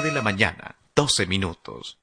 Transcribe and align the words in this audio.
9 0.00 0.08
de 0.08 0.12
la 0.14 0.22
mañana, 0.22 0.76
12 0.94 1.26
minutos. 1.26 1.98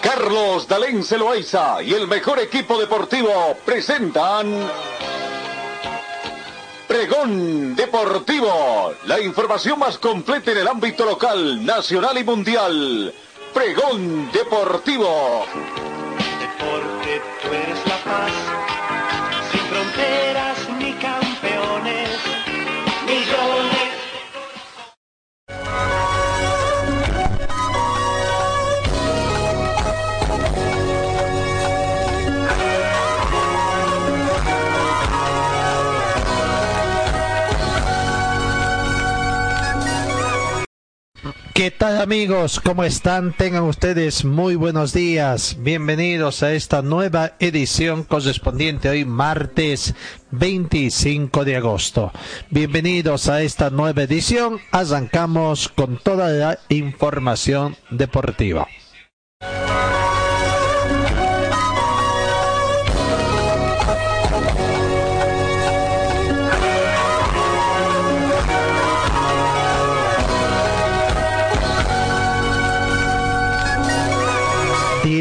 Carlos 0.00 0.68
Dalén 0.68 1.02
Celoaiza 1.02 1.82
y 1.82 1.94
el 1.94 2.06
mejor 2.06 2.38
equipo 2.38 2.78
deportivo 2.78 3.56
presentan 3.64 4.70
Pregón 6.86 7.74
Deportivo, 7.74 8.94
la 9.06 9.20
información 9.20 9.80
más 9.80 9.98
completa 9.98 10.52
en 10.52 10.58
el 10.58 10.68
ámbito 10.68 11.04
local, 11.04 11.64
nacional 11.66 12.16
y 12.18 12.24
mundial. 12.24 13.14
Pregón 13.52 14.30
Deportivo. 14.30 15.44
Deporte, 16.38 17.22
tú 17.42 17.52
eres 17.52 17.86
la 17.86 17.96
paz, 18.04 18.32
¿Qué 41.54 41.70
tal 41.70 42.00
amigos? 42.00 42.58
¿Cómo 42.58 42.82
están? 42.82 43.32
Tengan 43.32 43.62
ustedes 43.62 44.24
muy 44.24 44.56
buenos 44.56 44.92
días. 44.92 45.56
Bienvenidos 45.60 46.42
a 46.42 46.52
esta 46.52 46.82
nueva 46.82 47.34
edición 47.38 48.02
correspondiente 48.02 48.88
hoy 48.88 49.04
martes 49.04 49.94
25 50.32 51.44
de 51.44 51.54
agosto. 51.54 52.10
Bienvenidos 52.50 53.28
a 53.28 53.40
esta 53.42 53.70
nueva 53.70 54.02
edición. 54.02 54.58
Arrancamos 54.72 55.68
con 55.68 55.96
toda 55.98 56.28
la 56.30 56.58
información 56.70 57.76
deportiva. 57.88 58.66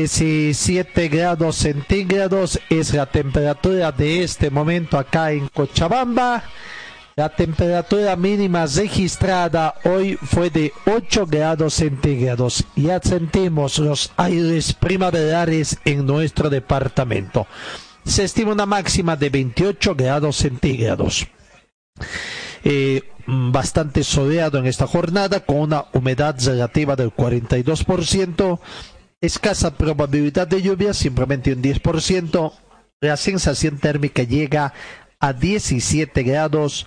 Diecisiete 0.03 1.07
grados 1.07 1.55
centígrados 1.55 2.59
es 2.69 2.93
la 2.93 3.05
temperatura 3.05 3.93
de 3.93 4.21
este 4.21 4.49
momento 4.49 4.97
acá 4.97 5.31
en 5.31 5.47
Cochabamba. 5.47 6.43
La 7.15 7.29
temperatura 7.29 8.17
mínima 8.17 8.65
registrada 8.65 9.75
hoy 9.85 10.17
fue 10.21 10.49
de 10.49 10.73
8 10.85 11.25
grados 11.25 11.75
centígrados. 11.75 12.65
Ya 12.75 12.99
sentimos 13.01 13.79
los 13.79 14.11
aires 14.17 14.73
primaverales 14.73 15.77
en 15.85 16.05
nuestro 16.05 16.49
departamento. 16.49 17.47
Se 18.03 18.25
estima 18.25 18.51
una 18.51 18.65
máxima 18.65 19.15
de 19.15 19.29
28 19.29 19.95
grados 19.95 20.35
centígrados. 20.35 21.25
Eh, 22.65 23.03
bastante 23.25 24.03
soleado 24.03 24.57
en 24.57 24.65
esta 24.65 24.87
jornada 24.87 25.41
con 25.41 25.57
una 25.57 25.85
humedad 25.93 26.35
relativa 26.43 26.95
del 26.95 27.13
42%, 27.13 28.59
escasa 29.23 29.77
probabilidad 29.77 30.47
de 30.47 30.61
lluvia, 30.61 30.93
simplemente 30.93 31.53
un 31.53 31.61
10%, 31.61 32.53
la 32.99 33.15
sensación 33.15 33.77
térmica 33.77 34.23
llega 34.23 34.73
a 35.19 35.31
17 35.31 36.23
grados, 36.23 36.85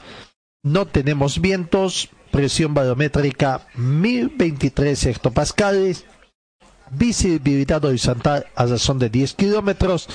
no 0.63 0.87
tenemos 0.87 1.41
vientos, 1.41 2.11
presión 2.31 2.75
barométrica 2.75 3.67
1023 3.77 5.07
hectopascales, 5.07 6.05
visibilidad 6.91 7.83
horizontal 7.83 8.47
a 8.55 8.67
razón 8.67 8.99
de 8.99 9.09
10 9.09 9.33
kilómetros. 9.33 10.07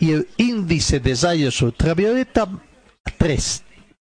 Y 0.00 0.10
el 0.10 0.28
índice 0.38 0.98
de 0.98 1.14
rayos 1.14 1.62
ultravioleta 1.62 2.48
3, 3.16 3.62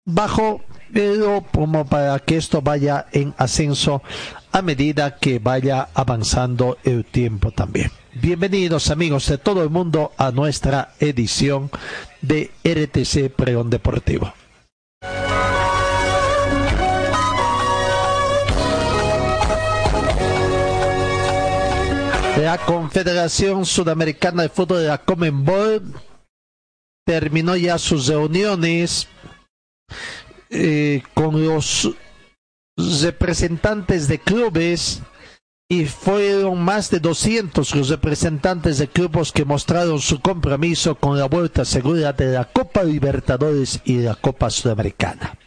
bajo 0.04 0.62
pero 0.92 1.44
como 1.52 1.86
para 1.86 2.18
que 2.18 2.36
esto 2.36 2.60
vaya 2.60 3.06
en 3.12 3.34
ascenso 3.38 4.02
a 4.52 4.62
medida 4.62 5.16
que 5.16 5.38
vaya 5.38 5.88
avanzando 5.94 6.78
el 6.84 7.04
tiempo 7.04 7.50
también. 7.50 7.90
Bienvenidos 8.14 8.90
amigos 8.90 9.26
de 9.26 9.38
todo 9.38 9.62
el 9.62 9.70
mundo 9.70 10.12
a 10.18 10.30
nuestra 10.30 10.92
edición 11.00 11.70
de 12.20 12.50
RTC 12.62 13.34
Pregón 13.34 13.70
Deportivo. 13.70 14.34
La 22.38 22.58
Confederación 22.58 23.64
Sudamericana 23.64 24.42
de 24.42 24.48
Fútbol 24.50 24.82
de 24.82 24.88
la 24.88 24.98
Comenbol 24.98 25.94
terminó 27.06 27.56
ya 27.56 27.78
sus 27.78 28.08
reuniones 28.08 29.08
eh, 30.50 31.02
con 31.14 31.44
los 31.44 31.90
representantes 32.76 34.08
de 34.08 34.18
clubes 34.18 35.02
y 35.68 35.86
fueron 35.86 36.62
más 36.62 36.90
de 36.90 37.00
200 37.00 37.74
los 37.74 37.88
representantes 37.88 38.78
de 38.78 38.88
clubes 38.88 39.32
que 39.32 39.44
mostraron 39.44 40.00
su 40.00 40.20
compromiso 40.20 40.96
con 40.96 41.18
la 41.18 41.26
vuelta 41.26 41.64
segura 41.64 42.12
de 42.12 42.32
la 42.32 42.44
Copa 42.44 42.82
Libertadores 42.82 43.80
y 43.84 43.98
la 43.98 44.14
Copa 44.14 44.50
Sudamericana. 44.50 45.38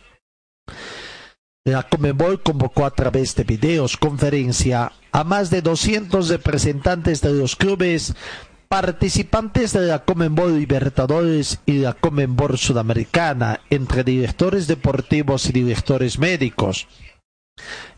La 1.64 1.84
Comebol 1.84 2.42
convocó 2.42 2.86
a 2.86 2.92
través 2.92 3.36
de 3.36 3.44
videos 3.44 3.98
conferencia 3.98 4.92
a 5.12 5.24
más 5.24 5.50
de 5.50 5.62
200 5.62 6.30
representantes 6.30 7.22
de 7.22 7.34
los 7.34 7.56
clubes 7.56 8.16
participantes 8.68 9.74
de 9.74 9.82
la 9.82 10.06
Comenbol 10.06 10.58
Libertadores 10.58 11.60
y 11.66 11.80
la 11.80 11.94
Comenbol 11.94 12.58
Sudamericana, 12.58 13.62
entre 13.70 14.04
directores 14.04 14.68
deportivos 14.68 15.48
y 15.48 15.54
directores 15.54 16.20
médicos. 16.20 16.88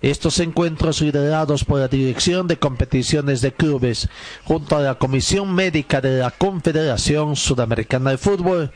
Estos 0.01 0.39
encuentros 0.39 1.01
liderados 1.01 1.65
por 1.65 1.79
la 1.79 1.87
Dirección 1.87 2.47
de 2.47 2.57
Competiciones 2.57 3.41
de 3.41 3.51
Clubes 3.51 4.09
junto 4.43 4.77
a 4.77 4.81
la 4.81 4.95
Comisión 4.95 5.53
Médica 5.53 6.01
de 6.01 6.19
la 6.19 6.29
Confederación 6.31 7.35
Sudamericana 7.35 8.11
de 8.11 8.17
Fútbol 8.19 8.71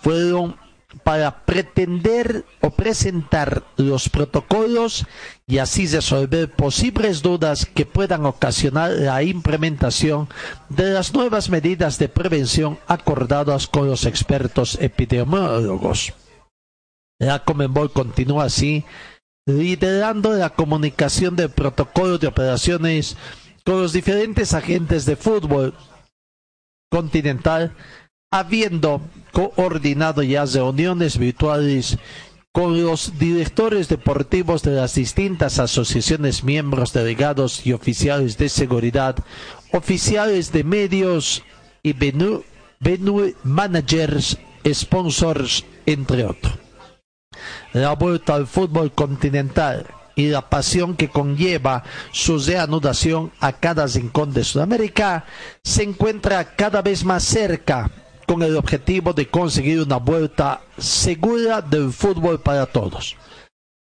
fueron 0.00 0.56
para 1.02 1.44
pretender 1.44 2.44
o 2.60 2.70
presentar 2.70 3.64
los 3.76 4.08
protocolos 4.08 5.06
y 5.46 5.58
así 5.58 5.86
resolver 5.86 6.50
posibles 6.50 7.22
dudas 7.22 7.66
que 7.66 7.86
puedan 7.86 8.26
ocasionar 8.26 8.90
la 8.90 9.22
implementación 9.22 10.28
de 10.68 10.92
las 10.92 11.14
nuevas 11.14 11.48
medidas 11.48 11.98
de 11.98 12.08
prevención 12.08 12.78
acordadas 12.86 13.66
con 13.66 13.88
los 13.88 14.04
expertos 14.04 14.78
epidemiólogos. 14.80 16.12
La 17.20 17.44
Comenbol 17.44 17.92
continúa 17.92 18.44
así 18.44 18.84
liderando 19.46 20.32
la 20.34 20.50
comunicación 20.50 21.36
del 21.36 21.50
protocolo 21.50 22.18
de 22.18 22.26
operaciones 22.26 23.16
con 23.64 23.82
los 23.82 23.92
diferentes 23.92 24.54
agentes 24.54 25.06
de 25.06 25.16
fútbol 25.16 25.74
continental 26.90 27.74
habiendo 28.30 29.00
coordinado 29.32 30.22
ya 30.22 30.44
reuniones 30.44 31.18
virtuales 31.18 31.98
con 32.52 32.82
los 32.82 33.18
directores 33.18 33.88
deportivos 33.88 34.62
de 34.62 34.72
las 34.72 34.94
distintas 34.94 35.58
asociaciones, 35.58 36.42
miembros, 36.42 36.92
delegados 36.92 37.64
y 37.64 37.72
oficiales 37.72 38.38
de 38.38 38.48
seguridad, 38.48 39.16
oficiales 39.72 40.52
de 40.52 40.64
medios 40.64 41.44
y 41.82 41.92
venue, 41.92 43.36
managers, 43.44 44.38
sponsors, 44.72 45.64
entre 45.86 46.24
otros. 46.24 46.69
La 47.72 47.92
vuelta 47.94 48.34
al 48.34 48.48
fútbol 48.48 48.92
continental 48.92 49.86
y 50.16 50.28
la 50.28 50.48
pasión 50.48 50.96
que 50.96 51.08
conlleva 51.08 51.84
su 52.10 52.38
reanudación 52.38 53.30
a 53.38 53.52
cada 53.52 53.86
rincón 53.86 54.32
de 54.32 54.42
Sudamérica 54.42 55.24
se 55.62 55.84
encuentra 55.84 56.56
cada 56.56 56.82
vez 56.82 57.04
más 57.04 57.22
cerca 57.22 57.90
con 58.26 58.42
el 58.42 58.56
objetivo 58.56 59.12
de 59.12 59.28
conseguir 59.28 59.80
una 59.80 59.96
vuelta 59.98 60.62
segura 60.78 61.62
del 61.62 61.92
fútbol 61.92 62.40
para 62.40 62.66
todos. 62.66 63.16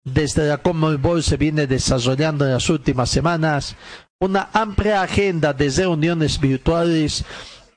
Desde 0.04 0.48
la 0.48 0.60
Commonwealth 0.60 1.24
se 1.24 1.38
viene 1.38 1.68
desarrollando 1.68 2.46
en 2.46 2.54
las 2.54 2.70
últimas 2.70 3.10
semanas 3.10 3.76
una 4.20 4.50
amplia 4.54 5.02
agenda 5.02 5.54
de 5.54 5.70
reuniones 5.70 6.40
virtuales 6.40 7.26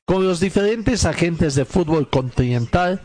con 0.04 0.26
los 0.26 0.40
diferentes 0.40 1.04
agentes 1.04 1.54
de 1.54 1.64
fútbol 1.64 2.10
continental 2.10 3.00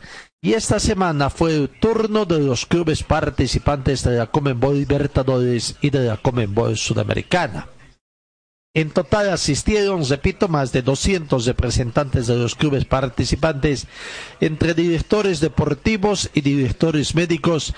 y 0.48 0.54
esta 0.54 0.80
semana 0.80 1.30
fue 1.30 1.54
el 1.54 1.68
turno 1.68 2.24
de 2.24 2.40
los 2.40 2.66
clubes 2.66 3.04
participantes 3.04 4.06
de 4.06 4.16
la 4.16 4.28
Comenbol 4.28 4.80
Libertadores 4.80 5.76
y 5.82 5.90
de 5.90 6.06
la 6.06 6.16
Comenbol 6.16 6.78
Sudamericana. 6.78 7.68
En 8.74 8.92
total 8.92 9.30
asistieron, 9.32 10.08
repito, 10.08 10.48
más 10.48 10.72
de 10.72 10.84
200 10.84 11.46
representantes 11.46 12.28
de 12.28 12.38
los 12.38 12.56
clubes 12.56 12.86
participantes, 12.86 13.88
entre 14.40 14.74
directores 14.74 15.42
deportivos 15.42 16.30
y 16.34 16.40
directores 16.40 17.14
médicos, 17.14 17.74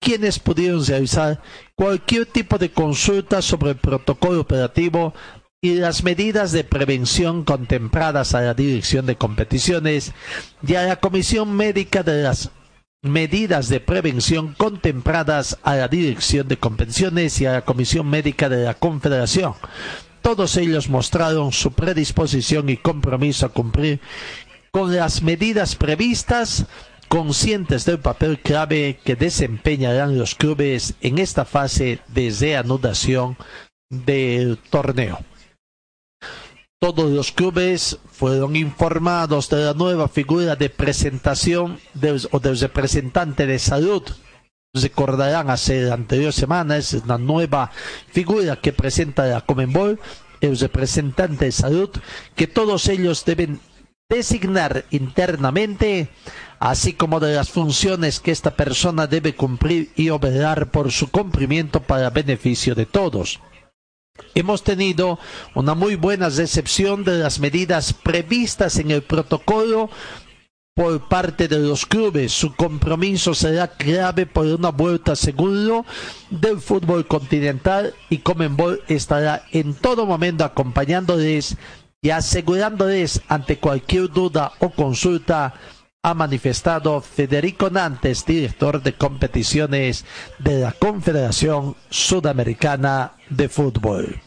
quienes 0.00 0.40
pudieron 0.40 0.84
realizar 0.84 1.40
cualquier 1.76 2.26
tipo 2.26 2.58
de 2.58 2.72
consulta 2.72 3.42
sobre 3.42 3.70
el 3.70 3.76
protocolo 3.76 4.40
operativo 4.40 5.14
y 5.60 5.74
las 5.74 6.04
medidas 6.04 6.52
de 6.52 6.62
prevención 6.62 7.44
contempladas 7.44 8.34
a 8.34 8.42
la 8.42 8.54
Dirección 8.54 9.06
de 9.06 9.16
Competiciones 9.16 10.12
y 10.64 10.76
a 10.76 10.84
la 10.84 10.96
Comisión 10.96 11.56
Médica 11.56 12.04
de 12.04 12.22
las 12.22 12.50
medidas 13.02 13.68
de 13.68 13.80
prevención 13.80 14.54
contempladas 14.54 15.58
a 15.64 15.74
la 15.74 15.88
Dirección 15.88 16.46
de 16.46 16.58
Competiciones 16.58 17.40
y 17.40 17.46
a 17.46 17.52
la 17.54 17.62
Comisión 17.62 18.08
Médica 18.08 18.48
de 18.48 18.64
la 18.64 18.74
Confederación. 18.74 19.54
Todos 20.22 20.56
ellos 20.56 20.88
mostraron 20.88 21.50
su 21.52 21.72
predisposición 21.72 22.68
y 22.68 22.76
compromiso 22.76 23.46
a 23.46 23.48
cumplir 23.48 24.00
con 24.70 24.94
las 24.94 25.22
medidas 25.22 25.74
previstas, 25.74 26.66
conscientes 27.08 27.84
del 27.84 27.98
papel 27.98 28.38
clave 28.38 29.00
que 29.04 29.16
desempeñarán 29.16 30.18
los 30.18 30.36
clubes 30.36 30.94
en 31.00 31.18
esta 31.18 31.44
fase 31.44 31.98
de 32.06 32.32
reanudación 32.38 33.36
del 33.90 34.58
torneo. 34.70 35.18
Todos 36.80 37.10
los 37.10 37.32
clubes 37.32 37.98
fueron 38.12 38.54
informados 38.54 39.48
de 39.48 39.64
la 39.64 39.74
nueva 39.74 40.06
figura 40.06 40.54
de 40.54 40.70
presentación 40.70 41.80
o 42.30 42.38
del 42.38 42.56
representante 42.56 43.46
de 43.46 43.58
salud. 43.58 44.04
Recordarán 44.72 45.50
hace 45.50 45.90
anterior 45.90 46.32
semana, 46.32 46.76
es 46.76 46.92
una 46.92 47.18
nueva 47.18 47.72
figura 48.12 48.60
que 48.60 48.72
presenta 48.72 49.26
la 49.26 49.40
Comenbol, 49.40 49.98
el 50.40 50.56
representante 50.56 51.46
de 51.46 51.52
salud, 51.52 51.90
que 52.36 52.46
todos 52.46 52.86
ellos 52.86 53.24
deben 53.24 53.58
designar 54.08 54.84
internamente, 54.90 56.10
así 56.60 56.92
como 56.92 57.18
de 57.18 57.34
las 57.34 57.50
funciones 57.50 58.20
que 58.20 58.30
esta 58.30 58.54
persona 58.54 59.08
debe 59.08 59.34
cumplir 59.34 59.90
y 59.96 60.10
operar 60.10 60.70
por 60.70 60.92
su 60.92 61.10
cumplimiento 61.10 61.82
para 61.82 62.10
beneficio 62.10 62.76
de 62.76 62.86
todos. 62.86 63.40
Hemos 64.34 64.62
tenido 64.62 65.18
una 65.54 65.74
muy 65.74 65.96
buena 65.96 66.28
recepción 66.28 67.04
de 67.04 67.18
las 67.18 67.40
medidas 67.40 67.92
previstas 67.92 68.78
en 68.78 68.90
el 68.90 69.02
protocolo 69.02 69.90
por 70.74 71.08
parte 71.08 71.48
de 71.48 71.58
los 71.58 71.86
clubes. 71.86 72.32
Su 72.32 72.54
compromiso 72.54 73.34
será 73.34 73.66
clave 73.66 74.26
por 74.26 74.46
una 74.46 74.70
vuelta 74.70 75.16
seguro 75.16 75.84
del 76.30 76.60
fútbol 76.60 77.06
continental 77.06 77.94
y 78.08 78.18
Comenbol 78.18 78.82
estará 78.86 79.42
en 79.50 79.74
todo 79.74 80.06
momento 80.06 80.44
acompañándoles 80.44 81.56
y 82.00 82.10
asegurándoles 82.10 83.22
ante 83.26 83.58
cualquier 83.58 84.08
duda 84.08 84.52
o 84.60 84.70
consulta 84.70 85.54
ha 86.08 86.14
manifestado 86.14 87.02
Federico 87.02 87.68
Nantes, 87.68 88.24
director 88.24 88.82
de 88.82 88.94
competiciones 88.94 90.06
de 90.38 90.60
la 90.60 90.72
Confederación 90.72 91.76
Sudamericana 91.90 93.12
de 93.28 93.50
Fútbol. 93.50 94.22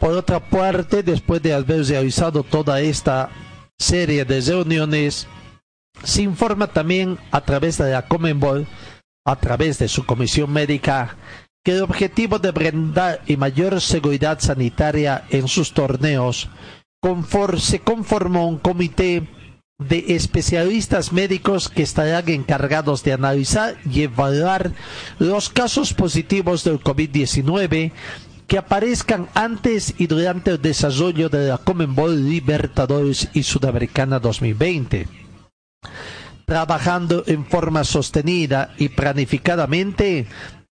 Por 0.00 0.10
otra 0.14 0.40
parte, 0.40 1.04
después 1.04 1.40
de 1.40 1.54
haber 1.54 1.84
realizado 1.84 2.42
toda 2.42 2.80
esta 2.80 3.30
serie 3.78 4.24
de 4.24 4.40
reuniones, 4.40 5.26
se 6.02 6.22
informa 6.22 6.66
también 6.68 7.18
a 7.30 7.40
través 7.42 7.78
de 7.78 7.90
la 7.92 8.06
Comenbol, 8.06 8.66
a 9.26 9.36
través 9.36 9.78
de 9.78 9.88
su 9.88 10.04
comisión 10.04 10.52
médica, 10.52 11.16
que 11.64 11.72
el 11.72 11.82
objetivo 11.82 12.38
de 12.38 12.50
brindar 12.50 13.22
y 13.26 13.36
mayor 13.36 13.80
seguridad 13.80 14.38
sanitaria 14.40 15.24
en 15.30 15.48
sus 15.48 15.72
torneos, 15.72 16.50
se 17.58 17.80
conformó 17.80 18.48
un 18.48 18.58
comité 18.58 19.28
de 19.78 20.04
especialistas 20.14 21.12
médicos 21.12 21.68
que 21.68 21.82
estarán 21.82 22.28
encargados 22.28 23.02
de 23.02 23.12
analizar 23.12 23.76
y 23.90 24.02
evaluar 24.02 24.72
los 25.18 25.48
casos 25.48 25.92
positivos 25.92 26.64
del 26.64 26.80
COVID-19 26.80 27.92
que 28.46 28.58
aparezcan 28.58 29.28
antes 29.34 29.94
y 29.98 30.06
durante 30.06 30.52
el 30.52 30.62
desarrollo 30.62 31.28
de 31.28 31.48
la 31.48 31.58
Comenbol 31.58 32.28
Libertadores 32.28 33.28
y 33.32 33.42
Sudamericana 33.42 34.18
2020. 34.18 35.08
Trabajando 36.46 37.24
en 37.26 37.46
forma 37.46 37.84
sostenida 37.84 38.74
y 38.76 38.90
planificadamente 38.90 40.26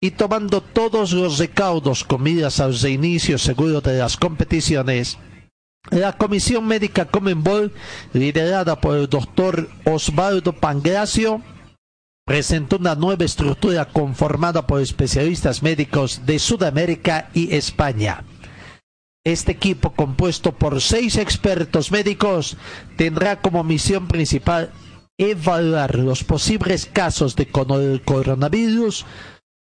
y 0.00 0.12
tomando 0.12 0.60
todos 0.60 1.12
los 1.12 1.38
recaudos 1.38 2.04
con 2.04 2.22
miras 2.22 2.60
al 2.60 2.78
reinicio 2.78 3.38
seguro 3.38 3.80
de 3.80 3.98
las 3.98 4.16
competiciones, 4.16 5.18
la 5.90 6.12
Comisión 6.12 6.66
Médica 6.66 7.06
Comenbol, 7.06 7.72
liderada 8.12 8.80
por 8.80 8.96
el 8.96 9.08
doctor 9.08 9.68
Osvaldo 9.84 10.52
Pangracio, 10.52 11.42
presentó 12.26 12.78
una 12.78 12.96
nueva 12.96 13.24
estructura 13.24 13.84
conformada 13.84 14.66
por 14.66 14.80
especialistas 14.80 15.62
médicos 15.62 16.26
de 16.26 16.40
Sudamérica 16.40 17.30
y 17.32 17.54
España. 17.54 18.24
Este 19.24 19.52
equipo, 19.52 19.92
compuesto 19.92 20.50
por 20.50 20.80
seis 20.80 21.16
expertos 21.16 21.92
médicos, 21.92 22.56
tendrá 22.96 23.40
como 23.40 23.62
misión 23.62 24.08
principal 24.08 24.72
evaluar 25.18 25.94
los 25.94 26.24
posibles 26.24 26.86
casos 26.86 27.36
de 27.36 27.46
coronavirus 27.46 29.06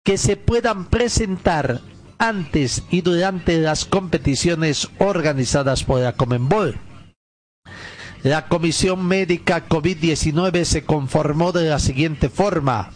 que 0.04 0.16
se 0.16 0.36
puedan 0.36 0.86
presentar 0.86 1.80
antes 2.18 2.84
y 2.88 3.00
durante 3.00 3.58
las 3.58 3.84
competiciones 3.84 4.88
organizadas 5.00 5.82
por 5.82 6.00
la 6.00 6.12
Comenbol 6.12 6.78
la 8.24 8.48
Comisión 8.48 9.06
Médica 9.06 9.68
COVID-19 9.68 10.64
se 10.64 10.84
conformó 10.84 11.52
de 11.52 11.68
la 11.68 11.78
siguiente 11.78 12.30
forma. 12.30 12.90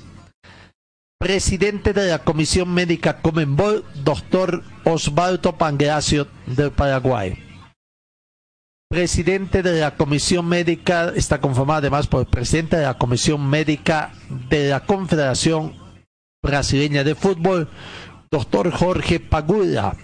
Presidente 1.20 1.92
de 1.92 2.08
la 2.08 2.20
Comisión 2.20 2.72
Médica 2.72 3.20
Comenbol, 3.20 3.84
doctor 4.02 4.64
Osvaldo 4.84 5.58
Pangracio 5.58 6.28
del 6.46 6.70
Paraguay. 6.70 7.36
Presidente 8.88 9.62
de 9.62 9.78
la 9.78 9.96
Comisión 9.96 10.48
Médica, 10.48 11.12
está 11.14 11.42
conformada 11.42 11.80
además 11.80 12.06
por 12.06 12.20
el 12.20 12.26
presidente 12.26 12.78
de 12.78 12.84
la 12.84 12.96
Comisión 12.96 13.50
Médica 13.50 14.14
de 14.48 14.70
la 14.70 14.86
Confederación 14.86 15.74
Brasileña 16.42 17.04
de 17.04 17.14
Fútbol, 17.14 17.68
doctor 18.30 18.70
Jorge 18.70 19.20
Pagula. 19.20 19.94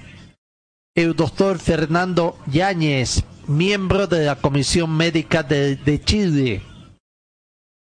El 0.94 1.16
doctor 1.16 1.58
Fernando 1.58 2.38
Yáñez, 2.46 3.24
miembro 3.46 4.06
de 4.06 4.26
la 4.26 4.36
Comisión 4.36 4.96
Médica 4.96 5.42
de, 5.42 6.00
Chile, 6.04 6.62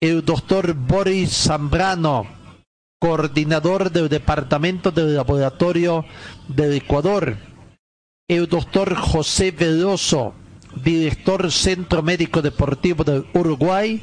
el 0.02 0.24
doctor 0.24 0.74
Boris 0.74 1.32
Zambrano, 1.32 2.28
coordinador 3.00 3.92
del 3.92 4.10
Departamento 4.10 4.92
del 4.92 5.16
Laboratorio 5.16 6.06
del 6.48 6.74
Ecuador, 6.74 7.38
el 8.28 8.48
doctor 8.48 8.96
José 8.96 9.52
Veloso, 9.52 10.34
director 10.84 11.52
Centro 11.52 12.02
Médico 12.02 12.42
Deportivo 12.42 13.04
del 13.04 13.26
Uruguay, 13.34 14.02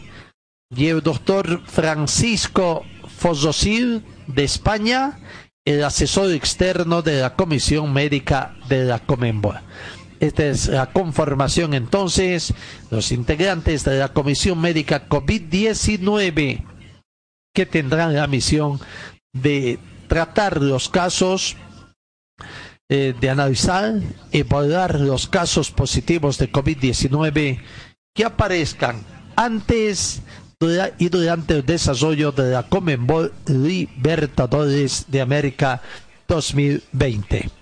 y 0.75 0.87
el 0.87 1.03
doctor 1.03 1.61
Francisco 1.67 2.85
Fososil 3.19 4.05
de 4.27 4.45
España, 4.45 5.19
el 5.65 5.85
asesor 5.85 6.33
externo 6.33 7.03
de 7.03 7.21
la 7.21 7.35
Comisión 7.35 7.93
Médica 7.93 8.57
de 8.69 8.85
la 8.85 8.99
Comenbo. 8.99 9.55
Esta 10.23 10.45
es 10.45 10.69
la 10.69 10.87
conformación 10.93 11.75
entonces, 11.75 12.55
los 12.91 13.11
integrantes 13.11 13.85
de 13.85 13.99
la 13.99 14.13
Comisión 14.13 14.61
Médica 14.61 15.09
COVID-19 15.09 16.65
que 17.53 17.67
tendrán 17.67 18.15
la 18.15 18.29
misión 18.29 18.79
de 19.35 19.81
tratar 20.07 20.63
los 20.63 20.89
casos, 20.89 21.57
eh, 22.89 23.15
de 23.21 23.31
analizar, 23.31 23.95
evaluar 24.31 25.01
los 25.01 25.27
casos 25.27 25.73
positivos 25.73 26.39
de 26.39 26.53
COVID-19 26.53 27.61
que 28.15 28.25
aparezcan 28.25 29.03
antes 29.35 30.23
y 30.99 31.09
durante 31.09 31.55
el 31.55 31.67
desarrollo 31.67 32.31
de 32.31 32.53
la 32.53 32.69
Comenbol 32.69 33.33
Libertadores 33.49 35.07
de 35.09 35.21
América 35.21 35.83
2020. 36.29 37.62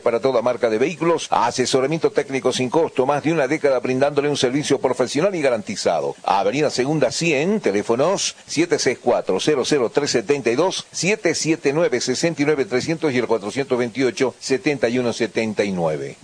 para 0.00 0.20
toda 0.20 0.40
marca 0.40 0.70
de 0.70 0.78
vehículos, 0.78 1.26
asesoramiento 1.30 2.10
técnico 2.10 2.50
sin 2.52 2.70
costo, 2.70 3.04
más 3.06 3.22
de 3.22 3.32
una 3.32 3.46
década 3.46 3.78
brindándole 3.80 4.30
un 4.30 4.36
servicio 4.36 4.80
profesional 4.80 5.34
y 5.34 5.42
garantizado. 5.42 6.14
Avenida 6.24 6.70
Segunda 6.70 7.10
100, 7.10 7.60
teléfonos 7.60 8.36
764-00372, 8.48 10.84
779-69300 10.92 13.12
y 13.12 13.18
el 13.18 13.28
428-7179. 13.28 16.16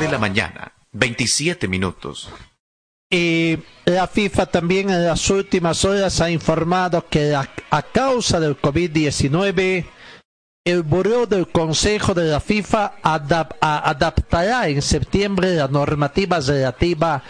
de 0.00 0.08
la 0.08 0.18
mañana, 0.18 0.72
27 0.92 1.68
minutos. 1.68 2.30
Y 3.12 3.58
la 3.86 4.06
FIFA 4.06 4.46
también 4.46 4.88
en 4.88 5.04
las 5.04 5.28
últimas 5.30 5.84
horas 5.84 6.20
ha 6.20 6.30
informado 6.30 7.06
que 7.08 7.34
a, 7.34 7.82
causa 7.92 8.38
del 8.38 8.56
COVID-19, 8.60 9.84
el 10.64 10.82
Buró 10.82 11.26
del 11.26 11.48
Consejo 11.48 12.14
de 12.14 12.30
la 12.30 12.38
FIFA 12.38 12.94
adaptará 13.02 14.68
en 14.68 14.80
septiembre 14.80 15.56
la 15.56 15.66
normativa 15.66 16.38
relativa 16.38 17.24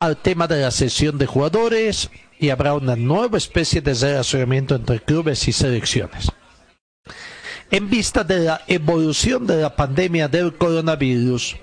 al 0.00 0.16
tema 0.16 0.48
de 0.48 0.62
la 0.62 0.72
sesión 0.72 1.18
de 1.18 1.26
jugadores 1.26 2.10
y 2.40 2.50
habrá 2.50 2.74
una 2.74 2.96
nueva 2.96 3.38
especie 3.38 3.80
de 3.80 3.94
relacionamiento 3.94 4.74
entre 4.74 4.98
clubes 4.98 5.46
y 5.46 5.52
selecciones. 5.52 6.32
En 7.70 7.88
vista 7.88 8.24
de 8.24 8.40
la 8.40 8.62
evolución 8.66 9.46
de 9.46 9.62
la 9.62 9.76
pandemia 9.76 10.26
del 10.26 10.54
coronavirus, 10.54 11.56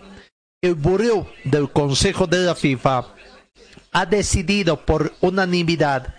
el 0.62 0.76
Buró 0.76 1.28
del 1.46 1.72
Consejo 1.72 2.28
de 2.28 2.40
la 2.40 2.56
FIFA 2.56 3.06
ha 3.92 4.06
decidido 4.06 4.86
por 4.86 5.14
unanimidad 5.22 6.16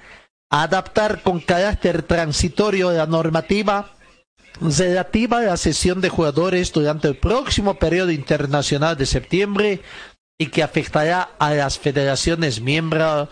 adaptar 0.50 1.22
con 1.22 1.40
carácter 1.40 2.02
transitorio 2.02 2.90
la 2.90 3.06
normativa 3.06 3.92
relativa 4.60 5.38
a 5.38 5.42
la 5.42 5.56
sesión 5.56 6.00
de 6.00 6.08
jugadores 6.08 6.72
durante 6.72 7.08
el 7.08 7.16
próximo 7.16 7.74
periodo 7.74 8.10
internacional 8.10 8.96
de 8.96 9.06
septiembre 9.06 9.82
y 10.38 10.46
que 10.46 10.62
afectará 10.62 11.30
a 11.38 11.52
las 11.52 11.78
federaciones 11.78 12.60
miembros 12.60 13.28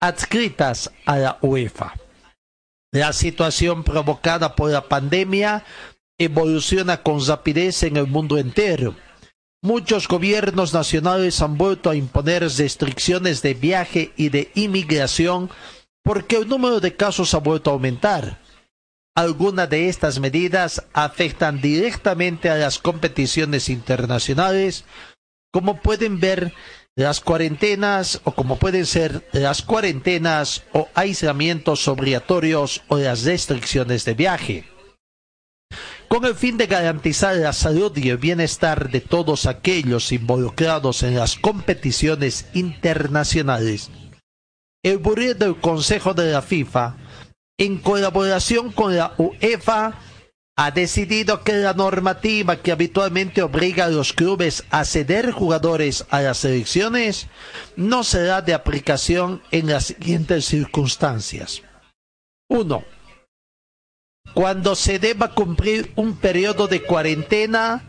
adscritas 0.00 0.90
a 1.04 1.18
la 1.18 1.38
UEFA. 1.42 1.94
La 2.92 3.12
situación 3.12 3.84
provocada 3.84 4.54
por 4.54 4.70
la 4.70 4.88
pandemia 4.88 5.64
evoluciona 6.18 7.02
con 7.02 7.24
rapidez 7.26 7.82
en 7.82 7.96
el 7.96 8.06
mundo 8.06 8.38
entero 8.38 8.94
Muchos 9.64 10.08
gobiernos 10.08 10.74
nacionales 10.74 11.40
han 11.40 11.56
vuelto 11.56 11.88
a 11.88 11.94
imponer 11.94 12.42
restricciones 12.42 13.42
de 13.42 13.54
viaje 13.54 14.12
y 14.16 14.28
de 14.28 14.50
inmigración 14.56 15.50
porque 16.02 16.34
el 16.34 16.48
número 16.48 16.80
de 16.80 16.96
casos 16.96 17.32
ha 17.32 17.38
vuelto 17.38 17.70
a 17.70 17.74
aumentar. 17.74 18.40
Algunas 19.14 19.70
de 19.70 19.88
estas 19.88 20.18
medidas 20.18 20.82
afectan 20.92 21.60
directamente 21.60 22.50
a 22.50 22.56
las 22.56 22.80
competiciones 22.80 23.68
internacionales, 23.68 24.84
como 25.52 25.80
pueden 25.80 26.18
ver 26.18 26.52
las 26.96 27.20
cuarentenas 27.20 28.20
o 28.24 28.32
como 28.32 28.58
pueden 28.58 28.84
ser 28.84 29.28
las 29.30 29.62
cuarentenas 29.62 30.64
o 30.72 30.88
aislamientos 30.94 31.86
obligatorios 31.86 32.82
o 32.88 32.96
las 32.96 33.22
restricciones 33.22 34.04
de 34.04 34.14
viaje 34.14 34.72
con 36.12 36.26
el 36.26 36.34
fin 36.34 36.58
de 36.58 36.66
garantizar 36.66 37.36
la 37.36 37.54
salud 37.54 37.96
y 37.96 38.10
el 38.10 38.18
bienestar 38.18 38.90
de 38.90 39.00
todos 39.00 39.46
aquellos 39.46 40.12
involucrados 40.12 41.02
en 41.04 41.14
las 41.14 41.38
competiciones 41.38 42.44
internacionales. 42.52 43.90
El 44.82 44.98
Buró 44.98 45.32
del 45.32 45.56
Consejo 45.56 46.12
de 46.12 46.30
la 46.30 46.42
FIFA, 46.42 46.96
en 47.56 47.78
colaboración 47.78 48.72
con 48.72 48.94
la 48.94 49.14
UEFA, 49.16 49.94
ha 50.54 50.70
decidido 50.70 51.44
que 51.44 51.54
la 51.54 51.72
normativa 51.72 52.56
que 52.56 52.72
habitualmente 52.72 53.40
obliga 53.40 53.86
a 53.86 53.88
los 53.88 54.12
clubes 54.12 54.64
a 54.68 54.84
ceder 54.84 55.30
jugadores 55.30 56.04
a 56.10 56.20
las 56.20 56.36
selecciones 56.36 57.28
no 57.74 58.04
será 58.04 58.42
de 58.42 58.52
aplicación 58.52 59.40
en 59.50 59.68
las 59.68 59.86
siguientes 59.86 60.44
circunstancias. 60.44 61.62
1 62.50 62.91
cuando 64.34 64.74
se 64.74 64.98
deba 64.98 65.34
cumplir 65.34 65.92
un 65.96 66.16
periodo 66.16 66.68
de 66.68 66.82
cuarentena 66.82 67.82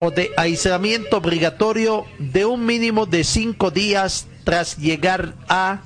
o 0.00 0.10
de 0.10 0.30
aislamiento 0.36 1.16
obligatorio 1.16 2.06
de 2.18 2.44
un 2.44 2.64
mínimo 2.64 3.06
de 3.06 3.24
cinco 3.24 3.70
días 3.70 4.28
tras 4.44 4.76
llegar 4.78 5.34
a 5.48 5.82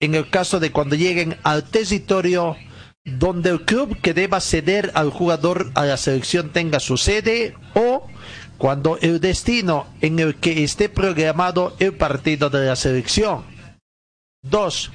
en 0.00 0.14
el 0.14 0.30
caso 0.30 0.60
de 0.60 0.70
cuando 0.70 0.94
lleguen 0.94 1.36
al 1.42 1.64
territorio 1.64 2.56
donde 3.04 3.50
el 3.50 3.64
club 3.64 4.00
que 4.00 4.14
deba 4.14 4.40
ceder 4.40 4.92
al 4.94 5.10
jugador 5.10 5.70
a 5.74 5.84
la 5.84 5.96
selección 5.96 6.52
tenga 6.52 6.80
su 6.80 6.96
sede 6.96 7.54
o 7.74 8.06
cuando 8.58 8.98
el 9.00 9.20
destino 9.20 9.86
en 10.00 10.18
el 10.18 10.36
que 10.36 10.64
esté 10.64 10.88
programado 10.88 11.76
el 11.78 11.94
partido 11.94 12.50
de 12.50 12.66
la 12.66 12.76
selección. 12.76 13.44
2 14.42 14.90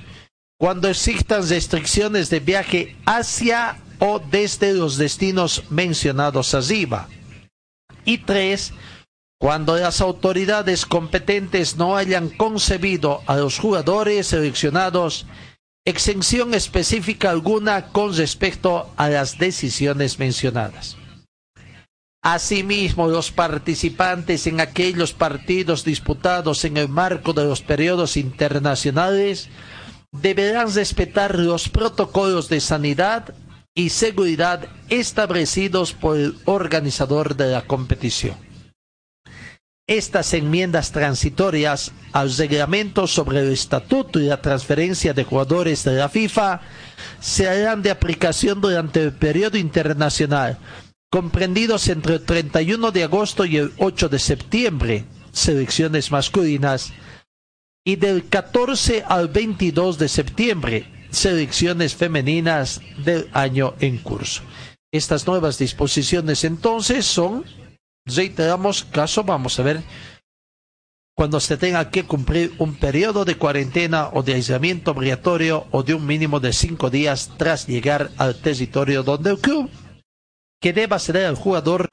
cuando 0.61 0.89
existan 0.89 1.49
restricciones 1.49 2.29
de 2.29 2.39
viaje 2.39 2.95
hacia 3.07 3.81
o 3.97 4.19
desde 4.19 4.73
los 4.73 4.95
destinos 4.95 5.63
mencionados 5.71 6.53
arriba. 6.53 7.09
Y 8.05 8.19
tres, 8.19 8.71
Cuando 9.39 9.75
las 9.75 10.01
autoridades 10.01 10.85
competentes 10.85 11.77
no 11.77 11.97
hayan 11.97 12.29
concebido 12.29 13.23
a 13.25 13.37
los 13.37 13.57
jugadores 13.57 14.27
seleccionados 14.27 15.25
exención 15.83 16.53
específica 16.53 17.31
alguna 17.31 17.87
con 17.87 18.15
respecto 18.15 18.93
a 18.97 19.09
las 19.09 19.39
decisiones 19.39 20.19
mencionadas. 20.19 20.95
Asimismo, 22.21 23.07
los 23.07 23.31
participantes 23.31 24.45
en 24.45 24.61
aquellos 24.61 25.13
partidos 25.13 25.83
disputados 25.83 26.63
en 26.65 26.77
el 26.77 26.87
marco 26.87 27.33
de 27.33 27.45
los 27.45 27.63
periodos 27.63 28.17
internacionales 28.17 29.49
deberán 30.11 30.73
respetar 30.73 31.39
los 31.39 31.69
protocolos 31.69 32.49
de 32.49 32.59
sanidad 32.59 33.33
y 33.73 33.89
seguridad 33.89 34.67
establecidos 34.89 35.93
por 35.93 36.17
el 36.17 36.37
organizador 36.45 37.35
de 37.37 37.51
la 37.51 37.61
competición. 37.61 38.35
Estas 39.87 40.33
enmiendas 40.33 40.91
transitorias 40.91 41.91
al 42.13 42.35
reglamento 42.35 43.07
sobre 43.07 43.39
el 43.39 43.51
estatuto 43.51 44.19
y 44.19 44.25
la 44.27 44.41
transferencia 44.41 45.13
de 45.13 45.23
jugadores 45.23 45.83
de 45.83 45.93
la 45.95 46.07
FIFA 46.07 46.61
se 47.19 47.47
harán 47.47 47.81
de 47.81 47.91
aplicación 47.91 48.61
durante 48.61 49.01
el 49.01 49.13
periodo 49.13 49.57
internacional, 49.57 50.57
comprendidos 51.09 51.87
entre 51.87 52.15
el 52.15 52.21
31 52.21 52.91
de 52.91 53.03
agosto 53.03 53.43
y 53.45 53.57
el 53.57 53.73
8 53.79 54.07
de 54.09 54.19
septiembre, 54.19 55.05
selecciones 55.31 56.11
masculinas, 56.11 56.93
y 57.83 57.95
del 57.95 58.27
14 58.27 59.03
al 59.07 59.27
22 59.27 59.97
de 59.97 60.07
septiembre, 60.07 60.85
selecciones 61.09 61.95
femeninas 61.95 62.81
del 63.03 63.29
año 63.33 63.73
en 63.79 63.97
curso. 63.97 64.43
Estas 64.91 65.25
nuevas 65.25 65.57
disposiciones 65.57 66.43
entonces 66.43 67.05
son, 67.05 67.45
reiteramos, 68.05 68.83
caso, 68.83 69.23
vamos 69.23 69.59
a 69.59 69.63
ver, 69.63 69.81
cuando 71.15 71.39
se 71.39 71.57
tenga 71.57 71.89
que 71.91 72.03
cumplir 72.03 72.53
un 72.57 72.75
periodo 72.75 73.25
de 73.25 73.35
cuarentena 73.35 74.09
o 74.13 74.23
de 74.23 74.33
aislamiento 74.33 74.91
obligatorio 74.91 75.67
o 75.71 75.83
de 75.83 75.93
un 75.93 76.05
mínimo 76.05 76.39
de 76.39 76.53
cinco 76.53 76.89
días 76.89 77.31
tras 77.37 77.67
llegar 77.67 78.11
al 78.17 78.39
territorio 78.41 79.03
donde 79.03 79.31
el 79.31 79.39
club 79.39 79.69
que 80.61 80.73
deba 80.73 80.99
ceder 80.99 81.25
al 81.25 81.35
jugador 81.35 81.89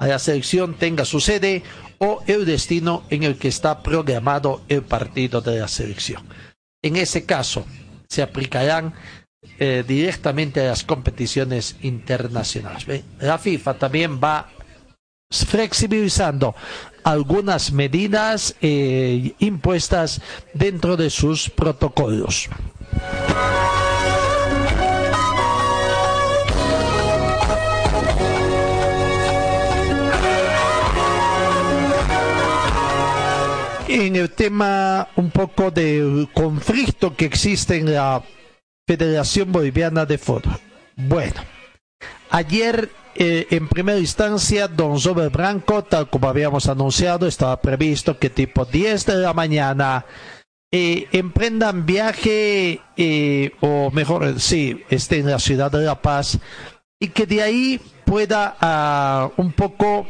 a 0.00 0.06
la 0.06 0.18
selección 0.18 0.74
tenga 0.74 1.04
su 1.04 1.20
sede 1.20 1.62
o 1.98 2.22
el 2.26 2.46
destino 2.46 3.04
en 3.10 3.22
el 3.22 3.36
que 3.36 3.48
está 3.48 3.82
programado 3.82 4.62
el 4.68 4.82
partido 4.82 5.42
de 5.42 5.60
la 5.60 5.68
selección. 5.68 6.26
En 6.82 6.96
ese 6.96 7.26
caso, 7.26 7.66
se 8.08 8.22
aplicarán 8.22 8.94
eh, 9.58 9.84
directamente 9.86 10.60
a 10.60 10.68
las 10.68 10.84
competiciones 10.84 11.76
internacionales. 11.82 13.04
La 13.20 13.38
FIFA 13.38 13.74
también 13.74 14.18
va 14.18 14.48
flexibilizando 15.30 16.54
algunas 17.04 17.70
medidas 17.70 18.56
eh, 18.62 19.34
impuestas 19.38 20.22
dentro 20.54 20.96
de 20.96 21.10
sus 21.10 21.50
protocolos. 21.50 22.48
En 33.90 34.14
el 34.14 34.30
tema 34.30 35.08
un 35.16 35.30
poco 35.30 35.70
del 35.70 36.28
conflicto 36.32 37.16
que 37.16 37.24
existe 37.24 37.76
en 37.76 37.92
la 37.92 38.22
Federación 38.86 39.50
Boliviana 39.50 40.06
de 40.06 40.16
Fútbol. 40.16 40.58
Bueno, 40.96 41.40
ayer 42.30 42.88
eh, 43.16 43.48
en 43.50 43.68
primera 43.68 43.98
instancia, 43.98 44.68
don 44.68 45.00
Robert 45.02 45.32
Branco, 45.32 45.82
tal 45.82 46.08
como 46.08 46.28
habíamos 46.28 46.68
anunciado, 46.68 47.26
estaba 47.26 47.60
previsto 47.60 48.18
que 48.18 48.30
tipo 48.30 48.64
10 48.64 49.06
de 49.06 49.16
la 49.16 49.34
mañana 49.34 50.06
eh, 50.70 51.08
emprendan 51.10 51.84
viaje, 51.84 52.80
eh, 52.96 53.50
o 53.60 53.90
mejor, 53.90 54.40
sí, 54.40 54.84
esté 54.88 55.18
en 55.18 55.30
la 55.30 55.40
ciudad 55.40 55.72
de 55.72 55.84
La 55.84 56.00
Paz, 56.00 56.38
y 57.00 57.08
que 57.08 57.26
de 57.26 57.42
ahí 57.42 57.80
pueda 58.04 59.32
uh, 59.36 59.40
un 59.40 59.52
poco 59.52 60.06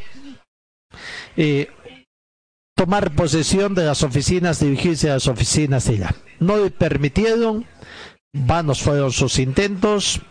tomar 2.80 3.14
posesión 3.14 3.74
de 3.74 3.84
las 3.84 4.02
oficinas, 4.02 4.58
dirigirse 4.58 5.10
a 5.10 5.14
las 5.14 5.28
oficinas 5.28 5.84
de 5.84 5.96
ella. 5.96 6.14
No 6.38 6.56
le 6.56 6.70
permitieron, 6.70 7.66
vanos 8.32 8.80
fueron 8.80 9.12
sus 9.12 9.38
intentos, 9.38 10.22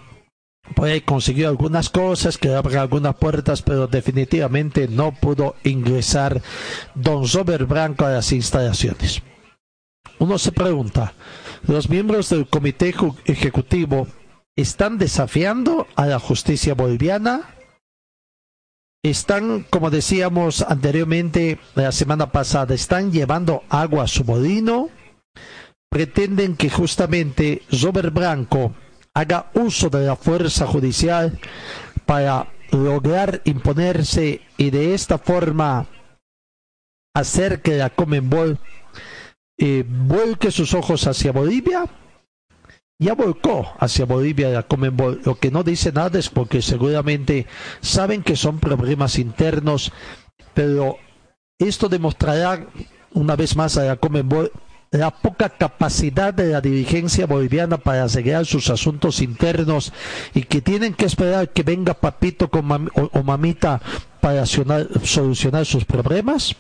por 0.74 0.88
ahí 0.88 1.02
consiguió 1.02 1.48
algunas 1.48 1.90
cosas, 1.90 2.40
que 2.40 2.52
abren 2.52 2.80
algunas 2.80 3.14
puertas, 3.18 3.62
pero 3.62 3.86
definitivamente 3.86 4.88
no 4.88 5.12
pudo 5.12 5.58
ingresar 5.64 6.42
don 6.96 7.24
Robert 7.32 7.68
Branco 7.68 8.06
a 8.06 8.14
las 8.14 8.32
instalaciones. 8.32 9.22
Uno 10.18 10.40
se 10.40 10.52
pregunta, 10.52 11.14
¿los 11.68 11.88
miembros 11.88 12.30
del 12.32 12.48
comité 12.48 12.96
ejecutivo 13.26 14.08
están 14.56 14.98
desafiando 14.98 15.86
a 15.96 16.08
la 16.08 16.18
justicia 16.18 16.74
boliviana? 16.74 17.59
Están, 19.04 19.66
como 19.70 19.90
decíamos 19.90 20.62
anteriormente 20.62 21.60
la 21.76 21.92
semana 21.92 22.32
pasada, 22.32 22.76
están 22.76 23.12
llevando 23.12 23.64
agua 23.70 24.04
a 24.04 24.08
su 24.08 24.26
molino, 24.26 24.90
pretenden 25.90 26.56
que 26.56 26.70
justamente 26.70 27.64
Robert 27.82 28.14
Branco 28.14 28.74
haga 29.14 29.50
uso 29.54 29.90
de 29.90 30.06
la 30.06 30.16
fuerza 30.16 30.68
judicial 30.68 31.40
para 32.06 32.52
lograr 32.72 33.42
imponerse 33.46 34.42
y 34.58 34.70
de 34.70 34.94
esta 34.94 35.18
forma 35.18 35.88
hacer 37.16 37.62
que 37.62 37.78
la 37.78 37.90
Comenbol 37.90 38.60
eh, 39.58 39.84
vuelque 39.88 40.52
sus 40.52 40.74
ojos 40.74 41.08
hacia 41.08 41.32
Bolivia 41.32 41.86
ya 43.00 43.16
volcó 43.16 43.74
hacia 43.80 44.06
Bolivia 44.06 44.50
la 44.50 44.64
Comenbol. 44.64 45.22
Lo 45.24 45.36
que 45.36 45.52
no 45.52 45.64
dice 45.64 45.92
nada 45.92 46.20
es 46.20 46.30
porque 46.30 46.62
seguramente 46.62 47.48
saben 47.82 48.22
que 48.22 48.36
son 48.36 48.60
problemas 48.60 49.18
internos, 49.18 49.92
pero 50.54 50.98
esto 51.58 51.88
demostrará 51.88 52.68
una 53.14 53.36
vez 53.36 53.56
más 53.56 53.78
a 53.78 53.86
la 53.86 53.96
Comenbol 53.96 54.52
la 54.92 55.12
poca 55.12 55.50
capacidad 55.50 56.34
de 56.34 56.48
la 56.48 56.62
dirigencia 56.62 57.28
boliviana 57.28 57.78
para 57.78 58.04
arreglar 58.04 58.46
sus 58.46 58.70
asuntos 58.70 59.22
internos 59.22 59.94
y 60.34 60.44
que 60.44 60.62
tienen 60.62 60.96
que 60.96 61.06
esperar 61.06 61.50
que 61.50 61.64
venga 61.64 61.94
papito 61.94 62.50
o, 62.52 63.24
mamita 63.24 63.82
para 64.20 64.46
solucionar 64.46 65.66
sus 65.66 65.86
problemas. 65.86 66.56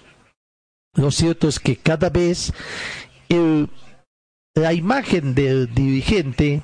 Lo 0.94 1.12
cierto 1.12 1.48
es 1.48 1.60
que 1.60 1.78
cada 1.78 2.10
vez 2.10 2.54
el 3.30 3.70
la 4.60 4.74
imagen 4.74 5.34
del 5.34 5.74
dirigente 5.74 6.62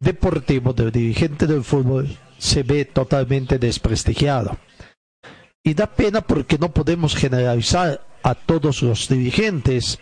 deportivo, 0.00 0.72
del 0.72 0.92
dirigente 0.92 1.46
del 1.46 1.64
fútbol, 1.64 2.16
se 2.38 2.62
ve 2.62 2.84
totalmente 2.84 3.58
desprestigiado. 3.58 4.58
Y 5.64 5.74
da 5.74 5.86
pena 5.86 6.20
porque 6.20 6.58
no 6.58 6.72
podemos 6.72 7.14
generalizar 7.14 8.04
a 8.22 8.34
todos 8.34 8.82
los 8.82 9.08
dirigentes 9.08 9.98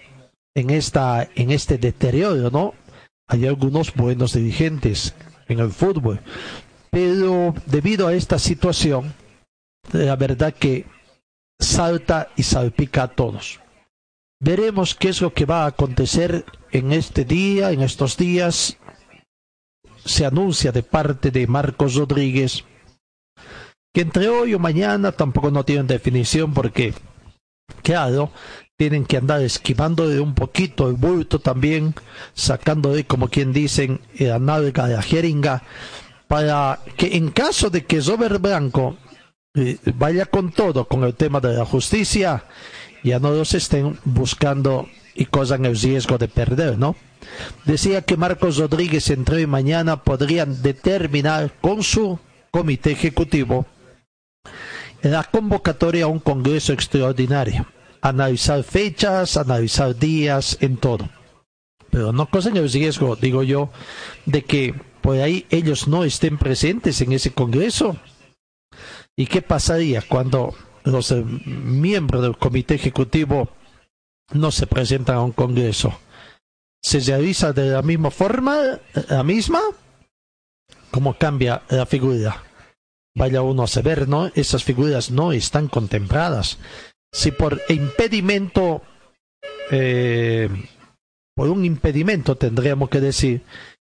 en, 0.55 0.71
esta, 0.71 1.29
en 1.35 1.51
este 1.51 1.79
deterioro, 1.79 2.51
¿no? 2.51 2.75
Hay 3.29 3.47
algunos 3.47 3.95
buenos 3.95 4.33
dirigentes 4.33 5.15
en 5.49 5.61
el 5.61 5.71
fútbol, 5.71 6.21
pero 6.91 7.55
debido 7.67 8.09
a 8.09 8.15
esta 8.15 8.39
situación, 8.39 9.15
la 9.93 10.17
verdad 10.17 10.53
que 10.55 10.87
salta 11.61 12.29
y 12.37 12.43
salpica 12.43 13.05
a 13.05 13.09
todos. 13.09 13.61
Veremos 14.41 14.95
qué 14.95 15.11
es 15.11 15.21
lo 15.21 15.35
que 15.35 15.45
va 15.45 15.65
a 15.65 15.69
acontecer 15.69 16.45
en 16.73 16.93
este 16.93 17.25
día, 17.25 17.73
en 17.73 17.83
estos 17.83 18.17
días. 18.17 18.79
Se 20.05 20.25
anuncia 20.25 20.73
de 20.73 20.83
parte 20.83 21.31
de 21.31 21.47
Marcos 21.47 21.95
Rodríguez 21.95 22.65
que 23.93 24.03
entre 24.03 24.29
hoy 24.29 24.55
o 24.55 24.59
mañana 24.59 25.13
tampoco 25.13 25.51
no 25.51 25.65
tienen 25.65 25.87
definición 25.87 26.55
porque, 26.55 26.95
claro, 27.83 28.31
tienen 28.77 29.05
que 29.05 29.17
andar 29.17 29.43
esquivando 29.43 30.09
de 30.09 30.21
un 30.21 30.35
poquito 30.35 30.89
el 30.89 30.95
bulto 30.95 31.41
también, 31.41 31.95
sacando 32.33 32.93
de, 32.93 33.05
como 33.05 33.29
quien 33.29 33.53
dicen, 33.53 34.01
la 34.19 34.39
nalga 34.39 34.87
de 34.87 34.95
la 34.95 35.03
jeringa, 35.03 35.65
para 36.29 36.81
que 36.97 37.17
en 37.17 37.31
caso 37.31 37.69
de 37.69 37.85
que 37.85 38.01
Robert 38.01 38.41
Blanco 38.41 38.97
eh, 39.55 39.79
vaya 39.97 40.27
con 40.27 40.53
todo 40.53 40.87
con 40.87 41.03
el 41.03 41.15
tema 41.15 41.41
de 41.41 41.55
la 41.55 41.65
justicia, 41.65 42.45
ya 43.03 43.19
no 43.19 43.31
los 43.31 43.55
estén 43.55 43.99
buscando 44.05 44.89
y 45.15 45.27
corran 45.27 45.65
el 45.65 45.79
riesgo 45.79 46.19
de 46.19 46.29
perder, 46.29 46.79
¿no? 46.79 46.97
Decía 47.65 48.03
que 48.03 48.17
Marcos 48.17 48.57
Rodríguez 48.57 49.11
entre 49.11 49.37
hoy 49.37 49.43
y 49.43 49.47
mañana 49.47 50.03
podrían 50.03 50.63
determinar 50.63 51.53
con 51.61 51.83
su 51.83 52.19
comité 52.51 52.93
ejecutivo 52.93 53.67
la 55.03 55.25
convocatoria 55.25 56.05
a 56.05 56.09
un 56.09 56.19
congreso 56.19 56.73
extraordinario, 56.73 57.67
analizar 58.03 58.63
fechas, 58.63 59.37
analizar 59.37 59.97
días, 59.97 60.59
en 60.61 60.77
todo. 60.77 61.09
Pero 61.91 62.13
no 62.13 62.27
corren 62.27 62.57
el 62.57 62.71
riesgo, 62.71 63.17
digo 63.17 63.43
yo, 63.43 63.71
de 64.27 64.45
que 64.45 64.75
por 65.01 65.17
ahí 65.17 65.47
ellos 65.51 65.89
no 65.89 66.05
estén 66.05 66.39
presentes 66.39 67.01
en 67.01 67.13
ese 67.13 67.33
congreso. 67.33 67.97
¿Y 69.17 69.27
qué 69.27 69.43
pasaría 69.43 70.03
cuando 70.03 70.55
los 70.85 71.11
eh, 71.13 71.23
miembros 71.25 72.23
del 72.23 72.37
comité 72.37 72.75
ejecutivo 72.75 73.49
no 74.33 74.51
se 74.51 74.67
presentan 74.67 75.17
a 75.17 75.23
un 75.23 75.33
congreso. 75.33 75.99
¿Se 76.83 77.01
realiza 77.01 77.53
de 77.53 77.71
la 77.71 77.83
misma 77.83 78.11
forma, 78.11 78.59
la 79.09 79.23
misma? 79.23 79.61
¿Cómo 80.91 81.15
cambia 81.19 81.63
la 81.69 81.87
figura? 81.87 82.43
Vaya 83.15 83.43
uno 83.43 83.65
a 83.65 83.67
saber, 83.67 84.09
¿no? 84.09 84.31
Esas 84.35 84.65
figuras 84.65 85.11
no 85.11 85.33
están 85.33 85.69
contempladas. 85.69 86.59
Si 87.13 87.33
por 87.33 87.61
impedimento, 87.69 88.83
eh, 89.71 90.49
por 91.35 91.49
un 91.49 91.65
impedimento 91.65 92.37
tendríamos 92.37 92.89
que 92.89 93.01
decir 93.01 93.43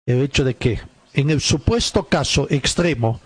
el 0.06 0.22
hecho 0.22 0.44
de 0.44 0.54
que 0.54 0.80
en 1.14 1.30
el 1.30 1.40
supuesto 1.40 2.04
caso 2.04 2.46
extremo 2.50 3.20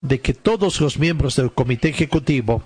de 0.00 0.20
que 0.20 0.34
todos 0.34 0.80
los 0.80 0.98
miembros 0.98 1.36
del 1.36 1.52
comité 1.52 1.88
ejecutivo 1.88 2.62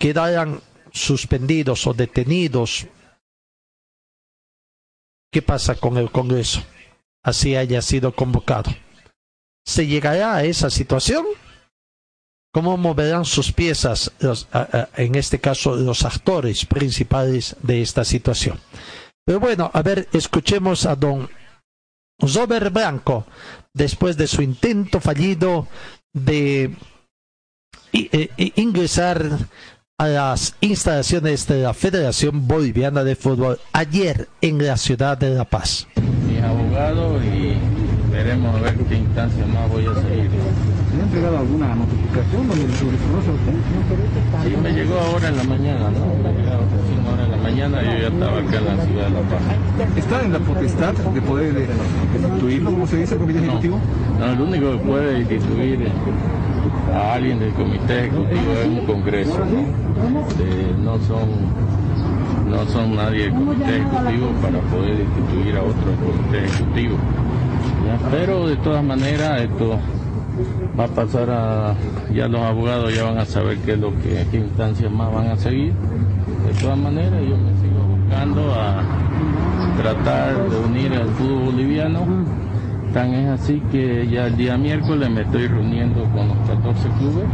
quedaran 0.00 0.62
suspendidos 0.92 1.86
o 1.86 1.92
detenidos, 1.92 2.86
¿qué 5.30 5.42
pasa 5.42 5.76
con 5.76 5.98
el 5.98 6.10
Congreso? 6.10 6.64
Así 7.22 7.54
haya 7.54 7.82
sido 7.82 8.16
convocado. 8.16 8.72
¿Se 9.64 9.86
llegará 9.86 10.36
a 10.36 10.44
esa 10.44 10.70
situación? 10.70 11.26
¿Cómo 12.52 12.76
moverán 12.78 13.26
sus 13.26 13.52
piezas, 13.52 14.10
en 14.96 15.14
este 15.14 15.38
caso, 15.38 15.76
los 15.76 16.04
actores 16.04 16.64
principales 16.64 17.54
de 17.62 17.82
esta 17.82 18.02
situación? 18.02 18.58
Pero 19.24 19.38
bueno, 19.38 19.70
a 19.72 19.82
ver, 19.82 20.08
escuchemos 20.12 20.86
a 20.86 20.96
don 20.96 21.28
Robert 22.18 22.72
Blanco, 22.72 23.26
después 23.72 24.16
de 24.16 24.26
su 24.26 24.42
intento 24.42 24.98
fallido 24.98 25.68
de 26.12 26.74
eh, 27.92 28.52
ingresar 28.56 29.22
a 30.00 30.08
las 30.08 30.54
instalaciones 30.62 31.46
de 31.46 31.60
la 31.60 31.74
Federación 31.74 32.48
Boliviana 32.48 33.04
de 33.04 33.16
Fútbol 33.16 33.60
ayer 33.74 34.28
en 34.40 34.64
la 34.66 34.78
ciudad 34.78 35.18
de 35.18 35.34
La 35.34 35.44
Paz. 35.44 35.86
Mi 36.26 36.38
abogado 36.38 37.22
y 37.22 37.58
veremos 38.10 38.56
a 38.56 38.60
ver 38.62 38.76
qué 38.88 38.94
instancia 38.94 39.44
más 39.44 39.68
voy 39.68 39.84
a 39.84 39.94
seguir. 39.96 40.30
¿Le 40.96 41.00
ha 41.00 41.04
entregado 41.04 41.36
alguna 41.36 41.74
notificación 41.74 42.48
donde 42.48 42.66
le 42.66 42.72
usted? 42.72 42.88
Sí, 44.42 44.56
me 44.56 44.72
llegó 44.72 44.98
ahora 44.98 45.28
en 45.28 45.36
la 45.36 45.44
mañana, 45.44 45.90
¿no? 45.90 46.99
Mañana 47.50 47.82
yo 47.82 47.98
ya 47.98 48.08
estaba 48.08 48.38
acá 48.38 48.58
en 48.58 48.64
la 48.64 48.84
ciudad 48.84 49.04
de 49.04 49.10
La 49.10 49.20
Paz. 49.22 49.96
¿Está 49.96 50.22
en 50.24 50.32
la 50.32 50.38
potestad 50.38 50.94
de 50.94 51.22
poder 51.22 51.56
eh, 51.56 51.68
destituirlo, 52.12 52.70
como 52.70 52.86
se 52.86 52.96
dice, 52.98 53.14
el 53.14 53.20
comité 53.20 53.38
ejecutivo? 53.40 53.78
No, 54.18 54.32
el 54.32 54.40
único 54.40 54.72
que 54.72 54.78
puede 54.78 55.24
destituir 55.24 55.88
a 56.94 57.14
alguien 57.14 57.40
del 57.40 57.52
comité 57.52 58.06
ejecutivo 58.06 58.52
es 58.60 58.66
un 58.66 58.86
congreso, 58.86 59.38
¿no? 59.38 60.84
No 60.84 60.98
son 61.04 61.28
no 62.48 62.66
son 62.66 62.96
nadie 62.96 63.24
del 63.24 63.32
comité 63.32 63.76
ejecutivo 63.76 64.28
para 64.42 64.60
poder 64.60 64.96
destituir 64.98 65.56
a 65.56 65.62
otro 65.62 65.92
comité 66.04 66.44
ejecutivo. 66.44 66.96
Pero 68.10 68.46
de 68.48 68.56
todas 68.56 68.84
maneras 68.84 69.42
esto 69.42 69.78
va 70.78 70.84
a 70.84 70.88
pasar 70.88 71.30
a, 71.30 71.74
ya 72.12 72.28
los 72.28 72.40
abogados 72.40 72.94
ya 72.94 73.04
van 73.04 73.18
a 73.18 73.24
saber 73.24 73.58
qué 73.58 73.72
es 73.72 73.78
lo 73.78 73.92
que, 74.00 74.26
instancias 74.36 74.90
más 74.90 75.12
van 75.12 75.28
a 75.28 75.36
seguir. 75.36 75.72
De 75.72 76.60
todas 76.60 76.78
maneras 76.78 77.20
yo 77.28 77.36
me 77.36 77.52
sigo 77.60 77.82
buscando 77.96 78.52
a 78.54 78.82
tratar 79.80 80.48
de 80.48 80.56
unir 80.58 80.92
al 80.92 81.08
fútbol 81.10 81.44
boliviano. 81.44 82.06
Tan 82.92 83.14
es 83.14 83.28
así 83.40 83.62
que 83.70 84.08
ya 84.08 84.26
el 84.26 84.36
día 84.36 84.56
miércoles 84.56 85.08
me 85.10 85.22
estoy 85.22 85.46
reuniendo 85.46 86.04
con 86.12 86.28
los 86.28 86.38
14 86.48 86.88
clubes. 86.98 87.24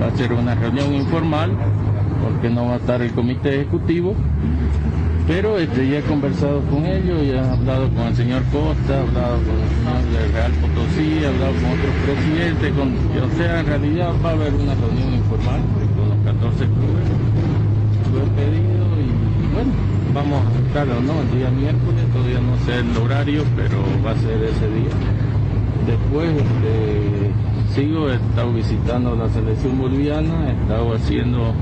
Va 0.00 0.06
a 0.06 0.16
ser 0.16 0.32
una 0.32 0.54
reunión 0.54 0.94
informal 0.94 1.50
porque 2.22 2.50
no 2.50 2.66
va 2.66 2.74
a 2.74 2.76
estar 2.76 3.02
el 3.02 3.12
comité 3.12 3.56
ejecutivo 3.56 4.14
pero 5.26 5.58
este, 5.58 5.88
ya 5.88 5.98
he 5.98 6.02
conversado 6.02 6.60
con 6.70 6.86
ellos, 6.86 7.26
ya 7.26 7.42
he 7.42 7.50
hablado 7.50 7.88
con 7.90 8.06
el 8.06 8.14
señor 8.14 8.42
Costa, 8.52 8.94
he 8.94 9.00
hablado 9.00 9.38
con 9.42 10.22
el 10.22 10.32
Real 10.32 10.52
Potosí, 10.52 11.18
he 11.20 11.26
hablado 11.26 11.52
con 11.54 11.70
otros 11.72 11.94
presidentes, 12.06 12.72
con, 12.72 12.88
o 12.94 13.36
sea, 13.36 13.60
en 13.60 13.66
realidad 13.66 14.12
va 14.24 14.30
a 14.30 14.32
haber 14.32 14.54
una 14.54 14.74
reunión 14.74 15.14
informal 15.14 15.60
con 15.96 16.08
los 16.10 16.18
14 16.24 16.64
clubes. 16.64 17.06
Lo 18.12 18.22
he 18.22 18.28
pedido 18.38 18.86
y, 19.02 19.52
bueno, 19.52 19.72
vamos 20.14 20.44
a 20.44 20.48
aceptarlo, 20.48 21.00
¿no? 21.00 21.20
El 21.20 21.38
día 21.38 21.50
miércoles, 21.50 22.04
todavía 22.12 22.40
no 22.40 22.56
sé 22.64 22.78
el 22.78 22.96
horario, 22.96 23.42
pero 23.56 23.82
va 24.06 24.12
a 24.12 24.16
ser 24.16 24.42
ese 24.44 24.66
día. 24.68 24.94
Después 25.86 26.30
este, 26.30 27.80
sigo, 27.80 28.10
he 28.10 28.14
estado 28.14 28.52
visitando 28.52 29.16
la 29.16 29.28
selección 29.30 29.76
boliviana, 29.76 30.50
he 30.50 30.62
estado 30.62 30.94
haciendo 30.94 31.52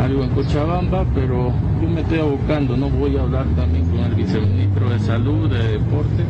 algo 0.00 0.22
en 0.22 0.30
Cochabamba, 0.30 1.04
pero 1.14 1.52
yo 1.82 1.88
me 1.88 2.00
estoy 2.00 2.18
abocando, 2.20 2.76
no 2.76 2.88
voy 2.88 3.16
a 3.16 3.22
hablar 3.22 3.44
también 3.56 3.84
con 3.86 3.98
el 3.98 4.14
viceministro 4.14 4.88
de 4.88 4.98
Salud, 5.00 5.50
de 5.50 5.78
Deporte, 5.78 6.24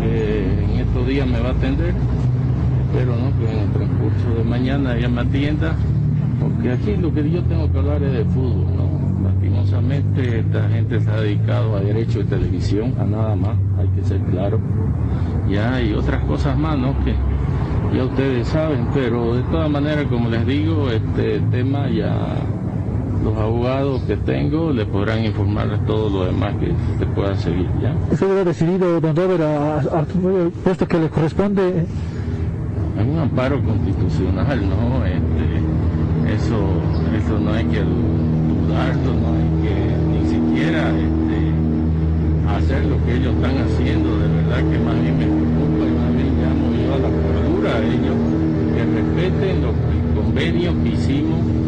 que 0.00 0.64
en 0.64 0.70
estos 0.80 1.06
días 1.06 1.26
me 1.26 1.40
va 1.40 1.48
a 1.48 1.52
atender, 1.52 1.94
espero 2.84 3.16
¿no? 3.16 3.38
que 3.38 3.50
en 3.50 3.58
el 3.58 3.70
transcurso 3.70 4.34
de 4.36 4.44
mañana 4.44 4.96
ella 4.96 5.08
me 5.08 5.22
atienda, 5.22 5.74
porque 6.38 6.72
aquí 6.72 6.96
lo 6.96 7.12
que 7.12 7.30
yo 7.30 7.42
tengo 7.44 7.72
que 7.72 7.78
hablar 7.78 8.02
es 8.02 8.12
de 8.12 8.24
fútbol, 8.26 8.66
¿no? 8.76 9.28
Lastimosamente 9.28 10.40
esta 10.40 10.68
gente 10.68 11.00
se 11.00 11.10
ha 11.10 11.20
dedicado 11.20 11.76
a 11.76 11.80
derecho 11.80 12.18
de 12.18 12.24
televisión, 12.24 12.94
a 12.98 13.04
nada 13.04 13.36
más, 13.36 13.56
hay 13.78 13.88
que 13.88 14.04
ser 14.04 14.20
claro. 14.30 14.60
Ya 15.48 15.74
hay 15.74 15.92
otras 15.94 16.22
cosas 16.24 16.56
más, 16.58 16.78
¿no? 16.78 16.94
Que 17.04 17.14
ya 17.96 18.04
ustedes 18.04 18.48
saben, 18.48 18.86
pero 18.92 19.34
de 19.34 19.42
todas 19.44 19.70
maneras, 19.70 20.06
como 20.08 20.28
les 20.28 20.46
digo, 20.46 20.90
este 20.90 21.40
tema 21.50 21.88
ya 21.88 22.36
los 23.22 23.36
abogados 23.36 24.02
que 24.02 24.16
tengo 24.16 24.72
le 24.72 24.86
podrán 24.86 25.24
informar 25.24 25.84
todo 25.86 26.08
lo 26.08 26.24
demás 26.24 26.54
que 26.56 26.72
se 26.98 27.06
pueda 27.06 27.36
seguir 27.36 27.68
ya. 27.82 27.94
¿Eso 28.10 28.30
ha 28.30 28.44
decidido, 28.44 29.00
don 29.00 29.14
Robert, 29.14 29.42
a, 29.42 30.04
puesto 30.64 30.88
que 30.88 30.98
le 30.98 31.08
corresponde? 31.08 31.86
Es 32.98 33.06
un 33.06 33.18
amparo 33.18 33.62
constitucional, 33.62 34.60
¿no? 34.68 35.04
Este, 35.04 36.34
eso, 36.34 36.56
eso 37.16 37.38
no 37.38 37.52
hay 37.52 37.64
que 37.64 37.80
dudarlo, 37.80 39.12
no 39.14 39.28
hay 39.34 39.48
que 39.62 39.74
ni 40.08 40.28
siquiera 40.28 40.90
este, 40.90 41.50
hacer 42.56 42.84
lo 42.86 43.04
que 43.04 43.16
ellos 43.16 43.34
están 43.34 43.58
haciendo, 43.58 44.18
de 44.18 44.28
verdad 44.28 44.70
que 44.70 44.78
más 44.78 45.00
bien 45.00 45.18
me 45.18 45.26
preocupa 45.26 45.84
y 45.86 45.92
más 45.92 46.14
bien 46.14 46.32
llamo 46.40 46.72
yo 46.74 46.94
a 46.94 46.98
la 46.98 47.08
cultura 47.08 47.70
a 47.74 47.78
ellos 47.80 48.16
que 48.74 48.84
respeten 48.84 49.62
los 49.62 49.74
convenios 50.14 50.74
que 50.82 50.88
hicimos 50.90 51.59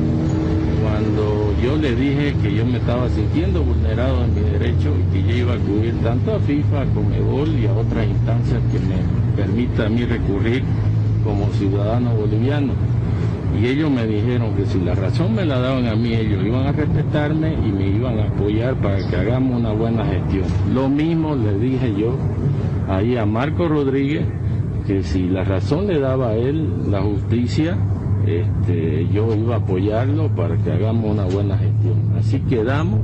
cuando 0.83 1.55
yo 1.63 1.77
le 1.77 1.95
dije 1.95 2.35
que 2.43 2.55
yo 2.55 2.67
me 2.67 2.79
estaba 2.79 3.09
sintiendo 3.09 3.63
vulnerado 3.63 4.25
en 4.25 4.35
mi 4.35 4.41
derecho 4.41 4.93
y 4.99 5.13
que 5.13 5.29
yo 5.29 5.37
iba 5.37 5.53
a 5.53 5.57
acudir 5.57 5.95
tanto 6.03 6.35
a 6.35 6.41
FIFA, 6.41 6.83
a 6.83 6.87
Comebol 6.87 7.49
y 7.51 7.67
a 7.67 7.73
otras 7.73 8.07
instancias 8.07 8.61
que 8.73 8.79
me 8.81 8.97
permita 9.37 9.87
a 9.87 9.89
mí 9.89 10.05
recurrir 10.05 10.65
como 11.25 11.47
ciudadano 11.53 12.15
boliviano. 12.15 12.73
Y 13.61 13.67
ellos 13.67 13.91
me 13.91 14.07
dijeron 14.07 14.55
que 14.57 14.65
si 14.67 14.81
la 14.81 14.95
razón 14.95 15.35
me 15.35 15.45
la 15.45 15.61
daban 15.61 15.87
a 15.87 15.95
mí, 15.95 16.15
ellos 16.15 16.45
iban 16.45 16.67
a 16.67 16.73
respetarme 16.73 17.53
y 17.53 17.71
me 17.71 17.89
iban 17.89 18.19
a 18.19 18.25
apoyar 18.25 18.75
para 18.77 19.07
que 19.09 19.17
hagamos 19.17 19.61
una 19.61 19.73
buena 19.73 20.05
gestión. 20.07 20.47
Lo 20.75 20.89
mismo 20.89 21.37
le 21.37 21.59
dije 21.59 21.95
yo 21.97 22.17
ahí 22.89 23.17
a 23.17 23.27
Marco 23.27 23.69
Rodríguez, 23.69 24.25
que 24.87 25.03
si 25.03 25.29
la 25.29 25.45
razón 25.45 25.87
le 25.87 26.01
daba 26.01 26.31
a 26.31 26.35
él 26.35 26.67
la 26.91 27.03
justicia, 27.03 27.77
este, 28.27 29.09
yo 29.09 29.35
iba 29.35 29.57
a 29.57 29.59
apoyarlo 29.59 30.29
para 30.29 30.57
que 30.57 30.73
hagamos 30.73 31.11
una 31.11 31.25
buena 31.25 31.59
gestión. 31.59 31.97
Así 32.19 32.39
quedamos, 32.41 33.01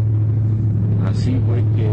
así 1.07 1.41
fue 1.47 1.63
que 1.77 1.89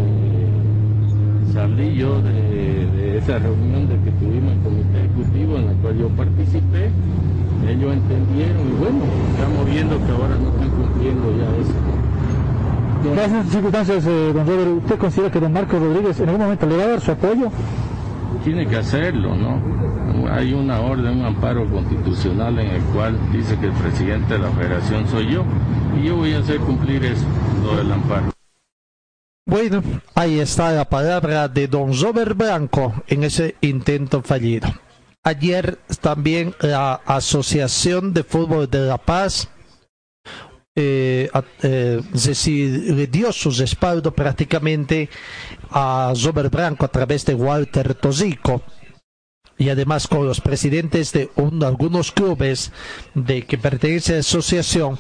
salí 1.54 1.96
yo 1.96 2.22
de, 2.22 3.18
esa 3.18 3.40
reunión 3.40 3.88
de 3.88 3.96
que 4.00 4.12
tuvimos 4.20 4.52
el 4.52 4.60
comité 4.60 5.00
ejecutivo 5.00 5.58
en 5.58 5.68
la 5.68 5.74
cual 5.74 5.98
yo 5.98 6.10
participé, 6.10 6.90
ellos 7.68 7.94
entendieron 7.94 8.68
y 8.68 8.76
bueno, 8.78 9.00
estamos 9.32 9.66
viendo 9.66 9.98
que 10.06 10.12
ahora 10.12 10.36
no 10.36 10.50
están 10.50 10.70
cumpliendo 10.70 11.32
ya 11.38 11.46
eso. 11.58 11.96
En 13.12 13.20
esas 13.20 13.48
circunstancias, 13.48 14.06
eh, 14.08 14.32
don 14.34 14.48
Robert, 14.48 14.70
¿usted 14.84 14.98
considera 14.98 15.32
que 15.32 15.40
don 15.40 15.54
Marco 15.54 15.78
Rodríguez 15.78 16.20
en 16.20 16.30
algún 16.30 16.44
momento 16.44 16.66
le 16.66 16.78
va 16.78 16.84
a 16.84 16.88
dar 16.88 17.02
su 17.02 17.12
apoyo? 17.12 17.50
Tiene 18.44 18.68
que 18.68 18.76
hacerlo, 18.78 19.36
¿no? 19.36 19.60
Hay 20.32 20.54
una 20.54 20.80
orden, 20.80 21.20
un 21.20 21.26
amparo 21.26 21.70
constitucional 21.70 22.60
en 22.60 22.68
el 22.68 22.82
cual 22.94 23.18
dice 23.32 23.58
que 23.60 23.68
el 23.68 23.74
presidente 23.74 24.34
de 24.34 24.40
la 24.40 24.52
federación 24.52 25.08
soy 25.10 25.34
yo 25.34 25.44
y 26.00 26.08
yo 26.08 26.18
voy 26.18 26.34
a 26.34 26.40
hacer 26.40 26.60
cumplir 26.60 27.04
eso, 27.06 27.26
lo 27.64 27.78
del 27.78 27.92
amparo. 27.92 28.32
Bueno, 29.48 29.84
ahí 30.16 30.40
está 30.40 30.72
la 30.72 30.86
palabra 30.86 31.48
de 31.48 31.68
don 31.68 31.94
Robert 32.00 32.36
Blanco 32.36 32.94
en 33.08 33.24
ese 33.24 33.56
intento 33.62 34.22
fallido. 34.22 34.68
Ayer 35.24 35.80
también 36.02 36.54
la 36.62 37.02
Asociación 37.06 38.14
de 38.14 38.24
Fútbol 38.24 38.70
de 38.70 38.80
La 38.80 38.98
Paz 38.98 39.50
eh, 40.76 41.30
eh, 41.64 42.02
le 42.12 43.08
dio 43.08 43.32
su 43.32 43.50
respaldo 43.52 44.12
prácticamente 44.12 45.10
a 45.72 46.14
Robert 46.24 46.52
Blanco 46.52 46.86
a 46.86 46.90
través 46.90 47.26
de 47.26 47.34
Walter 47.34 47.96
Tosico 47.96 48.62
y 49.58 49.70
además 49.70 50.08
con 50.08 50.26
los 50.26 50.42
presidentes 50.42 51.12
de 51.12 51.30
algunos 51.62 52.12
clubes 52.12 52.72
de 53.14 53.44
que 53.44 53.58
pertenece 53.58 54.14
a 54.14 54.16
la 54.16 54.20
asociación 54.20 55.00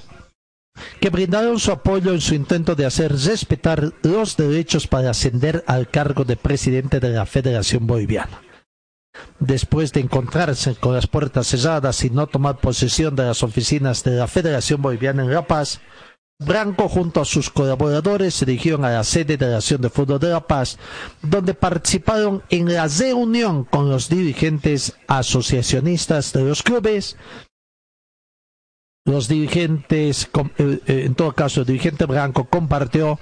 que 1.00 1.10
brindaron 1.10 1.60
su 1.60 1.72
apoyo 1.72 2.12
en 2.13 2.22
su 2.22 2.36
intento 2.36 2.76
de 2.76 2.86
hacer 2.86 3.13
respetar 3.13 3.94
los 4.04 4.36
derechos 4.38 4.88
para 4.88 5.12
ascender 5.12 5.63
al 5.68 5.89
cargo 5.89 6.26
de 6.26 6.36
presidente 6.36 7.00
de 7.00 7.10
la 7.10 7.26
Federación 7.26 7.88
Boliviana. 7.88 8.41
Después 9.39 9.94
de 9.94 10.02
encontrarse 10.02 10.76
con 10.76 10.94
las 10.94 11.08
puertas 11.08 11.48
cerradas 11.48 12.04
y 12.04 12.10
no 12.10 12.28
tomar 12.28 12.58
posesión 12.58 13.15
de 13.15 13.24
las 13.24 13.44
oficinas 13.44 14.04
de 14.04 14.12
la 14.12 14.28
Federación 14.28 14.82
Boliviana 14.82 15.24
en 15.24 15.34
La 15.34 15.48
Paz, 15.48 15.80
Branco 16.38 16.89
junto 16.89 17.21
a 17.21 17.26
sus 17.26 17.50
colaboradores 17.50 18.34
se 18.34 18.45
dirigieron 18.45 18.84
a 18.84 18.89
la 18.89 19.04
sede 19.06 19.38
de 19.38 19.48
la 19.48 19.58
Acción 19.58 19.82
de 19.82 19.89
Fútbol 19.89 20.19
de 20.19 20.30
La 20.30 20.45
Paz, 20.45 20.78
donde 21.21 21.54
participaron 21.54 22.43
en 22.50 22.74
la 22.74 22.88
reunión 22.88 23.63
con 23.63 23.89
los 23.89 24.10
dirigentes 24.10 24.95
asociacionistas 25.08 26.34
de 26.34 26.43
los 26.43 26.62
clubes. 26.62 27.15
Los 29.06 29.30
dirigentes, 29.30 30.30
eh, 30.58 30.80
eh, 30.88 31.04
en 31.06 31.15
todo 31.15 31.32
caso, 31.32 31.62
el 31.62 31.67
dirigente 31.67 32.06
Branco 32.06 32.45
compartió 32.45 33.17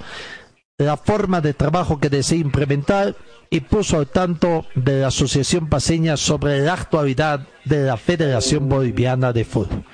la 0.79 0.97
forma 0.97 1.39
de 1.39 1.53
trabajo 1.53 1.99
que 1.99 2.09
desea 2.09 2.39
implementar 2.39 3.15
y 3.51 3.59
puso 3.59 3.99
al 3.99 4.07
tanto 4.07 4.65
de 4.73 5.01
la 5.01 5.07
Asociación 5.07 5.69
Paseña 5.69 6.17
sobre 6.17 6.61
la 6.61 6.73
actualidad 6.73 7.47
de 7.65 7.83
la 7.83 7.97
Federación 7.97 8.67
Boliviana 8.69 9.33
de 9.33 9.45
Fútbol. 9.45 9.85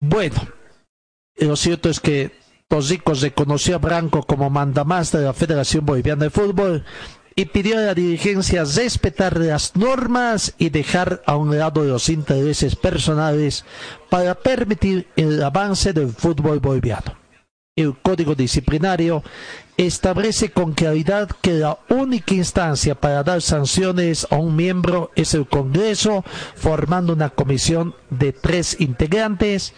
Bueno, 0.00 0.36
lo 1.38 1.56
cierto 1.56 1.90
es 1.90 2.00
que 2.00 2.32
Tosico 2.68 3.14
reconoció 3.14 3.76
a 3.76 3.78
Branco 3.78 4.22
como 4.22 4.50
mandamás 4.50 5.12
de 5.12 5.22
la 5.22 5.32
Federación 5.32 5.84
Boliviana 5.84 6.24
de 6.24 6.30
Fútbol 6.30 6.84
y 7.38 7.44
pidió 7.44 7.78
a 7.78 7.82
la 7.82 7.94
dirigencia 7.94 8.64
respetar 8.64 9.36
las 9.38 9.76
normas 9.76 10.54
y 10.56 10.70
dejar 10.70 11.22
a 11.26 11.36
un 11.36 11.56
lado 11.56 11.84
los 11.84 12.08
intereses 12.08 12.74
personales 12.74 13.64
para 14.08 14.34
permitir 14.34 15.08
el 15.16 15.42
avance 15.42 15.92
del 15.92 16.08
fútbol 16.08 16.60
boliviano. 16.60 17.14
El 17.76 17.94
código 17.98 18.34
disciplinario 18.34 19.22
establece 19.76 20.50
con 20.50 20.72
claridad 20.72 21.28
que 21.42 21.52
la 21.52 21.78
única 21.90 22.32
instancia 22.32 22.94
para 22.94 23.22
dar 23.22 23.42
sanciones 23.42 24.26
a 24.30 24.36
un 24.36 24.56
miembro 24.56 25.10
es 25.14 25.34
el 25.34 25.46
Congreso, 25.46 26.24
formando 26.54 27.12
una 27.12 27.28
comisión 27.28 27.94
de 28.08 28.32
tres 28.32 28.80
integrantes 28.80 29.74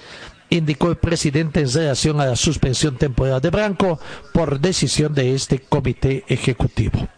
indicó 0.51 0.91
el 0.91 0.97
presidente 0.97 1.61
en 1.61 1.73
relación 1.73 2.21
a 2.21 2.27
la 2.27 2.37
suspensión 2.37 2.97
temporal 2.97 3.41
de 3.41 3.51
Branco 3.51 4.01
por 4.33 4.61
decisión 4.61 5.15
de 5.15 5.35
este 5.35 5.61
comité 5.61 6.25
ejecutivo. 6.29 7.09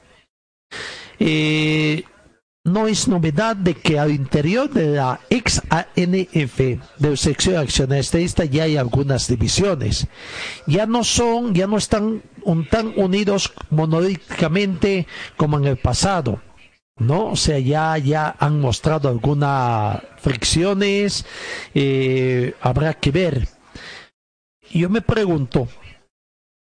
Eh, 1.18 2.04
no 2.64 2.86
es 2.86 3.08
novedad 3.08 3.56
de 3.56 3.74
que 3.74 3.98
al 3.98 4.10
interior 4.10 4.68
de 4.70 4.88
la 4.88 5.20
ex 5.30 5.62
ANF, 5.70 6.60
de 6.98 7.16
sección 7.16 7.66
estadista, 7.92 8.44
ya 8.44 8.64
hay 8.64 8.76
algunas 8.76 9.26
divisiones. 9.28 10.06
Ya 10.66 10.86
no 10.86 11.02
son, 11.04 11.54
ya 11.54 11.66
no 11.66 11.78
están 11.78 12.22
tan 12.70 12.92
unidos 12.96 13.52
monolíticamente 13.70 15.06
como 15.36 15.58
en 15.58 15.66
el 15.66 15.78
pasado 15.78 16.42
¿no? 17.00 17.30
O 17.30 17.36
sea, 17.36 17.58
ya, 17.58 17.98
ya 17.98 18.36
han 18.38 18.60
mostrado 18.60 19.08
algunas 19.08 20.00
fricciones, 20.18 21.24
eh, 21.74 22.54
habrá 22.60 22.94
que 22.94 23.10
ver. 23.10 23.48
Yo 24.70 24.88
me 24.88 25.00
pregunto, 25.00 25.66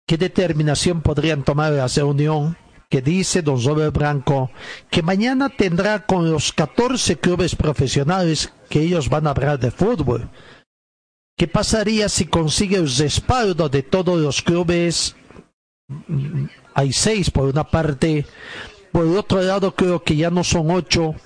¿qué 0.06 0.18
determinación 0.18 1.00
podrían 1.00 1.44
tomar 1.44 1.72
la 1.72 1.86
reunión 1.86 2.58
que 2.90 3.00
dice 3.00 3.40
don 3.42 3.62
Robert 3.64 3.96
Branco 3.96 4.50
que 4.90 5.02
mañana 5.02 5.48
tendrá 5.48 6.04
con 6.04 6.30
los 6.30 6.52
14 6.52 7.16
clubes 7.16 7.56
profesionales 7.56 8.52
que 8.68 8.82
ellos 8.82 9.08
van 9.08 9.26
a 9.26 9.30
hablar 9.30 9.58
de 9.58 9.70
fútbol? 9.70 10.28
¿Qué 11.36 11.48
pasaría 11.48 12.08
si 12.08 12.26
consigue 12.26 12.76
el 12.76 12.94
respaldo 12.94 13.68
de 13.68 13.82
todos 13.82 14.20
los 14.20 14.42
clubes? 14.42 15.16
Hay 16.74 16.92
seis 16.92 17.30
por 17.30 17.48
una 17.48 17.64
parte, 17.64 18.26
por 18.94 19.06
el 19.06 19.16
otro 19.16 19.42
lado, 19.42 19.74
creo 19.74 20.04
que 20.04 20.14
ya 20.14 20.30
no 20.30 20.44
son 20.44 20.70
ocho. 20.70 21.16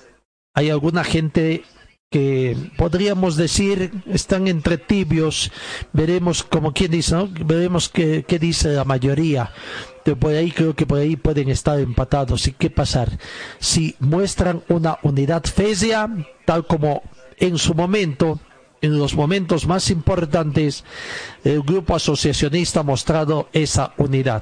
Hay 0.55 0.71
alguna 0.71 1.03
gente 1.03 1.63
que 2.09 2.57
podríamos 2.79 3.35
decir 3.35 3.91
están 4.11 4.47
entre 4.47 4.79
tibios. 4.79 5.51
Veremos 5.93 6.41
como 6.41 6.73
quien 6.73 6.89
dice, 6.89 7.13
¿no? 7.13 7.29
Veremos 7.45 7.87
qué, 7.87 8.25
dice 8.41 8.69
la 8.69 8.85
mayoría. 8.85 9.51
De 10.03 10.15
por 10.15 10.33
ahí 10.33 10.49
creo 10.49 10.75
que 10.75 10.87
por 10.87 10.97
ahí 10.97 11.15
pueden 11.15 11.49
estar 11.49 11.79
empatados. 11.79 12.47
¿Y 12.47 12.53
qué 12.53 12.71
pasar? 12.71 13.19
Si 13.59 13.95
muestran 13.99 14.63
una 14.67 14.97
unidad 15.03 15.43
fésea, 15.43 16.09
tal 16.45 16.65
como 16.65 17.03
en 17.37 17.59
su 17.59 17.75
momento 17.75 18.39
en 18.81 18.97
los 18.97 19.13
momentos 19.13 19.67
más 19.67 19.91
importantes, 19.91 20.85
el 21.43 21.61
grupo 21.61 21.95
asociacionista 21.95 22.79
ha 22.79 22.83
mostrado 22.83 23.47
esa 23.53 23.93
unidad. 23.97 24.41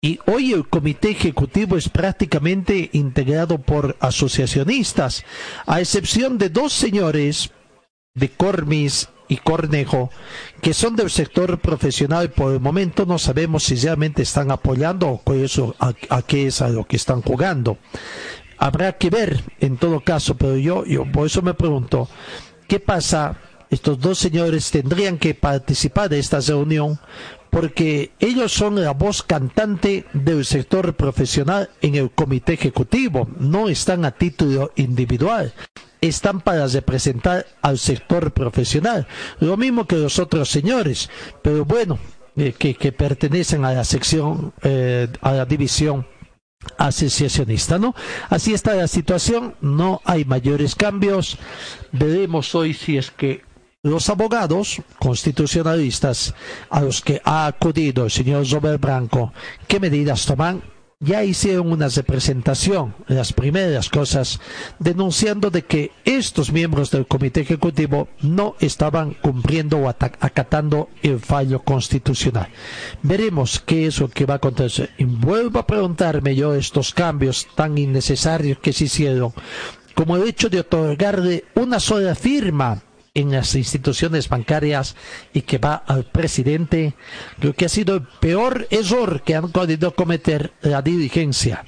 Y 0.00 0.20
hoy 0.26 0.52
el 0.52 0.68
comité 0.68 1.10
ejecutivo 1.10 1.76
es 1.76 1.88
prácticamente 1.88 2.88
integrado 2.92 3.58
por 3.58 3.96
asociacionistas, 3.98 5.24
a 5.66 5.80
excepción 5.80 6.38
de 6.38 6.50
dos 6.50 6.72
señores 6.72 7.50
de 8.14 8.28
Cormis 8.30 9.08
y 9.26 9.38
Cornejo, 9.38 10.10
que 10.62 10.72
son 10.72 10.94
del 10.94 11.10
sector 11.10 11.58
profesional. 11.58 12.30
Por 12.30 12.54
el 12.54 12.60
momento 12.60 13.06
no 13.06 13.18
sabemos 13.18 13.64
si 13.64 13.74
realmente 13.74 14.22
están 14.22 14.52
apoyando 14.52 15.20
o 15.24 15.34
eso, 15.34 15.74
a, 15.80 16.22
qué 16.22 16.46
es 16.46 16.62
a 16.62 16.68
lo 16.68 16.84
que 16.84 16.96
están 16.96 17.20
jugando. 17.20 17.78
Habrá 18.56 18.98
que 18.98 19.10
ver 19.10 19.42
en 19.58 19.78
todo 19.78 19.98
caso, 19.98 20.36
pero 20.36 20.56
yo, 20.56 20.84
yo 20.84 21.10
por 21.10 21.26
eso 21.26 21.42
me 21.42 21.54
pregunto, 21.54 22.08
¿qué 22.68 22.78
pasa? 22.78 23.40
Estos 23.68 23.98
dos 24.00 24.18
señores 24.18 24.70
tendrían 24.70 25.18
que 25.18 25.34
participar 25.34 26.08
de 26.08 26.20
esta 26.20 26.38
reunión 26.40 27.00
porque 27.50 28.12
ellos 28.20 28.52
son 28.52 28.82
la 28.82 28.92
voz 28.92 29.22
cantante 29.22 30.04
del 30.12 30.44
sector 30.44 30.94
profesional 30.94 31.70
en 31.80 31.94
el 31.94 32.10
comité 32.10 32.54
ejecutivo, 32.54 33.28
no 33.38 33.68
están 33.68 34.04
a 34.04 34.12
título 34.12 34.72
individual, 34.76 35.52
están 36.00 36.40
para 36.40 36.66
representar 36.66 37.46
al 37.62 37.78
sector 37.78 38.32
profesional, 38.32 39.06
lo 39.40 39.56
mismo 39.56 39.86
que 39.86 39.96
los 39.96 40.18
otros 40.18 40.48
señores, 40.48 41.10
pero 41.42 41.64
bueno, 41.64 41.98
eh, 42.36 42.52
que, 42.52 42.92
pertenecen 42.92 43.64
a 43.64 43.72
la 43.72 43.84
sección, 43.84 44.52
eh, 44.62 45.08
a 45.22 45.32
la 45.32 45.44
división 45.44 46.06
asociacionista, 46.76 47.78
¿no? 47.78 47.94
Así 48.30 48.54
está 48.54 48.74
la 48.74 48.86
situación, 48.86 49.54
no 49.60 50.00
hay 50.04 50.24
mayores 50.24 50.74
cambios. 50.74 51.38
Veremos 51.92 52.54
hoy 52.54 52.74
si 52.74 52.96
es 52.96 53.10
que 53.10 53.42
los 53.84 54.08
abogados 54.08 54.82
constitucionalistas 54.98 56.34
a 56.68 56.80
los 56.80 57.00
que 57.00 57.20
ha 57.24 57.46
acudido 57.46 58.04
el 58.04 58.10
señor 58.10 58.48
Robert 58.50 58.80
Branco, 58.80 59.32
¿qué 59.68 59.78
medidas 59.78 60.26
toman? 60.26 60.62
Ya 60.98 61.22
hicieron 61.22 61.70
una 61.70 61.86
representación, 61.86 62.92
las 63.06 63.32
primeras 63.32 63.88
cosas, 63.88 64.40
denunciando 64.80 65.48
de 65.48 65.62
que 65.62 65.92
estos 66.04 66.50
miembros 66.50 66.90
del 66.90 67.06
comité 67.06 67.42
ejecutivo 67.42 68.08
no 68.20 68.56
estaban 68.58 69.14
cumpliendo 69.14 69.78
o 69.78 69.88
acatando 69.88 70.88
el 71.04 71.20
fallo 71.20 71.62
constitucional. 71.62 72.48
Veremos 73.04 73.62
qué 73.64 73.86
es 73.86 74.00
lo 74.00 74.08
que 74.08 74.26
va 74.26 74.34
a 74.34 74.36
acontecer. 74.38 74.90
Y 74.98 75.04
vuelvo 75.04 75.60
a 75.60 75.66
preguntarme 75.68 76.34
yo 76.34 76.52
estos 76.56 76.92
cambios 76.92 77.46
tan 77.54 77.78
innecesarios 77.78 78.58
que 78.58 78.72
se 78.72 78.86
hicieron, 78.86 79.32
como 79.94 80.16
el 80.16 80.26
hecho 80.26 80.48
de 80.48 80.58
otorgarle 80.58 81.44
una 81.54 81.78
sola 81.78 82.16
firma 82.16 82.82
en 83.18 83.32
las 83.32 83.54
instituciones 83.56 84.28
bancarias 84.28 84.94
y 85.32 85.42
que 85.42 85.58
va 85.58 85.74
al 85.74 86.04
presidente, 86.04 86.94
lo 87.40 87.52
que 87.52 87.64
ha 87.64 87.68
sido 87.68 87.96
el 87.96 88.02
peor 88.20 88.68
error 88.70 89.22
que 89.22 89.34
han 89.34 89.50
podido 89.50 89.94
cometer 89.94 90.52
la 90.60 90.82
dirigencia, 90.82 91.64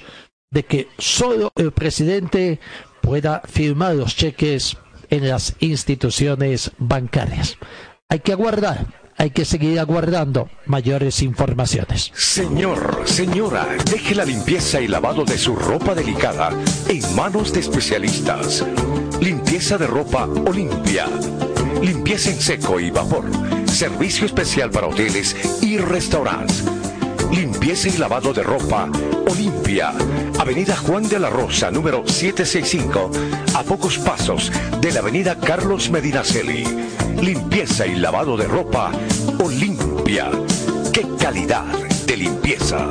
de 0.49 0.63
que 0.63 0.87
solo 0.97 1.51
el 1.57 1.73
presidente 1.73 2.61
pueda 3.01 3.41
firmar 3.45 3.95
los 3.95 4.15
cheques 4.15 4.77
en 5.09 5.27
las 5.27 5.55
instituciones 5.59 6.71
bancarias. 6.77 7.57
Hay 8.07 8.19
que 8.19 8.31
aguardar 8.31 9.00
hay 9.21 9.29
que 9.29 9.45
seguir 9.45 9.79
aguardando 9.79 10.49
mayores 10.65 11.21
informaciones. 11.21 12.11
Señor, 12.15 13.03
señora, 13.05 13.67
deje 13.85 14.15
la 14.15 14.25
limpieza 14.25 14.81
y 14.81 14.87
lavado 14.87 15.25
de 15.25 15.37
su 15.37 15.55
ropa 15.55 15.93
delicada 15.93 16.49
en 16.89 17.15
manos 17.15 17.53
de 17.53 17.59
especialistas. 17.59 18.65
Limpieza 19.19 19.77
de 19.77 19.85
ropa 19.85 20.25
Olimpia. 20.25 21.05
Limpieza 21.83 22.31
en 22.31 22.41
seco 22.41 22.79
y 22.79 22.89
vapor. 22.89 23.25
Servicio 23.67 24.25
especial 24.25 24.71
para 24.71 24.87
hoteles 24.87 25.35
y 25.61 25.77
restaurantes. 25.77 26.80
Limpieza 27.29 27.89
y 27.89 27.97
lavado 27.97 28.33
de 28.33 28.43
ropa 28.43 28.89
Olimpia. 29.29 29.93
Avenida 30.39 30.75
Juan 30.75 31.07
de 31.07 31.19
la 31.19 31.29
Rosa, 31.29 31.69
número 31.69 32.03
765, 32.07 33.11
a 33.55 33.63
pocos 33.63 33.97
pasos 33.99 34.51
de 34.79 34.91
la 34.91 34.99
Avenida 34.99 35.37
Carlos 35.39 35.89
Medinaceli 35.89 36.65
Limpieza 37.21 37.85
y 37.85 37.95
lavado 37.95 38.35
de 38.35 38.47
ropa 38.47 38.91
Olimpia. 39.43 40.31
¡Qué 40.91 41.05
calidad 41.19 41.65
de 42.07 42.17
limpieza! 42.17 42.87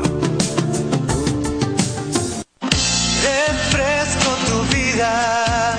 Refresco 3.22 4.30
tu 4.46 4.62
vida, 4.72 5.76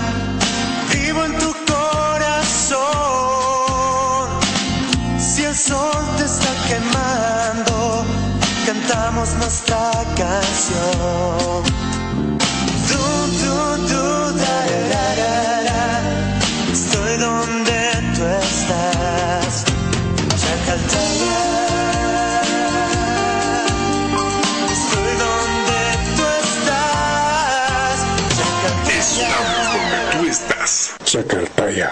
vivo 0.91 1.23
en 1.23 1.37
tu 1.37 1.55
corazón. 1.65 2.81
Si 5.17 5.43
el 5.45 5.55
sol 5.55 6.01
es 8.67 9.35
nuestra 9.35 9.91
canción. 10.15 11.63
Tú, 12.87 13.03
tú, 13.39 13.87
tú, 13.87 14.03
da, 14.37 14.57
da, 14.91 15.63
da. 15.67 15.83
Estoy 16.71 17.17
donde 17.17 17.79
tú 18.15 18.23
estás. 18.25 19.65
Chacaltaya. 20.41 21.41
Estoy 24.71 25.11
donde 25.25 25.81
tú 26.15 26.23
estás. 26.43 27.95
Chacaltaya. 28.37 29.33
Tú 30.11 30.27
estás. 30.27 30.71
Chacartaya. 31.03 31.91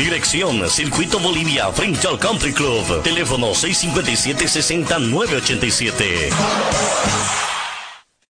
Dirección 0.00 0.68
Circuito 0.70 1.20
Bolivia 1.20 1.70
frente 1.72 2.08
al 2.08 2.18
Country 2.18 2.54
Club. 2.54 3.02
Teléfono 3.02 3.50
657-60987. 3.50 6.30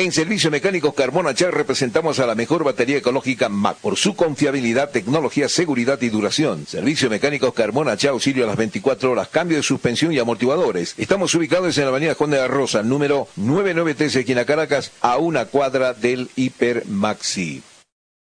En 0.00 0.12
Servicio 0.12 0.50
Mecánicos 0.50 0.94
Carmona 0.94 1.34
Char 1.34 1.52
representamos 1.52 2.20
a 2.20 2.26
la 2.26 2.34
mejor 2.34 2.64
batería 2.64 2.96
ecológica 2.96 3.50
MAC 3.50 3.76
por 3.76 3.98
su 3.98 4.16
confiabilidad, 4.16 4.88
tecnología, 4.88 5.46
seguridad 5.46 6.00
y 6.00 6.08
duración. 6.08 6.66
Servicio 6.66 7.10
Mecánicos 7.10 7.52
Carmona 7.52 7.98
Char 7.98 8.12
auxilio 8.12 8.44
a 8.44 8.46
las 8.46 8.56
24 8.56 9.10
horas, 9.10 9.28
cambio 9.28 9.58
de 9.58 9.62
suspensión 9.62 10.14
y 10.14 10.18
amortiguadores. 10.18 10.94
Estamos 10.96 11.34
ubicados 11.34 11.76
en 11.76 11.84
la 11.84 11.90
avenida 11.90 12.14
Juan 12.14 12.30
de 12.30 12.38
la 12.38 12.48
Rosa, 12.48 12.82
número 12.82 13.28
993, 13.36 14.16
esquina 14.16 14.46
Caracas, 14.46 14.90
a 15.02 15.18
una 15.18 15.44
cuadra 15.44 15.92
del 15.92 16.30
Hiper 16.34 16.86
Maxi. 16.86 17.62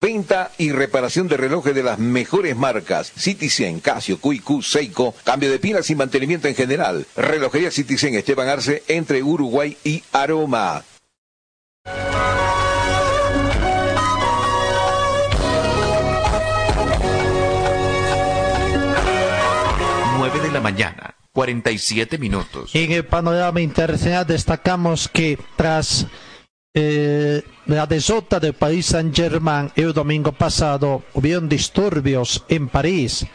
Venta 0.01 0.53
y 0.59 0.71
reparación 0.71 1.27
de 1.27 1.39
relojes 1.39 1.75
de 1.75 1.83
las 1.83 1.99
mejores 1.99 2.55
marcas. 2.55 3.11
Citizen, 3.17 3.81
Casio, 3.81 4.21
QQ, 4.21 4.63
Seiko. 4.63 5.13
Cambio 5.25 5.51
de 5.51 5.59
pilas 5.59 5.91
y 5.91 5.97
mantenimiento 5.97 6.47
en 6.47 6.55
general. 6.55 7.05
Relojería 7.17 7.73
Citizen 7.73 8.15
Esteban 8.15 8.49
Arce 8.49 8.85
entre 8.87 9.25
Uruguay 9.25 9.77
y 9.83 10.05
Aroma. 10.13 10.85
La 20.55 20.61
mañana, 20.61 21.15
47 21.33 22.17
minutos. 22.19 22.71
En 22.75 22.93
el 22.93 23.05
panorama 23.05 23.61
internacional 23.61 24.27
destacamos 24.27 25.09
que 25.09 25.39
tras 25.57 26.07
eh, 26.77 27.43
la 27.67 27.87
desota 27.87 28.41
del 28.41 28.55
Paris 28.55 28.87
Saint-Germain 28.87 29.71
el 29.77 29.93
domingo 29.93 30.33
pasado, 30.33 31.03
hubieron 31.15 31.49
disturbios 31.49 32.45
en 32.49 32.69
París. 32.69 33.27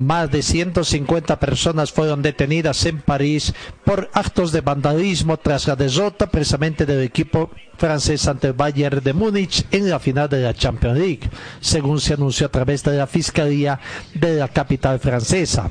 Más 0.00 0.28
de 0.32 0.42
150 0.42 1.38
personas 1.38 1.92
fueron 1.92 2.20
detenidas 2.20 2.84
en 2.86 3.00
París 3.00 3.54
por 3.84 4.10
actos 4.12 4.50
de 4.50 4.60
vandalismo 4.60 5.36
tras 5.36 5.68
la 5.68 5.76
derrota 5.76 6.26
precisamente 6.26 6.84
del 6.84 7.02
equipo 7.02 7.50
francés 7.78 8.26
ante 8.26 8.48
el 8.48 8.52
Bayern 8.54 9.02
de 9.02 9.12
Múnich 9.12 9.64
en 9.70 9.88
la 9.88 10.00
final 10.00 10.28
de 10.28 10.42
la 10.42 10.54
Champions 10.54 10.98
League, 10.98 11.30
según 11.60 12.00
se 12.00 12.14
anunció 12.14 12.46
a 12.46 12.50
través 12.50 12.82
de 12.82 12.96
la 12.96 13.06
Fiscalía 13.06 13.78
de 14.14 14.34
la 14.34 14.48
capital 14.48 14.98
francesa. 14.98 15.70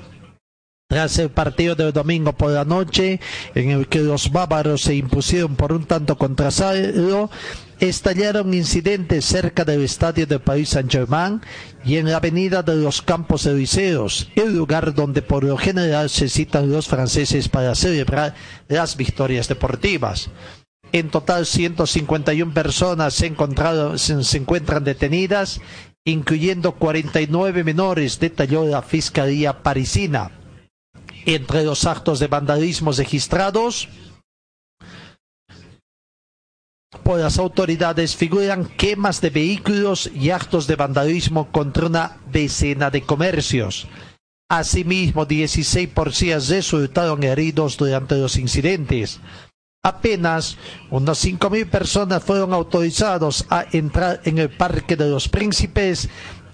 Tras 0.90 1.18
el 1.18 1.30
partido 1.32 1.76
del 1.76 1.92
domingo 1.92 2.34
por 2.34 2.52
la 2.52 2.66
noche, 2.66 3.20
en 3.56 3.72
el 3.72 3.88
que 3.88 4.00
los 4.00 4.32
bávaros 4.32 4.82
se 4.82 4.94
impusieron 4.96 5.56
por 5.56 5.74
un 5.74 5.86
tanto 5.86 6.18
contra 6.18 6.52
cero, 6.52 7.32
estallaron 7.80 8.54
incidentes 8.54 9.26
cerca 9.26 9.66
del 9.66 9.84
estadio 9.84 10.28
de 10.28 10.40
Paris 10.40 10.70
Saint-Germain 10.70 11.42
y 11.84 11.98
en 11.98 12.10
la 12.12 12.18
avenida 12.18 12.62
de 12.62 12.76
los 12.76 13.02
Campos 13.02 13.46
Elíseos, 13.48 14.30
el 14.36 14.56
lugar 14.56 14.94
donde 14.94 15.22
por 15.24 15.44
lo 15.44 15.58
general 15.58 16.10
se 16.10 16.30
citan 16.30 16.72
los 16.72 16.88
franceses 16.88 17.50
para 17.50 17.74
celebrar 17.76 18.36
las 18.68 18.96
victorias 18.96 19.48
deportivas. 19.48 20.30
En 20.92 21.10
total, 21.10 21.48
151 21.48 22.54
personas 22.54 23.16
se, 23.16 23.34
encontraron- 23.36 23.98
se- 23.98 24.24
se 24.24 24.38
encuentran 24.38 24.84
detenidas, 24.84 25.60
incluyendo 26.06 26.74
49 26.74 27.64
menores, 27.64 28.20
detalló 28.20 28.64
la 28.66 28.84
Fiscalía 28.84 29.64
parisina. 29.64 30.30
Entre 31.26 31.64
los 31.64 31.86
actos 31.86 32.20
de 32.20 32.28
vandalismo 32.28 32.92
registrados 32.92 33.88
por 37.04 37.20
las 37.20 37.38
autoridades 37.38 38.16
figuran 38.16 38.66
quemas 38.66 39.20
de 39.22 39.30
vehículos 39.30 40.10
y 40.14 40.30
actos 40.30 40.68
de 40.68 40.76
vandalismo 40.76 41.52
contra 41.52 41.88
una 41.88 42.18
decena 42.32 42.90
de 42.90 43.02
comercios. 43.02 43.88
Asimismo, 44.50 45.26
16 45.26 45.90
policías 45.90 46.50
resultaron 46.50 47.24
heridos 47.24 47.78
durante 47.78 48.16
los 48.16 48.38
incidentes. 48.38 49.20
Apenas 49.84 50.58
unas 50.92 51.26
5.000 51.26 51.70
personas 51.70 52.24
fueron 52.24 52.54
autorizados 52.54 53.46
a 53.50 53.66
entrar 53.72 54.22
en 54.24 54.38
el 54.38 54.50
Parque 54.50 54.96
de 54.96 55.10
los 55.10 55.28
Príncipes, 55.28 56.08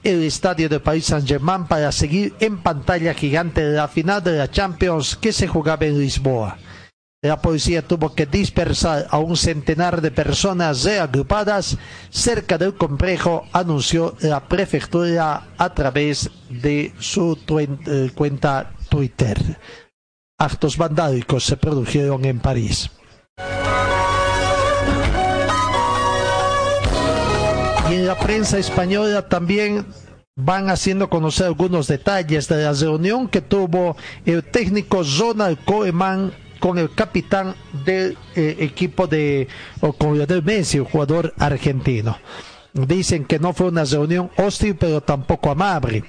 el 0.03 0.23
estadio 0.23 0.69
de 0.69 0.79
Paris 0.79 1.05
Saint-Germain, 1.05 1.65
para 1.65 1.91
seguir 1.91 2.33
en 2.39 2.61
pantalla 2.61 3.13
gigante 3.13 3.63
la 3.63 3.87
final 3.87 4.23
de 4.23 4.37
la 4.37 4.49
Champions 4.49 5.15
que 5.15 5.33
se 5.33 5.47
jugaba 5.47 5.85
en 5.85 5.99
Lisboa. 5.99 6.57
La 7.21 7.41
policía 7.41 7.85
tuvo 7.85 8.15
que 8.15 8.25
dispersar 8.25 9.07
a 9.09 9.17
un 9.17 9.35
centenar 9.35 9.99
de 9.99 10.09
personas 10.09 10.85
reagrupadas 10.85 11.77
cerca 12.09 12.57
del 12.57 12.75
complejo, 12.75 13.45
anunció 13.51 14.15
la 14.21 14.47
prefectura 14.47 15.49
a 15.57 15.73
través 15.73 16.29
de 16.49 16.93
su 16.97 17.37
eh, 17.59 18.11
cuenta 18.15 18.71
Twitter. 18.87 19.37
Actos 20.37 20.77
vandálicos 20.77 21.43
se 21.43 21.57
produjeron 21.57 22.23
en 22.23 22.39
París. 22.39 22.89
Y 27.89 27.95
en 27.95 28.05
la 28.05 28.17
prensa 28.19 28.59
española 28.59 29.27
también 29.27 29.85
van 30.35 30.69
haciendo 30.69 31.09
conocer 31.09 31.47
algunos 31.47 31.87
detalles 31.87 32.47
de 32.47 32.63
la 32.63 32.73
reunión 32.73 33.27
que 33.27 33.41
tuvo 33.41 33.97
el 34.25 34.43
técnico 34.43 35.01
Ronald 35.17 35.57
Koeman 35.65 36.31
con 36.59 36.77
el 36.77 36.93
capitán 36.93 37.55
del 37.85 38.15
eh, 38.35 38.57
equipo 38.59 39.07
de 39.07 39.47
o 39.81 39.93
con 39.93 40.15
Lionel 40.15 40.43
Messi, 40.43 40.77
el 40.77 40.83
jugador 40.83 41.33
argentino. 41.39 42.17
Dicen 42.73 43.25
que 43.25 43.39
no 43.39 43.53
fue 43.53 43.69
una 43.69 43.85
reunión 43.85 44.29
hostil, 44.37 44.75
pero 44.75 45.01
tampoco 45.01 45.49
amable. 45.49 46.03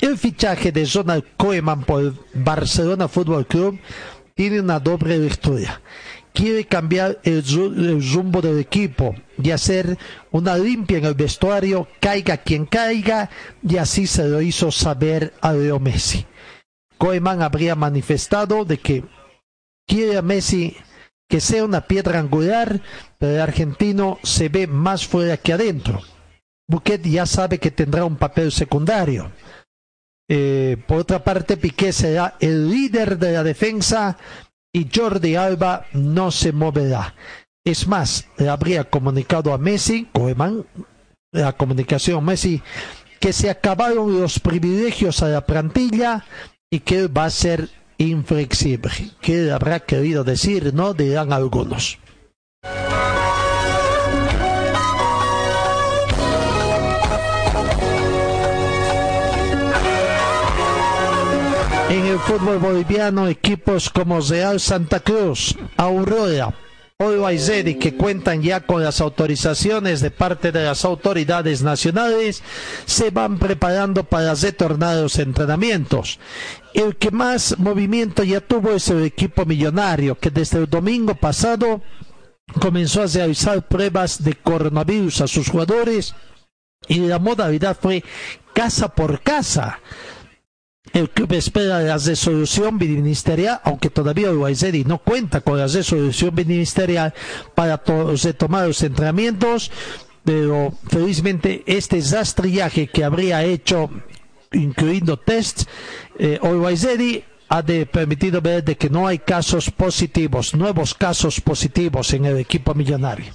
El 0.00 0.18
fichaje 0.18 0.72
de 0.72 0.84
Ronald 0.84 1.24
Koeman 1.38 1.84
por 1.84 2.02
el 2.02 2.14
Barcelona 2.34 3.08
Fútbol 3.08 3.46
Club 3.46 3.78
tiene 4.34 4.60
una 4.60 4.78
doble 4.78 5.18
lectura. 5.18 5.80
Quiere 6.32 6.66
cambiar 6.66 7.18
el, 7.24 7.42
ru- 7.44 7.74
el 7.76 8.12
rumbo 8.12 8.40
del 8.40 8.58
equipo 8.60 9.14
y 9.42 9.50
hacer 9.50 9.98
una 10.30 10.56
limpia 10.56 10.98
en 10.98 11.04
el 11.04 11.14
vestuario, 11.14 11.88
caiga 12.00 12.36
quien 12.36 12.66
caiga, 12.66 13.30
y 13.62 13.76
así 13.76 14.06
se 14.06 14.28
lo 14.28 14.40
hizo 14.40 14.70
saber 14.70 15.32
a 15.40 15.52
Leo 15.52 15.80
Messi. 15.80 16.26
Koeman 16.96 17.42
habría 17.42 17.74
manifestado 17.74 18.64
de 18.64 18.78
que 18.78 19.04
quiere 19.86 20.16
a 20.16 20.22
Messi 20.22 20.76
que 21.28 21.40
sea 21.40 21.64
una 21.64 21.82
piedra 21.82 22.18
angular, 22.20 22.80
pero 23.18 23.32
el 23.34 23.40
argentino 23.40 24.18
se 24.22 24.48
ve 24.48 24.66
más 24.66 25.06
fuera 25.06 25.36
que 25.36 25.52
adentro. 25.52 26.00
Buquet 26.68 27.02
ya 27.02 27.26
sabe 27.26 27.58
que 27.58 27.70
tendrá 27.70 28.04
un 28.04 28.16
papel 28.16 28.50
secundario. 28.52 29.30
Eh, 30.30 30.76
por 30.86 30.98
otra 30.98 31.24
parte, 31.24 31.56
Piqué 31.56 31.92
será 31.92 32.36
el 32.40 32.68
líder 32.70 33.18
de 33.18 33.32
la 33.32 33.42
defensa 33.42 34.18
y 34.72 34.88
Jordi 34.94 35.36
Alba 35.36 35.86
no 35.92 36.30
se 36.30 36.52
moverá. 36.52 37.14
Es 37.64 37.86
más, 37.86 38.26
le 38.38 38.48
habría 38.48 38.84
comunicado 38.84 39.52
a 39.52 39.58
Messi, 39.58 40.08
Koeman, 40.12 40.64
la 41.32 41.52
comunicación 41.52 42.24
Messi, 42.24 42.62
que 43.20 43.32
se 43.32 43.50
acabaron 43.50 44.20
los 44.20 44.38
privilegios 44.38 45.22
a 45.22 45.28
la 45.28 45.44
plantilla 45.44 46.24
y 46.70 46.80
que 46.80 47.00
él 47.00 47.16
va 47.16 47.26
a 47.26 47.30
ser 47.30 47.68
inflexible. 47.98 48.92
¿Qué 49.20 49.50
habrá 49.50 49.80
querido 49.80 50.24
decir? 50.24 50.72
No 50.72 50.94
dirán 50.94 51.32
algunos. 51.32 51.98
En 61.90 62.04
el 62.04 62.18
fútbol 62.18 62.58
boliviano, 62.58 63.28
equipos 63.28 63.88
como 63.88 64.20
Real 64.20 64.60
Santa 64.60 65.00
Cruz, 65.00 65.56
Aurora, 65.78 66.54
Olvaizeri, 66.98 67.76
que 67.76 67.94
cuentan 67.94 68.42
ya 68.42 68.60
con 68.60 68.82
las 68.82 69.00
autorizaciones 69.00 70.02
de 70.02 70.10
parte 70.10 70.52
de 70.52 70.64
las 70.64 70.84
autoridades 70.84 71.62
nacionales, 71.62 72.42
se 72.84 73.10
van 73.10 73.38
preparando 73.38 74.04
para 74.04 74.34
retornar 74.34 74.96
los 74.96 75.18
entrenamientos. 75.18 76.18
El 76.74 76.96
que 76.96 77.10
más 77.10 77.58
movimiento 77.58 78.22
ya 78.22 78.42
tuvo 78.42 78.72
es 78.72 78.88
el 78.90 79.04
equipo 79.04 79.46
millonario, 79.46 80.18
que 80.18 80.30
desde 80.30 80.58
el 80.58 80.68
domingo 80.68 81.14
pasado 81.14 81.80
comenzó 82.60 83.02
a 83.02 83.06
realizar 83.06 83.66
pruebas 83.66 84.22
de 84.22 84.34
coronavirus 84.34 85.22
a 85.22 85.26
sus 85.26 85.48
jugadores 85.48 86.14
y 86.86 86.98
la 86.98 87.18
modalidad 87.18 87.78
fue 87.80 88.04
casa 88.52 88.88
por 88.88 89.22
casa. 89.22 89.78
El 90.92 91.10
club 91.10 91.32
espera 91.34 91.80
la 91.80 91.98
resolución 91.98 92.76
ministerial, 92.76 93.60
aunque 93.64 93.90
todavía 93.90 94.30
el 94.30 94.36
Guaizeri 94.38 94.84
no 94.84 94.98
cuenta 94.98 95.40
con 95.42 95.58
la 95.58 95.66
resolución 95.66 96.34
ministerial 96.34 97.12
para 97.54 97.78
to- 97.78 98.14
retomar 98.16 98.66
los 98.66 98.82
entrenamientos, 98.82 99.70
pero 100.24 100.72
felizmente 100.88 101.62
este 101.66 102.00
rastrillaje 102.00 102.88
que 102.88 103.04
habría 103.04 103.44
hecho, 103.44 103.90
incluyendo 104.52 105.18
tests, 105.18 105.66
eh, 106.18 106.40
ha 107.50 107.62
de 107.62 107.86
permitido 107.86 108.42
ver 108.42 108.62
de 108.62 108.76
que 108.76 108.90
no 108.90 109.06
hay 109.06 109.18
casos 109.18 109.70
positivos, 109.70 110.54
nuevos 110.54 110.94
casos 110.94 111.40
positivos 111.40 112.12
en 112.12 112.26
el 112.26 112.36
equipo 112.38 112.74
millonario. 112.74 113.32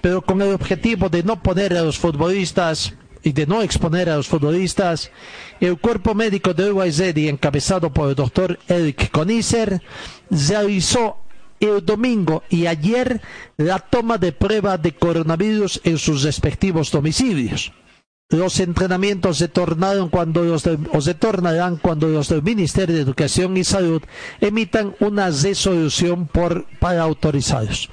Pero 0.00 0.22
con 0.22 0.40
el 0.40 0.52
objetivo 0.54 1.08
de 1.08 1.22
no 1.24 1.42
poner 1.42 1.76
a 1.76 1.82
los 1.82 1.98
futbolistas 1.98 2.94
y 3.22 3.32
de 3.32 3.46
no 3.46 3.62
exponer 3.62 4.08
a 4.08 4.16
los 4.16 4.28
futbolistas, 4.28 5.10
el 5.60 5.78
cuerpo 5.78 6.14
médico 6.14 6.54
de 6.54 6.66
Uruguay 6.66 6.92
encabezado 7.28 7.92
por 7.92 8.08
el 8.08 8.14
doctor 8.14 8.58
Eric 8.68 9.10
Conicer, 9.10 9.82
realizó 10.30 11.18
el 11.60 11.84
domingo 11.84 12.42
y 12.48 12.66
ayer 12.66 13.20
la 13.56 13.78
toma 13.78 14.16
de 14.18 14.32
prueba 14.32 14.78
de 14.78 14.92
coronavirus 14.92 15.80
en 15.84 15.98
sus 15.98 16.22
respectivos 16.22 16.90
domicilios. 16.90 17.72
Los 18.30 18.60
entrenamientos 18.60 19.38
se 19.38 19.48
tornaron 19.48 20.08
cuando 20.08 20.44
los 20.44 20.62
se 20.62 21.14
tornarán 21.14 21.76
cuando 21.76 22.06
los 22.06 22.28
del 22.28 22.42
Ministerio 22.42 22.94
de 22.94 23.02
Educación 23.02 23.56
y 23.56 23.64
Salud 23.64 24.02
emitan 24.40 24.94
una 25.00 25.30
resolución 25.30 26.28
por, 26.28 26.64
para 26.78 27.02
autorizados 27.02 27.90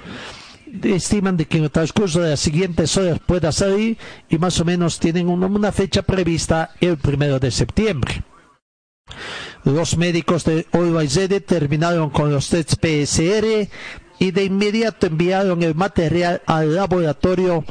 estiman 0.82 1.36
de 1.36 1.46
que 1.46 1.58
en 1.58 1.64
el 1.64 1.70
transcurso 1.70 2.20
de 2.20 2.30
las 2.30 2.40
siguientes 2.40 2.96
horas 2.96 3.18
pueda 3.24 3.52
salir 3.52 3.96
y 4.28 4.38
más 4.38 4.58
o 4.60 4.64
menos 4.64 4.98
tienen 4.98 5.28
una, 5.28 5.72
fecha 5.72 6.02
prevista 6.02 6.70
el 6.80 6.96
primero 6.96 7.38
de 7.38 7.50
septiembre. 7.50 8.22
Los 9.64 9.96
médicos 9.96 10.44
de 10.44 10.66
Olvaizede 10.72 11.40
terminaron 11.40 12.10
con 12.10 12.32
los 12.32 12.48
tests 12.48 12.76
PSR 12.80 13.68
y 14.18 14.30
de 14.30 14.44
inmediato 14.44 15.06
enviaron 15.06 15.62
el 15.62 15.74
material 15.74 16.42
al 16.46 16.74
laboratorio 16.74 17.64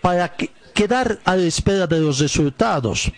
para 0.00 0.34
que- 0.36 0.50
quedar 0.74 1.20
a 1.24 1.36
la 1.36 1.44
espera 1.46 1.86
de 1.86 2.00
los 2.00 2.18
resultados. 2.18 3.10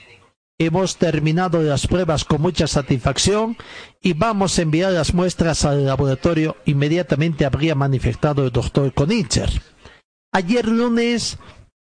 Hemos 0.64 0.96
terminado 0.96 1.60
las 1.60 1.86
pruebas 1.86 2.24
con 2.24 2.40
mucha 2.40 2.66
satisfacción 2.66 3.54
y 4.00 4.14
vamos 4.14 4.58
a 4.58 4.62
enviar 4.62 4.92
las 4.92 5.12
muestras 5.12 5.66
al 5.66 5.84
laboratorio 5.84 6.56
inmediatamente 6.64 7.44
habría 7.44 7.74
manifestado 7.74 8.46
el 8.46 8.50
doctor 8.50 8.94
Konitzer. 8.94 9.50
Ayer 10.32 10.66
lunes 10.66 11.36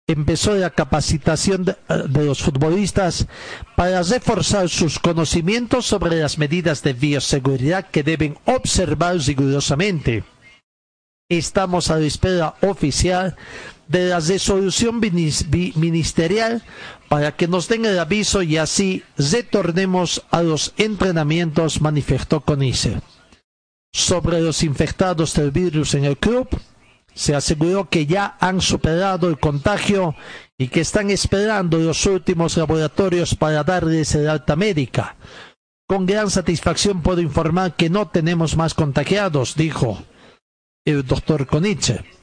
empezó 0.07 0.55
la 0.55 0.71
capacitación 0.71 1.63
de, 1.63 1.75
de 2.09 2.25
los 2.25 2.41
futbolistas 2.41 3.27
para 3.75 4.01
reforzar 4.01 4.67
sus 4.67 4.97
conocimientos 4.97 5.85
sobre 5.85 6.19
las 6.19 6.39
medidas 6.39 6.81
de 6.81 6.93
bioseguridad 6.93 7.87
que 7.87 8.01
deben 8.01 8.35
observar 8.45 9.17
rigurosamente. 9.17 10.23
Estamos 11.29 11.91
a 11.91 11.99
la 11.99 12.07
espera 12.07 12.55
oficial 12.61 13.37
de 13.91 14.07
la 14.09 14.19
resolución 14.19 15.01
ministerial 15.01 16.63
para 17.09 17.35
que 17.35 17.47
nos 17.47 17.67
den 17.67 17.85
el 17.85 17.99
aviso 17.99 18.41
y 18.41 18.55
así 18.55 19.03
retornemos 19.17 20.23
a 20.31 20.41
los 20.41 20.73
entrenamientos, 20.77 21.81
manifestó 21.81 22.39
Conice. 22.39 23.01
Sobre 23.93 24.39
los 24.39 24.63
infectados 24.63 25.33
del 25.33 25.51
virus 25.51 25.93
en 25.95 26.05
el 26.05 26.17
club, 26.17 26.47
se 27.13 27.35
aseguró 27.35 27.89
que 27.89 28.05
ya 28.05 28.37
han 28.39 28.61
superado 28.61 29.27
el 29.27 29.37
contagio 29.37 30.15
y 30.57 30.69
que 30.69 30.79
están 30.79 31.09
esperando 31.09 31.77
los 31.77 32.05
últimos 32.05 32.55
laboratorios 32.55 33.35
para 33.35 33.65
darles 33.65 34.15
el 34.15 34.29
alta 34.29 34.55
médica. 34.55 35.17
Con 35.85 36.05
gran 36.05 36.29
satisfacción 36.29 37.01
puedo 37.01 37.19
informar 37.19 37.75
que 37.75 37.89
no 37.89 38.07
tenemos 38.07 38.55
más 38.55 38.73
contagiados, 38.73 39.55
dijo 39.57 40.01
el 40.85 41.05
doctor 41.05 41.45
Conice. 41.45 42.20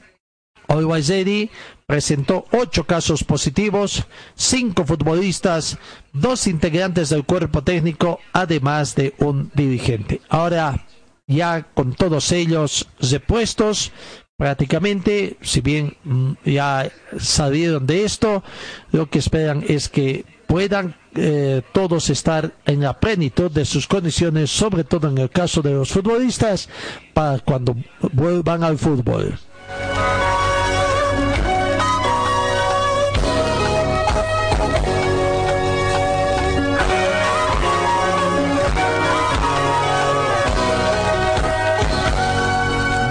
Olwaizeri 0.69 1.49
presentó 1.85 2.45
ocho 2.51 2.85
casos 2.85 3.23
positivos, 3.23 4.05
cinco 4.35 4.85
futbolistas, 4.85 5.77
dos 6.13 6.47
integrantes 6.47 7.09
del 7.09 7.25
cuerpo 7.25 7.63
técnico, 7.63 8.19
además 8.31 8.95
de 8.95 9.13
un 9.17 9.51
dirigente. 9.55 10.21
Ahora, 10.29 10.85
ya 11.27 11.63
con 11.63 11.93
todos 11.93 12.31
ellos 12.31 12.87
repuestos, 12.99 13.91
prácticamente, 14.37 15.37
si 15.41 15.61
bien 15.61 15.97
mm, 16.03 16.31
ya 16.45 16.91
salieron 17.19 17.85
de 17.85 18.05
esto, 18.05 18.43
lo 18.91 19.09
que 19.09 19.19
esperan 19.19 19.63
es 19.67 19.89
que 19.89 20.25
puedan 20.47 20.95
eh, 21.15 21.61
todos 21.73 22.09
estar 22.09 22.51
en 22.65 22.81
la 22.81 22.99
plenitud 22.99 23.51
de 23.51 23.65
sus 23.65 23.87
condiciones, 23.87 24.49
sobre 24.49 24.83
todo 24.83 25.09
en 25.09 25.17
el 25.17 25.29
caso 25.29 25.61
de 25.61 25.73
los 25.73 25.89
futbolistas, 25.89 26.69
para 27.13 27.39
cuando 27.39 27.75
vuelvan 28.13 28.63
al 28.63 28.77
fútbol. 28.77 29.37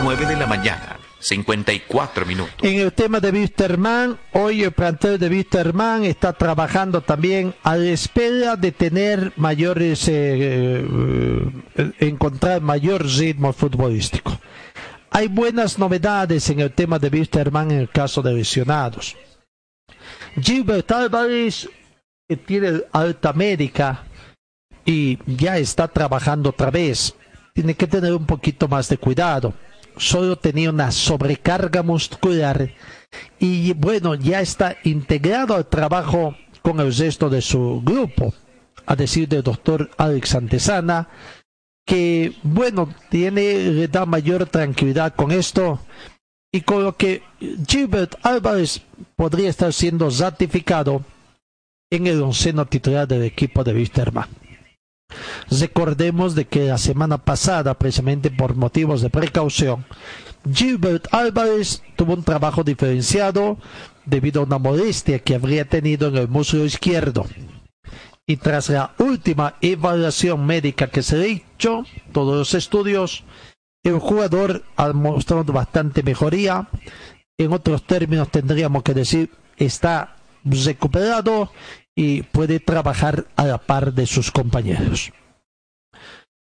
Nueve 0.09 0.25
de 0.25 0.37
la 0.37 0.47
mañana, 0.47 0.99
54 1.19 2.25
minutos. 2.25 2.55
En 2.63 2.81
el 2.81 2.95
tema 2.95 3.21
de 3.21 3.31
Wisterman, 3.31 4.19
hoy 4.33 4.63
el 4.63 4.73
plantel 4.73 5.19
de 5.19 5.29
Wisterman 5.29 6.05
está 6.05 6.33
trabajando 6.33 7.03
también 7.03 7.55
a 7.63 7.77
la 7.77 7.91
espera 7.91 8.57
de 8.57 8.73
tener 8.73 9.35
mayores, 9.37 10.09
eh, 10.09 10.83
eh, 11.77 11.93
encontrar 11.99 12.63
mayor 12.63 13.05
ritmo 13.05 13.53
futbolístico. 13.53 14.41
Hay 15.11 15.29
buenas 15.29 15.79
novedades 15.79 16.49
en 16.49 16.61
el 16.61 16.73
tema 16.73 16.99
de 16.99 17.11
Wisterman 17.11 17.71
en 17.71 17.81
el 17.81 17.91
caso 17.91 18.23
de 18.23 18.33
lesionados. 18.33 19.15
Gilbert 20.41 20.91
Álvarez, 20.91 21.69
que 22.27 22.39
tiene 22.39 22.81
alta 22.93 23.35
médica 23.35 24.05
y 24.87 25.19
ya 25.27 25.59
está 25.59 25.87
trabajando 25.87 26.49
otra 26.49 26.71
vez, 26.71 27.15
tiene 27.53 27.75
que 27.75 27.87
tener 27.87 28.15
un 28.15 28.25
poquito 28.25 28.69
más 28.69 28.89
de 28.89 28.97
cuidado 28.97 29.53
solo 29.99 30.37
tenía 30.37 30.71
una 30.71 30.91
sobrecarga 30.91 31.83
muscular 31.83 32.71
y 33.39 33.73
bueno, 33.75 34.15
ya 34.15 34.41
está 34.41 34.77
integrado 34.85 35.55
al 35.55 35.67
trabajo 35.67 36.37
con 36.63 36.81
el 36.81 36.95
resto 36.95 37.31
de 37.31 37.41
su 37.41 37.81
grupo, 37.85 38.35
a 38.87 38.97
decir 38.97 39.29
del 39.29 39.43
doctor 39.43 39.91
Alex 39.97 40.35
Antesana, 40.35 41.09
que, 41.87 42.35
bueno, 42.43 42.93
tiene, 43.09 43.71
le 43.71 43.89
da 43.89 44.05
mayor 44.05 44.47
tranquilidad 44.47 45.15
con 45.15 45.31
esto 45.33 45.81
y 46.53 46.61
con 46.63 46.85
lo 46.85 46.97
que 46.97 47.23
Gilbert 47.67 48.17
Álvarez 48.23 48.83
podría 49.17 49.49
estar 49.49 49.73
siendo 49.73 50.11
ratificado 50.11 51.03
en 51.91 52.07
el 52.07 52.23
onceno 52.23 52.67
titular 52.67 53.09
del 53.09 53.23
equipo 53.23 53.65
de 53.65 53.73
Wisterman. 53.73 54.29
Recordemos 55.51 56.35
de 56.35 56.47
que 56.47 56.67
la 56.67 56.79
semana 56.79 57.19
pasada, 57.19 57.75
precisamente 57.75 58.31
por 58.31 58.55
motivos 58.55 59.01
de 59.01 59.11
precaución, 59.11 59.87
Gilbert 60.53 61.09
Álvarez 61.13 61.83
tuvo 61.97 62.15
un 62.15 62.23
trabajo 62.23 62.63
diferenciado 62.65 63.59
debido 64.05 64.41
a 64.41 64.45
una 64.45 64.59
molestia 64.59 65.19
que 65.19 65.35
habría 65.35 65.65
tenido 65.65 66.09
en 66.09 66.17
el 66.17 66.29
muslo 66.29 66.65
izquierdo. 66.65 67.27
Y 68.27 68.37
tras 68.37 68.69
la 68.69 68.95
última 68.99 69.55
evaluación 69.63 70.45
médica 70.45 70.89
que 70.89 71.03
se 71.03 71.17
ha 71.17 71.25
hecho, 71.25 71.85
todos 72.13 72.37
los 72.37 72.55
estudios, 72.55 73.25
el 73.83 73.99
jugador 73.99 74.65
ha 74.77 74.93
mostrado 74.93 75.53
bastante 75.53 76.03
mejoría. 76.03 76.69
En 77.39 77.53
otros 77.53 77.85
términos 77.85 78.31
tendríamos 78.31 78.83
que 78.83 78.93
decir 78.93 79.31
está 79.57 80.17
recuperado 80.45 81.51
y 81.99 82.23
puede 82.23 82.61
trabajar 82.61 83.27
a 83.35 83.45
la 83.45 83.59
par 83.59 83.93
de 83.93 84.07
sus 84.07 84.31
compañeros. 84.31 85.11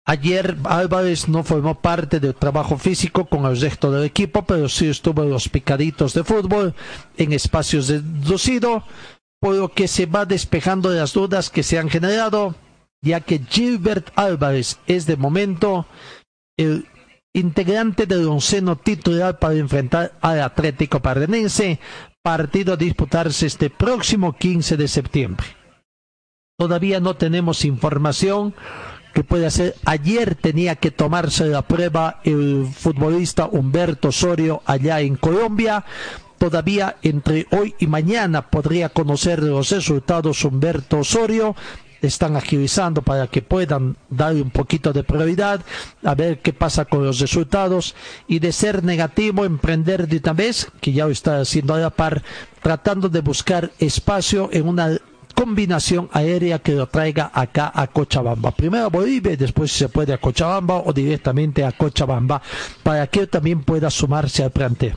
Ayer 0.05 0.57
Álvarez 0.65 1.29
no 1.29 1.45
formó 1.45 1.81
parte 1.81 2.19
del 2.19 2.35
trabajo 2.35 2.79
físico 2.79 3.27
con 3.27 3.45
el 3.45 3.61
resto 3.61 3.93
del 3.93 4.03
equipo, 4.03 4.43
pero 4.45 4.69
sí 4.69 4.89
estuvo 4.89 5.23
en 5.23 5.31
los 5.31 5.49
picaditos 5.49 6.15
de 6.15 6.25
fútbol 6.25 6.75
en 7.17 7.33
espacios 7.33 7.87
reducidos, 7.89 8.83
por 9.41 9.55
lo 9.55 9.69
que 9.69 9.87
se 9.87 10.07
va 10.07 10.25
despejando 10.25 10.91
las 10.91 11.13
dudas 11.13 11.49
que 11.49 11.63
se 11.63 11.79
han 11.79 11.91
generado, 11.91 12.57
ya 13.01 13.21
que 13.21 13.39
Gilbert 13.39 14.11
Álvarez 14.17 14.81
es 14.89 15.07
de 15.07 15.17
momento 15.17 15.87
el 16.57 16.89
integrante 17.35 18.07
del 18.07 18.27
onceno 18.27 18.75
titular 18.75 19.39
para 19.39 19.55
enfrentar 19.55 20.13
al 20.23 20.41
Atlético 20.41 21.01
Pardenense, 21.01 21.79
partido 22.27 22.73
a 22.73 22.77
disputarse 22.77 23.47
este 23.47 23.71
próximo 23.71 24.33
15 24.33 24.77
de 24.77 24.89
septiembre. 24.89 25.47
Todavía 26.59 26.99
no 26.99 27.15
tenemos 27.15 27.65
información 27.65 28.53
que 29.15 29.23
puede 29.23 29.47
hacer. 29.47 29.77
Ayer 29.85 30.35
tenía 30.35 30.75
que 30.75 30.91
tomarse 30.91 31.47
la 31.47 31.63
prueba 31.63 32.21
el 32.25 32.67
futbolista 32.67 33.47
Humberto 33.47 34.09
Osorio 34.09 34.61
allá 34.67 35.01
en 35.03 35.15
Colombia. 35.15 35.85
Todavía 36.37 36.97
entre 37.03 37.47
hoy 37.53 37.77
y 37.79 37.87
mañana 37.87 38.51
podría 38.51 38.89
conocer 38.89 39.41
los 39.41 39.71
resultados 39.71 40.45
Humberto 40.45 40.99
Osorio 40.99 41.55
están 42.03 42.37
agilizando 42.37 43.03
para 43.03 43.27
que 43.27 43.43
puedan 43.43 43.97
darle 44.11 44.43
un 44.43 44.51
poquito 44.51 44.93
de 44.93 45.05
prioridad, 45.05 45.61
a 46.05 46.15
ver 46.15 46.41
qué 46.41 46.53
pasa 46.53 46.85
con 46.85 47.05
los 47.05 47.21
resultados 47.21 47.95
y 48.29 48.39
de 48.39 48.53
ser 48.53 48.85
negativo 48.85 49.45
emprender 49.45 50.07
de 50.09 50.19
una 50.19 50.33
vez, 50.33 50.69
que 50.81 50.93
ya 50.93 51.07
lo 51.07 51.13
está 51.13 51.41
haciendo 51.41 51.75
a 51.75 51.79
la 51.79 51.91
par, 51.91 52.23
tratando 52.63 53.09
de 53.09 53.21
buscar 53.21 53.71
espacio 53.79 54.49
en 54.53 54.69
una 54.69 54.99
combinación 55.35 56.09
aérea 56.13 56.59
que 56.59 56.73
lo 56.73 56.89
traiga 56.89 57.31
acá 57.33 57.71
a 57.75 57.87
Cochabamba. 57.87 58.51
Primero 58.53 58.87
a 58.87 58.89
Bolivia 58.89 59.33
y 59.33 59.37
después 59.37 59.71
si 59.71 59.81
se 59.81 59.89
puede 59.89 60.15
a 60.15 60.19
Cochabamba 60.19 60.79
o 60.79 60.93
directamente 60.93 61.63
a 61.65 61.73
Cochabamba 61.73 62.41
para 62.83 63.07
que 63.07 63.27
también 63.27 63.63
pueda 63.63 63.91
sumarse 63.91 64.43
al 64.43 64.51
plantel. 64.51 64.97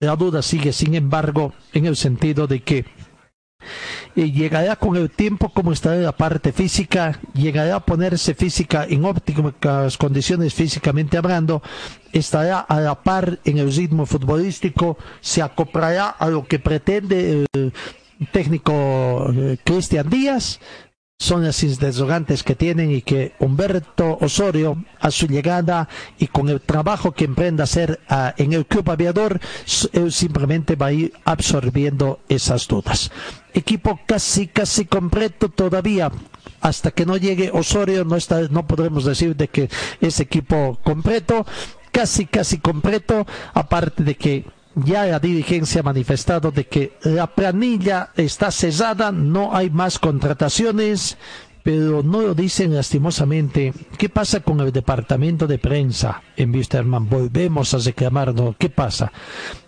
La 0.00 0.14
duda 0.14 0.42
sigue, 0.42 0.72
sin 0.72 0.94
embargo, 0.94 1.54
en 1.72 1.86
el 1.86 1.96
sentido 1.96 2.46
de 2.46 2.60
que 2.60 2.84
y 4.14 4.32
llegará 4.32 4.76
con 4.76 4.96
el 4.96 5.10
tiempo 5.10 5.50
como 5.50 5.72
estará 5.72 5.96
la 5.96 6.16
parte 6.16 6.52
física, 6.52 7.20
llegará 7.34 7.76
a 7.76 7.80
ponerse 7.80 8.34
física 8.34 8.84
en 8.88 9.04
óptimas 9.04 9.96
condiciones 9.96 10.54
físicamente 10.54 11.16
hablando, 11.16 11.62
estará 12.12 12.60
a 12.60 12.80
la 12.80 13.02
par 13.02 13.38
en 13.44 13.58
el 13.58 13.72
ritmo 13.72 14.06
futbolístico, 14.06 14.98
se 15.20 15.42
acoplará 15.42 16.08
a 16.08 16.28
lo 16.28 16.46
que 16.46 16.58
pretende 16.58 17.46
el 17.52 17.72
técnico 18.32 19.32
eh, 19.32 19.58
Cristian 19.62 20.08
Díaz, 20.10 20.60
son 21.20 21.44
las 21.44 21.64
interrogantes 21.64 22.44
que 22.44 22.54
tienen 22.54 22.92
y 22.92 23.02
que 23.02 23.32
Humberto 23.40 24.18
Osorio 24.20 24.84
a 25.00 25.10
su 25.10 25.26
llegada 25.26 25.88
y 26.16 26.28
con 26.28 26.48
el 26.48 26.60
trabajo 26.60 27.10
que 27.10 27.24
emprenda 27.24 27.64
hacer 27.64 27.98
ah, 28.08 28.34
en 28.36 28.52
el 28.52 28.66
club 28.66 28.88
aviador 28.88 29.40
él 29.92 30.12
simplemente 30.12 30.76
va 30.76 30.86
a 30.86 30.92
ir 30.92 31.12
absorbiendo 31.24 32.20
esas 32.28 32.68
dudas. 32.68 33.10
Equipo 33.52 33.98
casi 34.06 34.46
casi 34.46 34.84
completo 34.84 35.48
todavía. 35.48 36.12
Hasta 36.60 36.92
que 36.92 37.04
no 37.04 37.16
llegue 37.16 37.50
Osorio 37.52 38.04
no 38.04 38.14
está 38.14 38.42
no 38.42 38.68
podremos 38.68 39.04
decir 39.04 39.34
de 39.34 39.48
que 39.48 39.68
es 40.00 40.20
equipo 40.20 40.78
completo. 40.84 41.44
Casi 41.90 42.26
casi 42.26 42.58
completo 42.58 43.26
aparte 43.54 44.04
de 44.04 44.14
que 44.14 44.44
ya 44.84 45.06
la 45.06 45.18
dirigencia 45.18 45.80
ha 45.80 45.84
manifestado 45.84 46.50
de 46.50 46.66
que 46.66 46.92
la 47.02 47.26
planilla 47.26 48.10
está 48.16 48.50
cesada, 48.50 49.12
no 49.12 49.54
hay 49.54 49.70
más 49.70 49.98
contrataciones, 49.98 51.16
pero 51.62 52.02
no 52.02 52.22
lo 52.22 52.34
dicen 52.34 52.74
lastimosamente. 52.74 53.72
¿Qué 53.96 54.08
pasa 54.08 54.40
con 54.40 54.60
el 54.60 54.72
departamento 54.72 55.46
de 55.46 55.58
prensa 55.58 56.22
en 56.36 56.54
Wisterman? 56.54 57.08
Volvemos 57.08 57.74
a 57.74 57.78
reclamarlo. 57.78 58.56
¿Qué 58.58 58.70
pasa? 58.70 59.12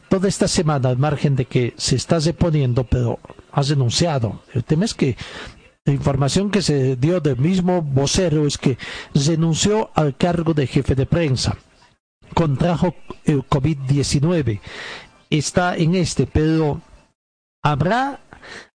Toda 0.08 0.28
esta 0.28 0.48
semana, 0.48 0.88
al 0.88 0.98
margen 0.98 1.36
de 1.36 1.44
que 1.44 1.74
se 1.76 1.96
está 1.96 2.18
reponiendo, 2.18 2.84
pero 2.84 3.18
has 3.52 3.68
denunciado. 3.68 4.42
El 4.54 4.64
tema 4.64 4.84
es 4.84 4.94
que 4.94 5.16
la 5.84 5.92
información 5.92 6.50
que 6.50 6.62
se 6.62 6.96
dio 6.96 7.20
del 7.20 7.36
mismo 7.36 7.82
vocero 7.82 8.46
es 8.46 8.58
que 8.58 8.76
renunció 9.14 9.90
al 9.94 10.16
cargo 10.16 10.52
de 10.54 10.66
jefe 10.66 10.94
de 10.94 11.06
prensa 11.06 11.56
contrajo 12.34 12.94
el 13.24 13.46
COVID-19. 13.46 14.60
Está 15.28 15.76
en 15.76 15.94
este, 15.94 16.26
pero 16.26 16.80
¿habrá 17.62 18.20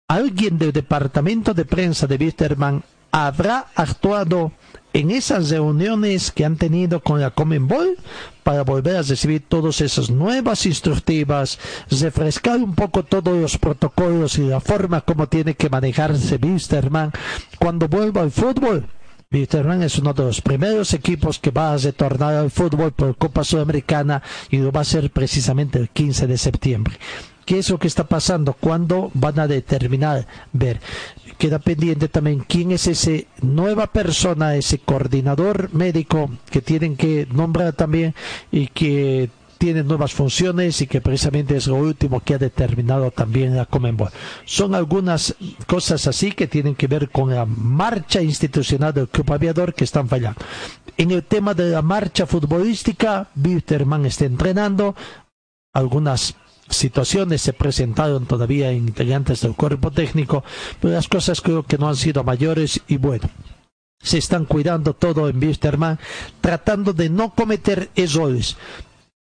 alguien 0.08 0.58
del 0.58 0.72
departamento 0.72 1.54
de 1.54 1.66
prensa 1.66 2.08
de 2.08 2.18
Wisterman 2.18 2.84
habrá 3.12 3.68
actuado 3.76 4.52
en 4.92 5.12
esas 5.12 5.50
reuniones 5.50 6.32
que 6.32 6.46
han 6.46 6.56
tenido 6.56 7.00
con 7.00 7.20
la 7.20 7.32
Comenbol 7.32 7.98
para 8.44 8.64
volver 8.64 8.98
a 8.98 9.02
recibir 9.02 9.44
todas 9.48 9.82
esas 9.82 10.10
nuevas 10.10 10.66
instructivas, 10.66 11.60
refrescar 11.90 12.58
un 12.58 12.76
poco 12.76 13.04
todos 13.04 13.36
los 13.40 13.58
protocolos 13.58 14.38
y 14.38 14.44
la 14.44 14.60
forma 14.60 15.02
como 15.02 15.28
tiene 15.28 15.56
que 15.56 15.70
manejarse 15.70 16.40
Wisterman 16.42 17.12
cuando 17.60 17.88
vuelva 17.88 18.22
al 18.22 18.32
fútbol. 18.32 18.86
Wisterman 19.34 19.82
es 19.82 19.98
uno 19.98 20.14
de 20.14 20.24
los 20.24 20.42
primeros 20.42 20.94
equipos 20.94 21.40
que 21.40 21.50
va 21.50 21.74
a 21.74 21.78
retornar 21.78 22.36
al 22.36 22.52
fútbol 22.52 22.92
por 22.92 23.18
Copa 23.18 23.44
Sudamericana 23.44 24.22
y 24.52 24.58
lo 24.58 24.72
va 24.72 24.82
a 24.82 24.84
hacer 24.84 25.10
precisamente 25.10 25.80
el 25.80 25.90
15 25.90 26.28
de 26.28 26.38
septiembre. 26.38 27.00
¿Qué 27.44 27.58
es 27.58 27.70
lo 27.70 27.80
que 27.80 27.88
está 27.88 28.08
pasando? 28.08 28.54
¿Cuándo 28.54 29.10
van 29.16 29.40
a 29.40 29.48
determinar? 29.48 30.28
Ver. 30.54 30.80
Queda 31.38 31.60
pendiente 31.60 32.08
también 32.08 32.46
quién 32.48 32.72
es 32.72 32.88
ese 32.88 33.28
nueva 33.42 33.88
persona, 33.88 34.56
ese 34.56 34.78
coordinador 34.78 35.74
médico 35.74 36.30
que 36.52 36.62
tienen 36.62 36.96
que 36.96 37.28
nombrar 37.34 37.74
también 37.74 38.14
y 38.52 38.68
que 38.68 39.30
tiene 39.64 39.82
nuevas 39.82 40.12
funciones 40.12 40.82
y 40.82 40.88
que 40.88 41.00
precisamente 41.00 41.56
es 41.56 41.68
lo 41.68 41.76
último 41.76 42.20
que 42.20 42.34
ha 42.34 42.38
determinado 42.38 43.12
también 43.12 43.56
la 43.56 43.66
Comenbol. 43.66 44.10
Son 44.44 44.76
algunas 44.76 45.36
cosas 45.68 46.06
así 46.06 46.34
que 46.34 46.48
tienen 46.48 46.76
que 46.76 46.88
ver 46.88 47.10
con 47.10 47.34
la 47.34 47.46
marcha 47.46 48.22
institucional 48.22 48.94
del 48.94 49.08
club 49.08 49.32
aviador 49.32 49.74
que 49.74 49.86
están 49.86 50.10
fallando. 50.10 50.42
En 50.98 51.12
el 51.12 51.24
tema 51.24 51.54
de 51.54 51.70
la 51.70 51.82
marcha 51.82 52.26
futbolística, 52.26 53.30
Bitterman 53.36 54.06
está 54.06 54.26
entrenando. 54.26 54.98
Algunas 55.72 56.36
situaciones 56.68 57.42
se 57.42 57.54
presentaron 57.54 58.26
todavía 58.26 58.70
en 58.70 58.90
integrantes 58.90 59.40
del 59.40 59.56
cuerpo 59.56 59.92
técnico, 59.92 60.44
pero 60.82 60.94
las 60.94 61.08
cosas 61.08 61.40
creo 61.40 61.64
que 61.64 61.78
no 61.78 61.88
han 61.88 61.96
sido 61.96 62.22
mayores 62.26 62.82
y 62.90 62.98
bueno 62.98 63.30
se 64.02 64.18
están 64.18 64.44
cuidando 64.44 64.94
todo 64.94 65.30
en 65.30 65.42
Wisterman, 65.42 65.98
tratando 66.42 66.92
de 66.92 67.10
no 67.10 67.30
cometer 67.34 67.90
errores 67.96 68.58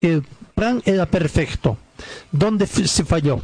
el 0.00 0.24
plan 0.54 0.82
era 0.84 1.06
perfecto. 1.06 1.78
¿Dónde 2.32 2.66
se 2.66 3.04
falló? 3.04 3.40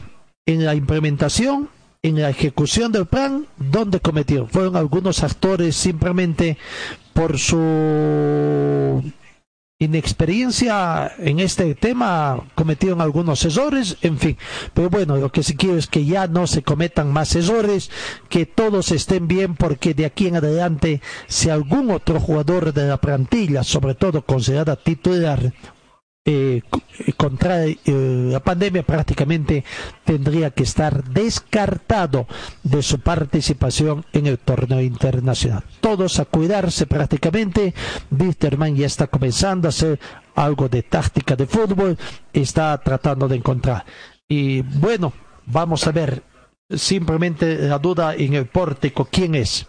En 0.47 0.65
la 0.65 0.75
implementación, 0.75 1.69
en 2.03 2.21
la 2.21 2.31
ejecución 2.31 2.91
del 2.93 3.07
plan, 3.07 3.47
¿dónde 3.57 4.01
cometió? 4.01 4.47
Fueron 4.49 4.77
algunos 4.77 5.23
actores 5.23 5.77
simplemente 5.77 6.59
por 7.13 7.39
su 7.39 9.03
inexperiencia 9.79 11.13
en 11.19 11.41
este 11.41 11.75
tema 11.75 12.41
cometieron 12.55 13.01
algunos 13.01 13.45
errores, 13.45 13.97
en 14.03 14.19
fin. 14.19 14.37
Pero 14.75 14.91
bueno, 14.91 15.17
lo 15.17 15.31
que 15.33 15.43
sí 15.43 15.57
quiero 15.57 15.77
es 15.77 15.87
que 15.87 16.05
ya 16.05 16.27
no 16.27 16.47
se 16.47 16.63
cometan 16.63 17.13
más 17.13 17.35
errores, 17.35 17.91
que 18.29 18.47
todos 18.47 18.93
estén 18.93 19.29
bien, 19.29 19.55
porque 19.57 19.95
de 19.95 20.07
aquí 20.07 20.29
en 20.29 20.37
adelante, 20.37 21.01
si 21.27 21.51
algún 21.51 21.91
otro 21.91 22.21
jugador 22.21 22.73
de 22.73 22.87
la 22.87 22.99
plantilla, 22.99 23.65
sobre 23.65 23.95
todo 23.95 24.23
considerada 24.23 24.77
titular, 24.77 25.53
eh, 26.25 26.63
eh, 27.01 27.13
contrae 27.15 27.79
eh, 27.85 28.29
la 28.31 28.39
pandemia 28.39 28.85
prácticamente 28.85 29.65
tendría 30.05 30.51
que 30.51 30.63
estar 30.63 31.03
descartado 31.03 32.29
de 32.63 32.81
su 32.83 33.01
participación 33.01 34.05
en 34.13 34.29
el 34.29 34.39
torneo 34.39 34.81
internacional. 34.81 35.65
Todos 35.81 36.21
a 36.21 36.25
cuidarse 36.25 36.87
prácticamente. 36.87 37.75
Wisterman 38.11 38.77
ya 38.77 38.87
está 38.87 39.09
comenzando 39.09 39.67
a 39.67 39.71
hacer 39.71 39.99
algo 40.37 40.69
de 40.69 40.85
táctica 40.85 41.35
de 41.35 41.47
fútbol, 41.47 41.99
está 42.33 42.79
tratando 42.79 43.27
de 43.27 43.37
encontrar. 43.37 43.85
Y 44.29 44.63
bueno, 44.63 45.13
vamos 45.47 45.89
a 45.89 45.91
ver 45.91 46.23
simplemente 46.71 47.59
la 47.67 47.81
duda 47.81 48.15
en 48.15 48.35
el 48.35 48.47
pórtico, 48.47 49.09
¿quién 49.11 49.35
es? 49.35 49.67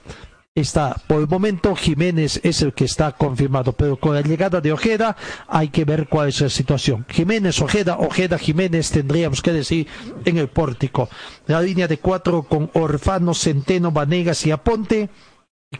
Está, 0.56 1.01
por 1.08 1.20
el 1.20 1.28
momento 1.28 1.76
Jiménez 1.76 2.39
es 2.43 2.62
el 2.62 2.74
que 2.74 2.86
está 2.86 3.14
confirmado, 3.14 3.74
pero 3.74 3.97
con 3.97 4.14
la 4.14 4.22
llegada 4.22 4.62
de 4.62 4.72
Ojeda 4.72 5.18
hay 5.47 5.70
que 5.70 5.84
ver 5.84 6.08
cuál 6.08 6.30
es 6.30 6.41
la 6.41 6.49
situación. 6.49 7.08
Jiménez, 7.10 7.60
Ojeda, 7.60 7.97
Ojeda, 7.97 8.38
Jiménez 8.38 8.91
tendríamos 8.91 9.41
que 9.41 9.51
decir 9.51 9.88
en 10.26 10.38
el 10.38 10.49
pórtico. 10.49 11.10
La 11.47 11.60
línea 11.60 11.88
de 11.88 11.97
cuatro 11.97 12.43
con 12.43 12.70
Orfano, 12.74 13.34
Centeno, 13.34 13.91
Vanegas 13.91 14.45
y 14.45 14.51
Aponte. 14.51 15.10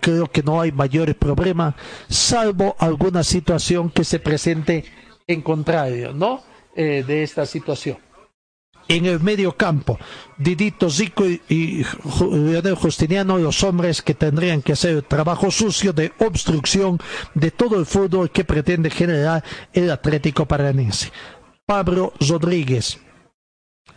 Creo 0.01 0.32
que 0.32 0.41
no 0.41 0.59
hay 0.59 0.71
mayores 0.71 1.13
problemas, 1.13 1.76
salvo 2.09 2.76
alguna 2.80 3.24
situación 3.24 3.91
que 3.91 4.03
se 4.03 4.17
presente 4.17 4.86
en 5.28 5.43
contrario, 5.43 6.13
¿no? 6.13 6.41
Eh, 6.76 7.03
de 7.05 7.21
esta 7.21 7.45
situación 7.45 7.97
en 8.88 9.05
el 9.05 9.19
medio 9.19 9.55
campo, 9.55 9.97
Didito 10.38 10.89
Zico 10.89 11.25
y, 11.27 11.41
y 11.49 11.84
Justiniano, 12.75 13.38
los 13.38 13.63
hombres 13.63 14.01
que 14.01 14.13
tendrían 14.13 14.61
que 14.61 14.73
hacer 14.73 14.91
el 14.97 15.03
trabajo 15.03 15.51
sucio 15.51 15.93
de 15.93 16.11
obstrucción 16.19 16.99
de 17.34 17.51
todo 17.51 17.79
el 17.79 17.86
fútbol 17.86 18.31
que 18.31 18.43
pretende 18.43 18.89
generar 18.89 19.43
el 19.73 19.91
Atlético 19.91 20.45
Paranense. 20.45 21.11
Pablo 21.65 22.13
Rodríguez, 22.19 22.99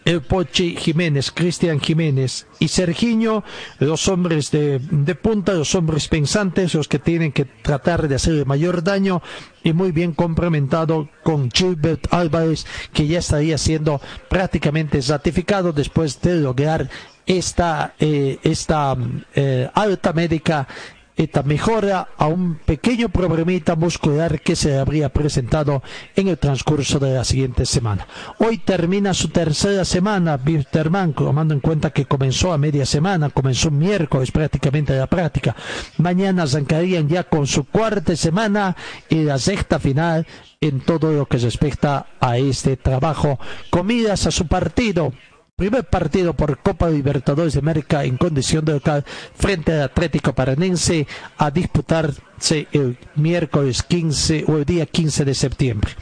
el 0.06 0.22
Pochi 0.22 0.76
Jiménez, 0.76 1.32
Cristian 1.32 1.80
Jiménez 1.80 2.46
y 2.60 2.68
Sergiño, 2.68 3.42
los 3.80 4.06
hombres 4.06 4.52
de, 4.52 4.78
de 4.78 5.14
punta, 5.16 5.52
los 5.52 5.74
hombres 5.74 6.06
pensantes, 6.06 6.74
los 6.74 6.86
que 6.86 7.00
tienen 7.00 7.32
que 7.32 7.44
tratar 7.44 8.06
de 8.06 8.14
hacer 8.14 8.34
el 8.34 8.46
mayor 8.46 8.84
daño 8.84 9.20
y 9.64 9.72
muy 9.72 9.90
bien 9.90 10.12
complementado 10.12 11.08
con 11.24 11.50
Gilbert 11.50 12.06
Álvarez, 12.12 12.66
que 12.92 13.08
ya 13.08 13.18
estaría 13.18 13.58
siendo 13.58 14.00
prácticamente 14.28 15.00
ratificado 15.00 15.72
después 15.72 16.20
de 16.22 16.36
lograr 16.36 16.88
esta, 17.26 17.94
eh, 17.98 18.38
esta 18.44 18.96
eh, 19.34 19.68
alta 19.74 20.12
médica 20.12 20.68
esta 21.16 21.42
mejora 21.42 22.08
a 22.18 22.26
un 22.26 22.56
pequeño 22.56 23.08
problemita 23.08 23.74
muscular 23.74 24.40
que 24.40 24.54
se 24.54 24.78
habría 24.78 25.08
presentado 25.08 25.82
en 26.14 26.28
el 26.28 26.38
transcurso 26.38 26.98
de 26.98 27.14
la 27.14 27.24
siguiente 27.24 27.64
semana. 27.64 28.06
Hoy 28.38 28.58
termina 28.58 29.14
su 29.14 29.28
tercera 29.28 29.84
semana, 29.84 30.36
Bisterman, 30.36 31.14
tomando 31.14 31.54
en 31.54 31.60
cuenta 31.60 31.90
que 31.90 32.04
comenzó 32.04 32.52
a 32.52 32.58
media 32.58 32.84
semana, 32.84 33.30
comenzó 33.30 33.70
miércoles 33.70 34.30
prácticamente 34.30 34.96
la 34.96 35.06
práctica. 35.06 35.56
Mañana 35.96 36.42
arrancarían 36.42 37.08
ya 37.08 37.24
con 37.24 37.46
su 37.46 37.64
cuarta 37.64 38.14
semana 38.14 38.76
y 39.08 39.24
la 39.24 39.38
sexta 39.38 39.78
final 39.78 40.26
en 40.60 40.80
todo 40.80 41.12
lo 41.12 41.26
que 41.26 41.38
respecta 41.38 42.06
a 42.20 42.38
este 42.38 42.76
trabajo. 42.76 43.38
Comidas 43.70 44.26
a 44.26 44.30
su 44.30 44.46
partido, 44.46 45.12
Primer 45.58 45.84
partido 45.84 46.34
por 46.34 46.58
Copa 46.58 46.90
Libertadores 46.90 47.54
de 47.54 47.60
América 47.60 48.04
en 48.04 48.18
condición 48.18 48.62
de 48.66 48.74
local 48.74 49.06
frente 49.34 49.72
al 49.72 49.84
Atlético 49.84 50.34
Paranense 50.34 51.06
a 51.38 51.50
disputarse 51.50 52.68
el 52.72 52.98
miércoles 53.14 53.82
15 53.82 54.44
o 54.48 54.58
el 54.58 54.66
día 54.66 54.84
15 54.84 55.24
de 55.24 55.34
septiembre. 55.34 55.92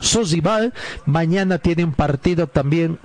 Sosibal 0.00 0.74
mañana 1.06 1.58
tiene 1.58 1.84
un 1.84 1.92
partido 1.92 2.48
también 2.48 2.98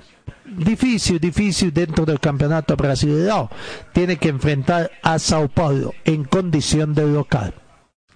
difícil, 0.44 1.20
difícil 1.20 1.72
dentro 1.72 2.04
del 2.04 2.18
campeonato 2.18 2.74
brasileño. 2.74 3.48
Tiene 3.92 4.16
que 4.16 4.30
enfrentar 4.30 4.90
a 5.04 5.20
Sao 5.20 5.46
Paulo 5.46 5.94
en 6.04 6.24
condición 6.24 6.94
de 6.94 7.06
local 7.06 7.54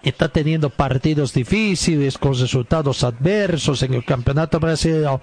está 0.03 0.29
teniendo 0.29 0.71
partidos 0.71 1.33
difíciles 1.33 2.19
con 2.19 2.39
resultados 2.39 3.05
adversos 3.05 3.83
en 3.83 3.95
el 3.95 4.05
campeonato 4.05 4.59
brasileño, 4.61 5.21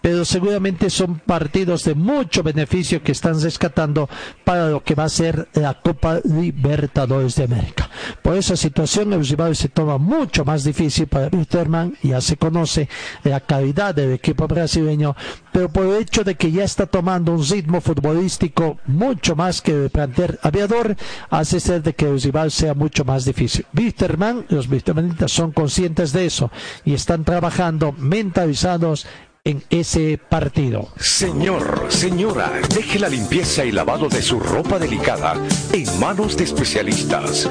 pero 0.00 0.24
seguramente 0.24 0.90
son 0.90 1.18
partidos 1.18 1.84
de 1.84 1.94
mucho 1.94 2.42
beneficio 2.42 3.02
que 3.02 3.12
están 3.12 3.40
rescatando 3.40 4.08
para 4.44 4.68
lo 4.68 4.82
que 4.82 4.94
va 4.94 5.04
a 5.04 5.08
ser 5.08 5.48
la 5.54 5.74
Copa 5.74 6.20
Libertadores 6.24 7.34
de 7.36 7.44
América. 7.44 7.88
Por 8.22 8.36
esa 8.36 8.56
situación 8.56 9.12
el 9.12 9.26
rival 9.26 9.56
se 9.56 9.68
toma 9.68 9.98
mucho 9.98 10.44
más 10.44 10.64
difícil 10.64 11.06
para 11.06 11.28
Wisterman, 11.28 11.96
ya 12.02 12.20
se 12.20 12.36
conoce 12.36 12.88
la 13.24 13.40
calidad 13.40 13.94
del 13.94 14.12
equipo 14.12 14.46
brasileño, 14.46 15.16
pero 15.52 15.68
por 15.68 15.86
el 15.86 16.02
hecho 16.02 16.24
de 16.24 16.34
que 16.34 16.50
ya 16.50 16.64
está 16.64 16.86
tomando 16.86 17.32
un 17.32 17.46
ritmo 17.46 17.80
futbolístico 17.80 18.78
mucho 18.86 19.36
más 19.36 19.60
que 19.60 19.84
el 19.84 19.90
plantel 19.90 20.38
aviador, 20.42 20.96
hace 21.30 21.60
ser 21.60 21.82
de 21.82 21.94
que 21.94 22.06
el 22.06 22.20
rival 22.20 22.50
sea 22.50 22.74
mucho 22.74 23.04
más 23.04 23.24
difícil. 23.24 23.66
Wisterman, 23.76 24.46
los 24.48 24.68
wistermanistas 24.68 25.32
son 25.32 25.52
conscientes 25.52 26.12
de 26.12 26.26
eso 26.26 26.50
y 26.84 26.94
están 26.94 27.24
trabajando 27.24 27.92
mentalizados 27.92 29.06
en 29.44 29.62
ese 29.70 30.18
partido. 30.28 30.88
Señor, 30.98 31.86
señora, 31.88 32.52
deje 32.74 32.98
la 32.98 33.08
limpieza 33.08 33.64
y 33.64 33.72
lavado 33.72 34.08
de 34.08 34.22
su 34.22 34.38
ropa 34.38 34.78
delicada 34.78 35.34
en 35.72 36.00
manos 36.00 36.36
de 36.36 36.44
especialistas. 36.44 37.50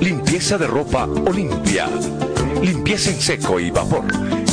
Limpieza 0.00 0.58
de 0.58 0.66
ropa 0.66 1.04
Olimpia. 1.04 1.88
Limpieza 2.60 3.10
en 3.10 3.20
seco 3.20 3.60
y 3.60 3.70
vapor. 3.70 4.04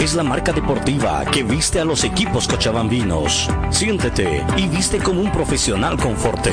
es 0.00 0.14
la 0.14 0.22
marca 0.22 0.52
deportiva 0.52 1.24
que 1.26 1.42
viste 1.42 1.78
a 1.78 1.84
los 1.84 2.04
equipos 2.04 2.48
cochabambinos. 2.48 3.48
Siéntete 3.70 4.44
y 4.56 4.66
viste 4.66 4.98
como 4.98 5.20
un 5.20 5.30
profesional 5.30 5.98
con 5.98 6.16
Forte. 6.16 6.52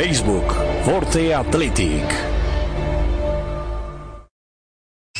Facebook, 0.00 0.56
Forte 0.82 1.34
Athletic. 1.34 2.39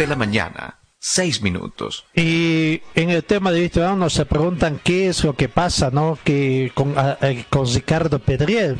De 0.00 0.06
la 0.06 0.16
mañana, 0.16 0.78
seis 0.98 1.42
minutos. 1.42 2.06
Y 2.14 2.80
en 2.94 3.10
el 3.10 3.22
tema 3.24 3.52
de 3.52 3.60
Víctor 3.60 3.96
nos 3.96 4.14
se 4.14 4.24
preguntan 4.24 4.80
qué 4.82 5.08
es 5.08 5.22
lo 5.24 5.34
que 5.34 5.48
pasa, 5.48 5.90
¿no? 5.90 6.18
Que 6.24 6.72
con, 6.74 6.98
a- 6.98 7.18
eh, 7.20 7.44
con 7.50 7.66
Ricardo 7.72 8.18
Pedriel. 8.18 8.78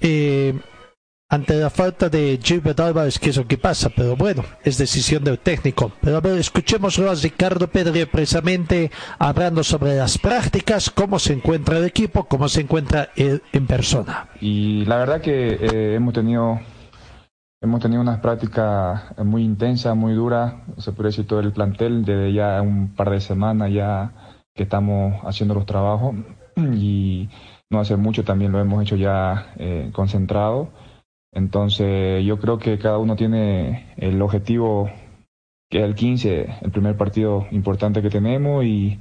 Eh, 0.00 0.54
ante 1.30 1.54
la 1.56 1.68
falta 1.70 2.08
de 2.08 2.38
Gilbert 2.42 2.80
Álvarez, 2.80 3.18
qué 3.18 3.28
es 3.30 3.36
lo 3.36 3.46
que 3.46 3.58
pasa, 3.58 3.90
pero 3.94 4.16
bueno, 4.16 4.44
es 4.64 4.78
decisión 4.78 5.22
del 5.24 5.38
técnico. 5.40 5.92
Pero 6.00 6.16
a 6.16 6.20
ver, 6.20 6.38
escuchémoslo 6.38 7.10
a 7.10 7.14
Ricardo 7.16 7.66
Pedriel 7.68 8.06
precisamente 8.06 8.90
hablando 9.18 9.62
sobre 9.62 9.96
las 9.96 10.16
prácticas, 10.16 10.88
cómo 10.88 11.18
se 11.18 11.34
encuentra 11.34 11.76
el 11.78 11.84
equipo, 11.84 12.24
cómo 12.28 12.48
se 12.48 12.62
encuentra 12.62 13.10
él 13.16 13.42
en 13.52 13.66
persona. 13.66 14.30
Y 14.40 14.84
la 14.86 14.96
verdad 14.98 15.20
que 15.20 15.58
eh, 15.60 15.94
hemos 15.96 16.14
tenido 16.14 16.60
hemos 17.60 17.80
tenido 17.80 18.00
unas 18.00 18.20
prácticas 18.20 19.02
muy 19.24 19.44
intensas, 19.44 19.96
muy 19.96 20.14
duras, 20.14 20.54
se 20.78 20.92
puede 20.92 21.08
decir 21.08 21.26
todo 21.26 21.40
el 21.40 21.52
plantel, 21.52 22.04
desde 22.04 22.32
ya 22.32 22.62
un 22.62 22.94
par 22.94 23.10
de 23.10 23.20
semanas 23.20 23.72
ya 23.72 24.12
que 24.54 24.64
estamos 24.64 25.14
haciendo 25.24 25.54
los 25.54 25.66
trabajos 25.66 26.14
y 26.56 27.28
no 27.70 27.80
hace 27.80 27.96
mucho 27.96 28.24
también 28.24 28.52
lo 28.52 28.60
hemos 28.60 28.82
hecho 28.82 28.96
ya 28.96 29.52
eh, 29.56 29.90
concentrado. 29.92 30.68
Entonces 31.32 32.24
yo 32.24 32.38
creo 32.38 32.58
que 32.58 32.78
cada 32.78 32.98
uno 32.98 33.16
tiene 33.16 33.92
el 33.96 34.20
objetivo 34.22 34.90
que 35.70 35.78
es 35.78 35.84
el 35.84 35.94
15, 35.94 36.58
el 36.62 36.70
primer 36.70 36.96
partido 36.96 37.46
importante 37.50 38.00
que 38.00 38.08
tenemos 38.08 38.64
y 38.64 38.98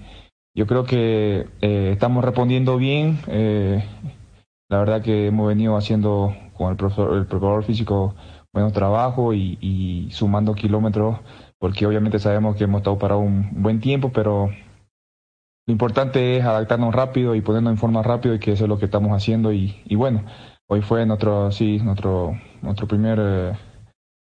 yo 0.54 0.68
creo 0.68 0.84
que 0.84 1.48
eh, 1.62 1.92
estamos 1.94 2.26
respondiendo 2.26 2.78
bien. 2.78 3.20
eh, 3.28 3.84
la 4.70 4.80
verdad 4.80 5.02
que 5.02 5.28
hemos 5.28 5.48
venido 5.48 5.78
haciendo 5.78 6.36
con 6.58 6.72
el 6.72 6.76
profesor, 6.76 7.16
el 7.16 7.26
preparador 7.26 7.64
físico 7.64 8.16
buenos 8.54 8.74
trabajos 8.74 9.36
y, 9.36 9.58
y 9.62 10.12
sumando 10.12 10.54
kilómetros, 10.54 11.20
porque 11.60 11.86
obviamente 11.86 12.20
sabemos 12.20 12.56
que 12.56 12.66
hemos 12.66 12.80
estado 12.80 12.98
para 12.98 13.16
un 13.18 13.62
buen 13.62 13.80
tiempo, 13.80 14.12
pero 14.12 14.50
lo 15.68 15.74
importante 15.74 16.38
es 16.38 16.46
adaptarnos 16.46 16.96
rápido 16.96 17.36
y 17.36 17.42
ponernos 17.42 17.72
en 17.72 17.78
forma 17.78 18.02
rápido 18.02 18.34
y 18.34 18.40
que 18.40 18.54
eso 18.54 18.64
es 18.64 18.70
lo 18.70 18.80
que 18.80 18.86
estamos 18.86 19.12
haciendo. 19.12 19.52
Y, 19.52 19.76
y 19.86 19.96
bueno, 19.96 20.24
hoy 20.68 20.82
fue 20.82 21.06
nuestro, 21.06 21.52
sí, 21.52 21.80
nuestro, 21.80 22.40
nuestro 22.62 22.88
primer, 22.88 23.20
eh, 23.20 23.54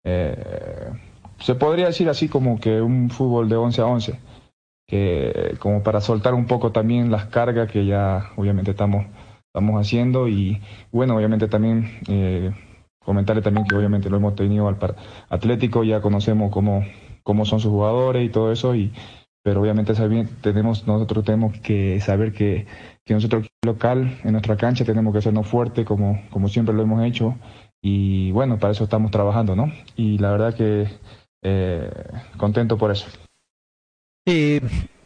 eh, 0.05 0.93
se 1.39 1.55
podría 1.55 1.87
decir 1.87 2.09
así 2.09 2.29
como 2.29 2.59
que 2.59 2.81
un 2.81 3.09
fútbol 3.11 3.49
de 3.49 3.55
11 3.55 3.81
a 3.81 3.87
11, 3.87 4.21
que 4.89 5.57
como 5.61 5.85
para 5.85 6.01
soltar 6.01 6.35
un 6.35 6.47
poco 6.47 6.73
también 6.73 7.13
las 7.13 7.27
cargas 7.27 7.71
que 7.71 7.87
ya 7.87 8.31
obviamente 8.37 8.73
estamos, 8.73 9.07
estamos 9.47 9.81
haciendo. 9.81 10.27
Y 10.27 10.61
bueno, 10.91 11.17
obviamente 11.17 11.47
también 11.47 12.01
eh, 12.09 12.53
comentarle 13.05 13.43
también 13.43 13.67
que 13.67 13.75
obviamente 13.75 14.11
lo 14.11 14.17
hemos 14.17 14.35
tenido 14.35 14.69
al 14.69 14.77
Atlético, 15.29 15.85
ya 15.85 16.01
conocemos 16.01 16.51
cómo, 16.53 16.85
cómo 17.23 17.45
son 17.45 17.61
sus 17.61 17.71
jugadores 17.71 18.27
y 18.27 18.31
todo 18.31 18.53
eso, 18.53 18.75
y 18.75 18.93
pero 19.43 19.63
obviamente 19.63 19.95
tenemos, 20.43 20.87
nosotros 20.87 21.25
tenemos 21.25 21.59
que 21.61 22.01
saber 22.01 22.33
que, 22.33 22.67
que 23.05 23.15
nosotros 23.15 23.49
local, 23.65 24.19
en 24.25 24.33
nuestra 24.33 24.57
cancha, 24.57 24.85
tenemos 24.85 25.15
que 25.15 25.23
sernos 25.23 25.47
fuertes 25.47 25.87
como, 25.87 26.21
como 26.31 26.49
siempre 26.49 26.75
lo 26.75 26.83
hemos 26.83 27.03
hecho, 27.05 27.37
y 27.81 28.31
bueno, 28.33 28.59
para 28.59 28.73
eso 28.73 28.85
estamos 28.85 29.11
trabajando, 29.11 29.55
¿no? 29.57 29.73
Y 29.97 30.19
la 30.19 30.33
verdad 30.33 30.55
que 30.55 30.89
eh, 31.43 31.91
contento 32.37 32.77
por 32.77 32.91
eso. 32.91 33.07
Eh, 34.27 34.61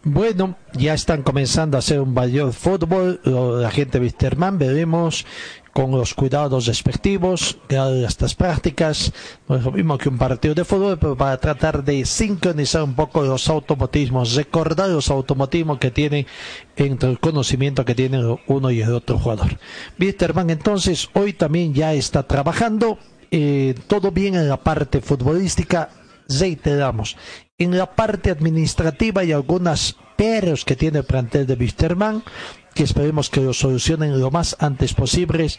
bueno, 0.04 0.56
ya 0.72 0.94
están 0.94 1.22
comenzando 1.22 1.76
a 1.76 1.80
hacer 1.80 2.00
un 2.00 2.12
mayor 2.12 2.52
fútbol. 2.52 3.20
La 3.24 3.70
gente 3.70 4.00
de 4.00 4.12
veremos 4.58 5.24
con 5.72 5.90
los 5.90 6.14
cuidados 6.14 6.66
respectivos 6.66 7.58
estas 7.68 8.34
prácticas. 8.34 9.12
Lo 9.48 9.72
mismo 9.72 9.98
que 9.98 10.08
un 10.08 10.18
partido 10.18 10.54
de 10.54 10.64
fútbol, 10.64 10.98
pero 10.98 11.16
para 11.16 11.38
tratar 11.38 11.82
de 11.82 12.04
sincronizar 12.04 12.82
un 12.82 12.94
poco 12.94 13.22
los 13.22 13.48
automatismos, 13.48 14.34
recordar 14.34 14.90
los 14.90 15.10
automatismos 15.10 15.78
que 15.78 15.90
tienen 15.90 16.26
entre 16.76 17.10
el 17.10 17.18
conocimiento 17.18 17.84
que 17.84 17.94
tienen 17.94 18.38
uno 18.46 18.70
y 18.70 18.82
el 18.82 18.92
otro 18.92 19.18
jugador. 19.18 19.58
Wisterman 19.98 20.50
entonces 20.50 21.08
hoy 21.14 21.32
también 21.32 21.74
ya 21.74 21.94
está 21.94 22.22
trabajando. 22.26 22.98
eh, 23.30 23.74
todo 23.86 24.10
bien 24.10 24.34
en 24.34 24.46
la 24.46 24.58
parte 24.58 25.00
futbolística 25.00 25.88
reiteramos, 26.28 27.16
en 27.58 27.76
la 27.76 27.94
parte 27.94 28.30
administrativa 28.30 29.22
hay 29.22 29.32
algunas 29.32 29.96
peros 30.16 30.64
que 30.64 30.76
tiene 30.76 30.98
el 30.98 31.04
plantel 31.04 31.46
de 31.46 31.54
Wisterman, 31.54 32.22
que 32.74 32.84
esperemos 32.84 33.30
que 33.30 33.40
lo 33.40 33.52
solucionen 33.52 34.20
lo 34.20 34.30
más 34.30 34.56
antes 34.60 34.94
posibles. 34.94 35.58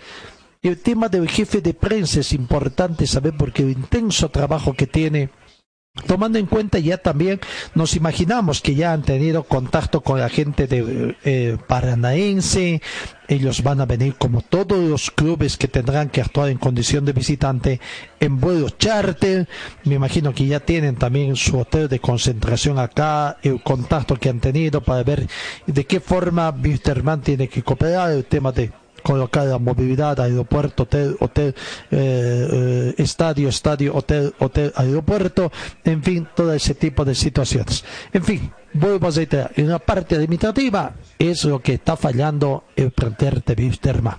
El 0.62 0.80
tema 0.80 1.10
del 1.10 1.30
jefe 1.30 1.62
de 1.62 1.74
prensa 1.74 2.22
es 2.22 2.34
importante 2.34 3.06
saber 3.08 3.34
porque 3.38 3.64
el 3.64 3.72
intenso 3.72 4.30
trabajo 4.30 4.74
que 4.74 4.88
tiene 4.88 5.30
Tomando 6.08 6.40
en 6.40 6.48
cuenta 6.48 6.80
ya 6.80 6.98
también 6.98 7.40
nos 7.76 7.96
imaginamos 7.96 8.62
que 8.62 8.74
ya 8.74 8.94
han 8.94 9.04
tenido 9.04 9.44
contacto 9.44 10.02
con 10.02 10.20
la 10.20 10.28
gente 10.28 10.66
de 10.66 11.16
eh, 11.24 11.58
Paranaense, 11.68 12.82
ellos 13.28 13.62
van 13.62 13.80
a 13.80 13.86
venir 13.86 14.16
como 14.16 14.42
todos 14.42 14.80
los 14.90 15.12
clubes 15.12 15.56
que 15.56 15.68
tendrán 15.68 16.10
que 16.10 16.22
actuar 16.22 16.50
en 16.50 16.58
condición 16.58 17.06
de 17.06 17.14
visitante 17.14 17.80
en 18.20 18.40
vuelos 18.40 18.76
charter, 18.80 19.48
me 19.84 19.94
imagino 19.94 20.34
que 20.34 20.48
ya 20.48 20.60
tienen 20.60 20.96
también 20.96 21.36
su 21.36 21.60
hotel 21.60 21.88
de 21.88 22.00
concentración 22.00 22.80
acá, 22.80 23.38
el 23.44 23.62
contacto 23.62 24.16
que 24.16 24.30
han 24.30 24.40
tenido 24.40 24.82
para 24.82 25.04
ver 25.04 25.28
de 25.68 25.86
qué 25.86 26.00
forma 26.00 26.50
Wisterman 26.50 27.22
tiene 27.22 27.48
que 27.48 27.62
cooperar, 27.62 28.14
el 28.14 28.26
tema 28.26 28.52
de 28.52 28.72
colocar 29.04 29.46
la 29.46 29.60
movilidad, 29.60 30.20
aeropuerto, 30.20 30.84
hotel, 30.84 31.16
hotel, 31.20 31.54
eh, 31.92 32.48
eh, 32.52 32.96
estadio, 32.98 33.50
estadio, 33.50 33.96
hotel, 33.96 34.34
hotel, 34.40 34.74
aeropuerto, 34.76 35.52
en 35.84 36.02
fin, 36.02 36.28
todo 36.36 36.54
ese 36.54 36.74
tipo 36.74 37.06
de 37.06 37.14
situaciones. 37.14 37.84
En 38.12 38.24
fin, 38.24 38.52
vuelvo 38.74 39.08
a 39.08 39.12
reiterar, 39.12 39.52
en 39.56 39.70
la 39.70 39.80
parte 39.80 40.16
administrativa 40.16 40.94
es 41.20 41.44
lo 41.46 41.62
que 41.62 41.74
está 41.74 41.96
fallando 41.98 42.64
el 42.76 42.92
plantel 42.92 43.44
de 43.46 43.54
Wisterman. 43.54 44.18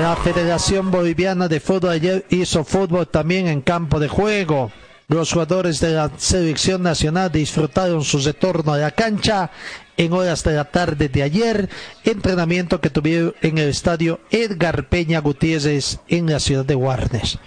La 0.00 0.16
Federación 0.16 0.90
Boliviana 0.90 1.48
de 1.48 1.60
Fútbol 1.60 1.90
ayer 1.90 2.24
hizo 2.30 2.64
fútbol 2.64 3.06
también 3.06 3.46
en 3.46 3.60
campo 3.60 4.00
de 4.00 4.08
juego. 4.08 4.72
Los 5.08 5.32
jugadores 5.32 5.80
de 5.80 5.90
la 5.90 6.10
selección 6.16 6.82
nacional 6.82 7.30
disfrutaron 7.30 8.04
su 8.04 8.18
retorno 8.18 8.72
a 8.72 8.78
la 8.78 8.90
cancha 8.92 9.50
en 9.96 10.12
horas 10.12 10.42
de 10.44 10.54
la 10.54 10.64
tarde 10.64 11.08
de 11.08 11.22
ayer, 11.22 11.68
entrenamiento 12.04 12.80
que 12.80 12.90
tuvieron 12.90 13.34
en 13.42 13.58
el 13.58 13.68
estadio 13.68 14.20
Edgar 14.30 14.88
Peña 14.88 15.20
Gutiérrez 15.20 15.98
en 16.08 16.30
la 16.30 16.40
ciudad 16.40 16.64
de 16.64 16.74
Warnes. 16.74 17.38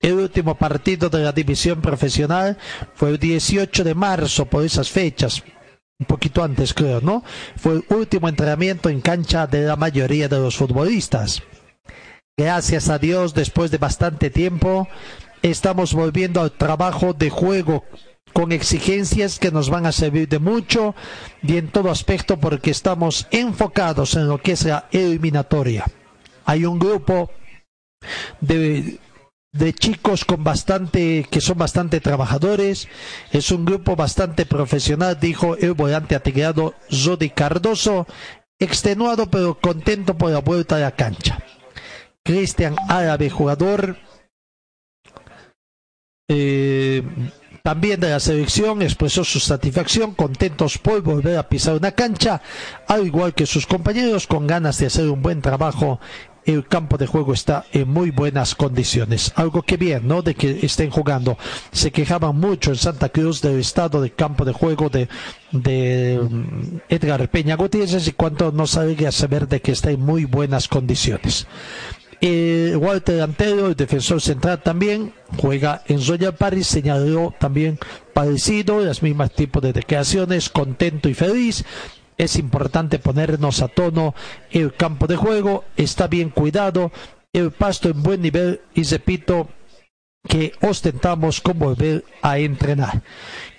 El 0.00 0.14
último 0.14 0.56
partido 0.56 1.10
de 1.10 1.22
la 1.22 1.32
división 1.32 1.82
profesional 1.82 2.56
fue 2.94 3.10
el 3.10 3.18
18 3.18 3.84
de 3.84 3.94
marzo 3.94 4.46
por 4.46 4.64
esas 4.64 4.88
fechas, 4.88 5.42
un 5.98 6.06
poquito 6.06 6.42
antes 6.42 6.72
creo, 6.72 7.02
¿no? 7.02 7.22
Fue 7.56 7.74
el 7.74 7.84
último 7.90 8.28
entrenamiento 8.28 8.88
en 8.88 9.02
cancha 9.02 9.46
de 9.46 9.62
la 9.62 9.76
mayoría 9.76 10.28
de 10.28 10.38
los 10.38 10.56
futbolistas. 10.56 11.42
Gracias 12.34 12.88
a 12.88 12.98
Dios, 12.98 13.34
después 13.34 13.70
de 13.70 13.76
bastante 13.76 14.30
tiempo, 14.30 14.88
estamos 15.42 15.94
volviendo 15.94 16.40
al 16.40 16.52
trabajo 16.52 17.12
de 17.12 17.30
juego 17.30 17.84
con 18.32 18.52
exigencias 18.52 19.38
que 19.38 19.50
nos 19.50 19.70
van 19.70 19.86
a 19.86 19.92
servir 19.92 20.28
de 20.28 20.38
mucho 20.38 20.94
y 21.42 21.56
en 21.56 21.68
todo 21.68 21.90
aspecto 21.90 22.38
porque 22.38 22.70
estamos 22.70 23.26
enfocados 23.30 24.14
en 24.14 24.28
lo 24.28 24.38
que 24.38 24.52
es 24.52 24.64
la 24.64 24.88
eliminatoria. 24.92 25.84
Hay 26.44 26.64
un 26.64 26.78
grupo 26.78 27.30
de, 28.40 28.98
de 29.52 29.72
chicos 29.74 30.24
con 30.24 30.44
bastante 30.44 31.26
que 31.30 31.40
son 31.40 31.58
bastante 31.58 32.00
trabajadores, 32.00 32.88
es 33.32 33.50
un 33.50 33.64
grupo 33.64 33.96
bastante 33.96 34.46
profesional, 34.46 35.18
dijo 35.20 35.56
el 35.56 35.74
volante 35.74 36.14
atigrado 36.14 36.74
Jody 36.90 37.30
Cardoso, 37.30 38.06
extenuado 38.58 39.30
pero 39.30 39.58
contento 39.58 40.16
por 40.16 40.30
la 40.30 40.40
vuelta 40.40 40.76
a 40.76 40.80
la 40.80 40.92
cancha. 40.92 41.42
Cristian 42.22 42.76
Árabe, 42.88 43.30
jugador 43.30 43.96
eh, 46.32 47.02
también 47.62 47.98
de 47.98 48.10
la 48.10 48.20
selección 48.20 48.82
expresó 48.82 49.24
su 49.24 49.40
satisfacción, 49.40 50.14
contentos 50.14 50.78
por 50.78 51.02
volver 51.02 51.36
a 51.36 51.48
pisar 51.48 51.74
una 51.74 51.90
cancha, 51.90 52.40
al 52.86 53.04
igual 53.04 53.34
que 53.34 53.46
sus 53.46 53.66
compañeros, 53.66 54.28
con 54.28 54.46
ganas 54.46 54.78
de 54.78 54.86
hacer 54.86 55.10
un 55.10 55.22
buen 55.22 55.42
trabajo. 55.42 55.98
El 56.44 56.66
campo 56.68 56.96
de 56.96 57.06
juego 57.06 57.34
está 57.34 57.66
en 57.72 57.88
muy 57.88 58.12
buenas 58.12 58.54
condiciones. 58.54 59.32
Algo 59.34 59.62
que 59.62 59.76
bien, 59.76 60.06
¿no? 60.06 60.22
De 60.22 60.34
que 60.34 60.60
estén 60.62 60.88
jugando. 60.88 61.36
Se 61.70 61.90
quejaban 61.90 62.36
mucho 62.36 62.70
en 62.70 62.76
Santa 62.76 63.08
Cruz 63.10 63.42
del 63.42 63.58
estado 63.58 64.00
de 64.00 64.12
campo 64.12 64.44
de 64.44 64.52
juego 64.52 64.88
de, 64.88 65.08
mm, 65.52 66.76
Edgar 66.88 67.28
Peña 67.28 67.56
Gutiérrez 67.56 68.06
y 68.06 68.12
cuanto 68.12 68.52
no 68.52 68.62
a 68.62 68.66
saber 68.66 69.48
de 69.48 69.60
que 69.60 69.72
está 69.72 69.90
en 69.90 70.00
muy 70.00 70.24
buenas 70.24 70.66
condiciones. 70.66 71.46
Eh, 72.22 72.76
Walter 72.76 73.14
delantero, 73.14 73.68
el 73.68 73.76
defensor 73.76 74.20
central 74.20 74.62
también, 74.62 75.14
juega 75.38 75.82
en 75.86 76.06
Royal 76.06 76.34
Paris, 76.34 76.66
señaló 76.66 77.34
también 77.38 77.78
parecido, 78.12 78.84
las 78.84 79.02
mismas 79.02 79.32
tipos 79.32 79.62
de 79.62 79.72
declaraciones, 79.72 80.50
contento 80.50 81.08
y 81.08 81.14
feliz. 81.14 81.64
Es 82.18 82.36
importante 82.36 82.98
ponernos 82.98 83.62
a 83.62 83.68
tono 83.68 84.14
el 84.50 84.74
campo 84.74 85.06
de 85.06 85.16
juego, 85.16 85.64
está 85.78 86.08
bien 86.08 86.28
cuidado, 86.28 86.92
el 87.32 87.52
pasto 87.52 87.88
en 87.88 88.02
buen 88.02 88.20
nivel 88.20 88.60
y 88.74 88.82
repito 88.82 89.48
que 90.28 90.52
ostentamos 90.60 91.40
con 91.40 91.58
volver 91.58 92.04
a 92.20 92.38
entrenar. 92.38 93.02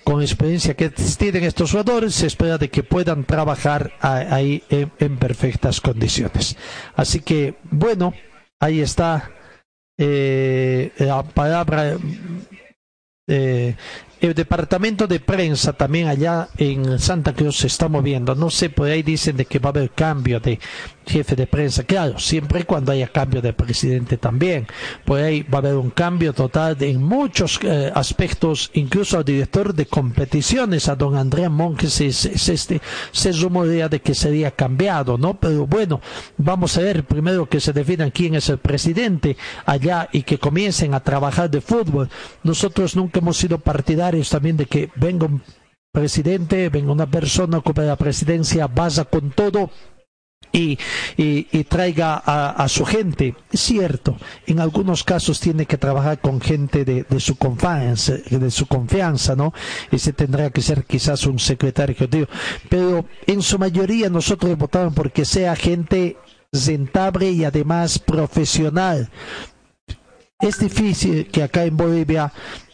Con 0.04 0.22
experiencia 0.22 0.74
que 0.74 0.90
tienen 0.90 1.42
estos 1.42 1.72
jugadores, 1.72 2.14
se 2.14 2.28
espera 2.28 2.58
de 2.58 2.70
que 2.70 2.84
puedan 2.84 3.24
trabajar 3.24 3.92
ahí 4.00 4.62
en 4.70 5.16
perfectas 5.16 5.80
condiciones. 5.80 6.56
Así 6.94 7.20
que, 7.20 7.56
bueno, 7.70 8.14
ahí 8.62 8.80
está 8.80 9.30
eh, 9.98 10.92
la 10.98 11.22
palabra 11.24 11.96
eh, 13.26 13.74
el 14.20 14.34
departamento 14.34 15.08
de 15.08 15.18
prensa 15.18 15.72
también 15.72 16.06
allá 16.06 16.48
en 16.56 17.00
Santa 17.00 17.32
Cruz 17.32 17.58
se 17.58 17.66
está 17.66 17.88
moviendo. 17.88 18.36
No 18.36 18.50
sé, 18.50 18.70
por 18.70 18.88
ahí 18.88 19.02
dicen 19.02 19.36
de 19.36 19.46
que 19.46 19.58
va 19.58 19.70
a 19.70 19.72
haber 19.72 19.90
cambio 19.90 20.38
de 20.38 20.60
jefe 21.06 21.36
de 21.36 21.46
prensa. 21.46 21.84
Claro, 21.84 22.18
siempre 22.18 22.60
y 22.60 22.64
cuando 22.64 22.92
haya 22.92 23.08
cambio 23.08 23.42
de 23.42 23.52
presidente 23.52 24.16
también. 24.16 24.66
Por 25.04 25.20
ahí 25.20 25.42
va 25.42 25.58
a 25.58 25.60
haber 25.60 25.74
un 25.74 25.90
cambio 25.90 26.32
total 26.32 26.76
en 26.80 27.02
muchos 27.02 27.58
eh, 27.62 27.90
aspectos, 27.94 28.70
incluso 28.74 29.18
al 29.18 29.24
director 29.24 29.74
de 29.74 29.86
competiciones, 29.86 30.88
a 30.88 30.96
don 30.96 31.16
Andrea 31.16 31.48
Monjes, 31.50 31.92
se, 31.92 32.06
este, 32.52 32.80
se 33.10 33.32
rumorea 33.32 33.88
de 33.88 34.00
que 34.00 34.14
sería 34.14 34.50
cambiado, 34.50 35.18
¿no? 35.18 35.34
Pero 35.34 35.66
bueno, 35.66 36.00
vamos 36.38 36.76
a 36.76 36.82
ver 36.82 37.04
primero 37.04 37.48
que 37.48 37.60
se 37.60 37.72
definan 37.72 38.10
quién 38.10 38.34
es 38.34 38.48
el 38.48 38.58
presidente 38.58 39.36
allá 39.66 40.08
y 40.12 40.22
que 40.22 40.38
comiencen 40.38 40.94
a 40.94 41.00
trabajar 41.00 41.50
de 41.50 41.60
fútbol. 41.60 42.08
Nosotros 42.42 42.96
nunca 42.96 43.20
hemos 43.20 43.36
sido 43.36 43.58
partidarios 43.58 44.30
también 44.30 44.56
de 44.56 44.66
que 44.66 44.90
venga 44.96 45.26
un 45.26 45.42
presidente, 45.92 46.70
venga 46.70 46.90
una 46.90 47.06
persona 47.06 47.58
ocupe 47.58 47.82
la 47.82 47.96
presidencia, 47.96 48.66
vaya 48.66 49.04
con 49.04 49.30
todo 49.30 49.70
y, 50.52 50.78
y, 51.16 51.64
traiga 51.64 52.16
a, 52.24 52.68
su 52.68 52.84
gente. 52.84 53.34
Es 53.50 53.60
cierto, 53.60 54.16
en 54.46 54.60
algunos 54.60 55.02
casos 55.02 55.40
tiene 55.40 55.66
que 55.66 55.78
trabajar 55.78 56.20
con 56.20 56.40
gente 56.40 56.84
de, 56.84 57.20
su 57.20 57.36
confianza, 57.36 58.14
de 58.14 58.50
su 58.50 58.66
confianza, 58.66 59.34
¿no? 59.34 59.52
Ese 59.90 60.12
tendrá 60.12 60.50
que 60.50 60.60
ser 60.60 60.84
quizás 60.84 61.26
un 61.26 61.38
secretario 61.38 61.94
ejecutivo. 61.94 62.26
Pero 62.68 63.06
en 63.26 63.42
su 63.42 63.58
mayoría 63.58 64.10
nosotros 64.10 64.56
votamos 64.56 64.94
porque 64.94 65.24
sea 65.24 65.56
gente 65.56 66.16
rentable 66.52 67.30
y 67.30 67.44
además 67.44 67.98
profesional. 67.98 69.10
Es 70.38 70.58
difícil 70.58 71.28
que 71.28 71.44
acá 71.44 71.64
en 71.64 71.76
Bolivia 71.76 72.32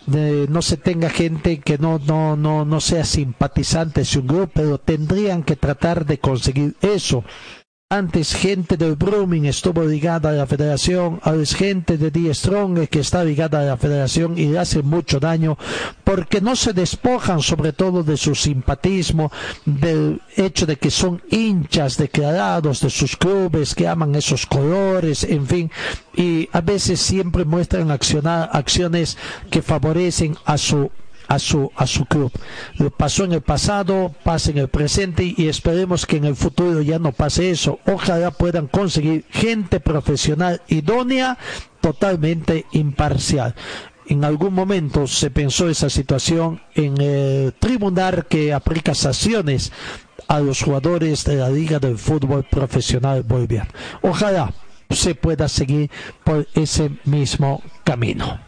no 0.08 0.62
se 0.62 0.76
tenga 0.78 1.10
gente 1.10 1.60
que 1.60 1.76
no, 1.76 1.98
no, 1.98 2.34
no, 2.34 2.64
no 2.64 2.80
sea 2.80 3.04
simpatizante 3.04 4.02
de 4.02 4.18
un 4.18 4.26
grupo, 4.26 4.50
pero 4.54 4.78
tendrían 4.78 5.42
que 5.42 5.56
tratar 5.56 6.06
de 6.06 6.18
conseguir 6.18 6.76
eso. 6.80 7.24
Antes 7.90 8.34
gente 8.34 8.76
del 8.76 8.96
Brumming 8.96 9.46
estuvo 9.46 9.82
ligada 9.82 10.28
a 10.28 10.32
la 10.32 10.46
federación, 10.46 11.22
es 11.40 11.54
gente 11.54 11.96
de 11.96 12.10
Die 12.10 12.34
Strong 12.34 12.86
que 12.88 13.00
está 13.00 13.24
ligada 13.24 13.60
a 13.60 13.64
la 13.64 13.78
federación 13.78 14.36
y 14.36 14.44
le 14.48 14.58
hace 14.58 14.82
mucho 14.82 15.18
daño 15.18 15.56
porque 16.04 16.42
no 16.42 16.54
se 16.54 16.74
despojan 16.74 17.40
sobre 17.40 17.72
todo 17.72 18.02
de 18.02 18.18
su 18.18 18.34
simpatismo, 18.34 19.32
del 19.64 20.20
hecho 20.36 20.66
de 20.66 20.76
que 20.76 20.90
son 20.90 21.22
hinchas 21.30 21.96
declarados 21.96 22.82
de 22.82 22.90
sus 22.90 23.16
clubes, 23.16 23.74
que 23.74 23.88
aman 23.88 24.14
esos 24.16 24.44
colores, 24.44 25.24
en 25.24 25.46
fin, 25.46 25.70
y 26.14 26.46
a 26.52 26.60
veces 26.60 27.00
siempre 27.00 27.46
muestran 27.46 27.90
acciones 27.90 29.16
que 29.50 29.62
favorecen 29.62 30.36
a 30.44 30.58
su 30.58 30.90
a 31.28 31.38
su, 31.38 31.70
a 31.76 31.86
su 31.86 32.06
club. 32.06 32.32
Lo 32.78 32.90
pasó 32.90 33.24
en 33.24 33.32
el 33.32 33.42
pasado, 33.42 34.14
pasa 34.24 34.50
en 34.50 34.58
el 34.58 34.68
presente 34.68 35.34
y 35.36 35.48
esperemos 35.48 36.06
que 36.06 36.16
en 36.16 36.24
el 36.24 36.34
futuro 36.34 36.80
ya 36.80 36.98
no 36.98 37.12
pase 37.12 37.50
eso. 37.50 37.78
Ojalá 37.86 38.30
puedan 38.30 38.66
conseguir 38.66 39.24
gente 39.30 39.78
profesional 39.78 40.62
idónea, 40.68 41.38
totalmente 41.80 42.66
imparcial. 42.72 43.54
En 44.06 44.24
algún 44.24 44.54
momento 44.54 45.06
se 45.06 45.30
pensó 45.30 45.68
esa 45.68 45.90
situación 45.90 46.62
en 46.74 46.98
el 46.98 47.52
tribunal 47.52 48.26
que 48.26 48.54
aplica 48.54 48.94
sanciones 48.94 49.70
a 50.28 50.40
los 50.40 50.62
jugadores 50.62 51.24
de 51.24 51.36
la 51.36 51.50
Liga 51.50 51.78
del 51.78 51.98
Fútbol 51.98 52.44
Profesional 52.44 53.22
Boliviano. 53.22 53.70
Ojalá 54.00 54.52
se 54.90 55.14
pueda 55.14 55.46
seguir 55.48 55.90
por 56.24 56.46
ese 56.54 56.90
mismo 57.04 57.62
camino. 57.84 58.47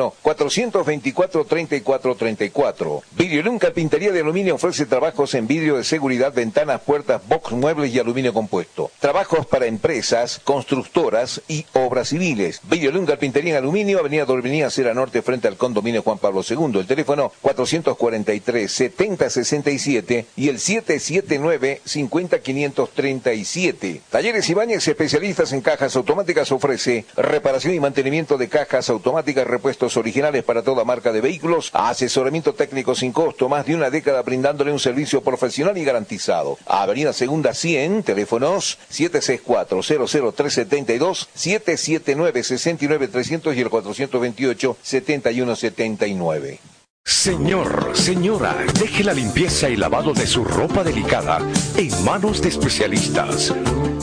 424 0.09 1.45
34 1.45 2.15
34. 2.15 3.03
Videolum 3.17 3.59
Carpintería 3.59 4.11
de 4.11 4.21
Aluminio 4.21 4.55
ofrece 4.55 4.85
trabajos 4.85 5.33
en 5.35 5.47
vidrio 5.47 5.77
de 5.77 5.83
seguridad, 5.83 6.33
ventanas, 6.33 6.81
puertas, 6.81 7.21
box, 7.27 7.51
muebles 7.51 7.93
y 7.93 7.99
aluminio 7.99 8.33
compuesto. 8.33 8.91
Trabajos 8.99 9.45
para 9.45 9.65
empresas, 9.65 10.41
constructoras 10.43 11.41
y 11.47 11.65
obras 11.73 12.09
civiles. 12.09 12.61
Videolum 12.63 13.05
Carpintería 13.05 13.51
en 13.51 13.57
Aluminio, 13.57 13.99
Avenida 13.99 14.25
Dorminía, 14.25 14.69
Cera 14.69 14.93
Norte, 14.93 15.21
frente 15.21 15.47
al 15.47 15.57
condominio 15.57 16.01
Juan 16.01 16.17
Pablo 16.17 16.41
II. 16.47 16.79
El 16.79 16.87
teléfono 16.87 17.31
443 17.41 18.71
7067 18.71 20.25
y 20.35 20.49
el 20.49 20.59
779 20.59 21.81
50537. 21.85 24.01
Talleres 24.09 24.49
Ibáñez, 24.49 24.87
especialistas 24.87 25.53
en 25.53 25.61
cajas 25.61 25.95
automáticas, 25.95 26.51
ofrece 26.51 27.05
reparación 27.15 27.73
y 27.73 27.79
mantenimiento 27.79 28.37
de 28.37 28.49
cajas 28.49 28.89
automáticas, 28.89 29.47
repuestos 29.47 29.90
originales 29.97 30.43
para 30.43 30.63
toda 30.63 30.83
marca 30.83 31.11
de 31.11 31.21
vehículos, 31.21 31.69
asesoramiento 31.73 32.53
técnico 32.53 32.95
sin 32.95 33.11
costo, 33.11 33.49
más 33.49 33.65
de 33.65 33.75
una 33.75 33.89
década 33.89 34.21
brindándole 34.21 34.71
un 34.71 34.79
servicio 34.79 35.21
profesional 35.21 35.77
y 35.77 35.83
garantizado. 35.83 36.57
Avenida 36.65 37.11
Segunda 37.13 37.53
100, 37.53 38.03
teléfonos 38.03 38.77
764-00372, 38.91 41.27
779-69300 41.35 43.55
y 43.55 43.61
el 43.61 43.69
428-7179. 43.69 46.59
Señor, 47.03 47.89
señora, 47.93 48.55
deje 48.79 49.03
la 49.03 49.13
limpieza 49.13 49.69
y 49.69 49.75
lavado 49.75 50.13
de 50.13 50.27
su 50.27 50.43
ropa 50.43 50.83
delicada 50.83 51.39
en 51.75 52.03
manos 52.03 52.41
de 52.41 52.49
especialistas. 52.49 53.53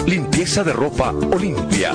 Limpieza 0.05 0.64
de 0.64 0.72
ropa 0.72 1.14
Olimpia. 1.32 1.95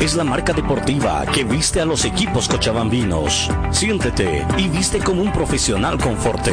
es 0.00 0.14
la 0.14 0.24
marca 0.24 0.52
deportiva 0.52 1.24
que 1.32 1.44
viste 1.44 1.80
a 1.80 1.84
los 1.84 2.04
equipos 2.04 2.48
cochabambinos. 2.48 3.50
Siéntete 3.70 4.46
y 4.58 4.68
viste 4.68 4.98
como 4.98 5.22
un 5.22 5.32
profesional 5.32 5.98
con 5.98 6.16
Forte. 6.16 6.52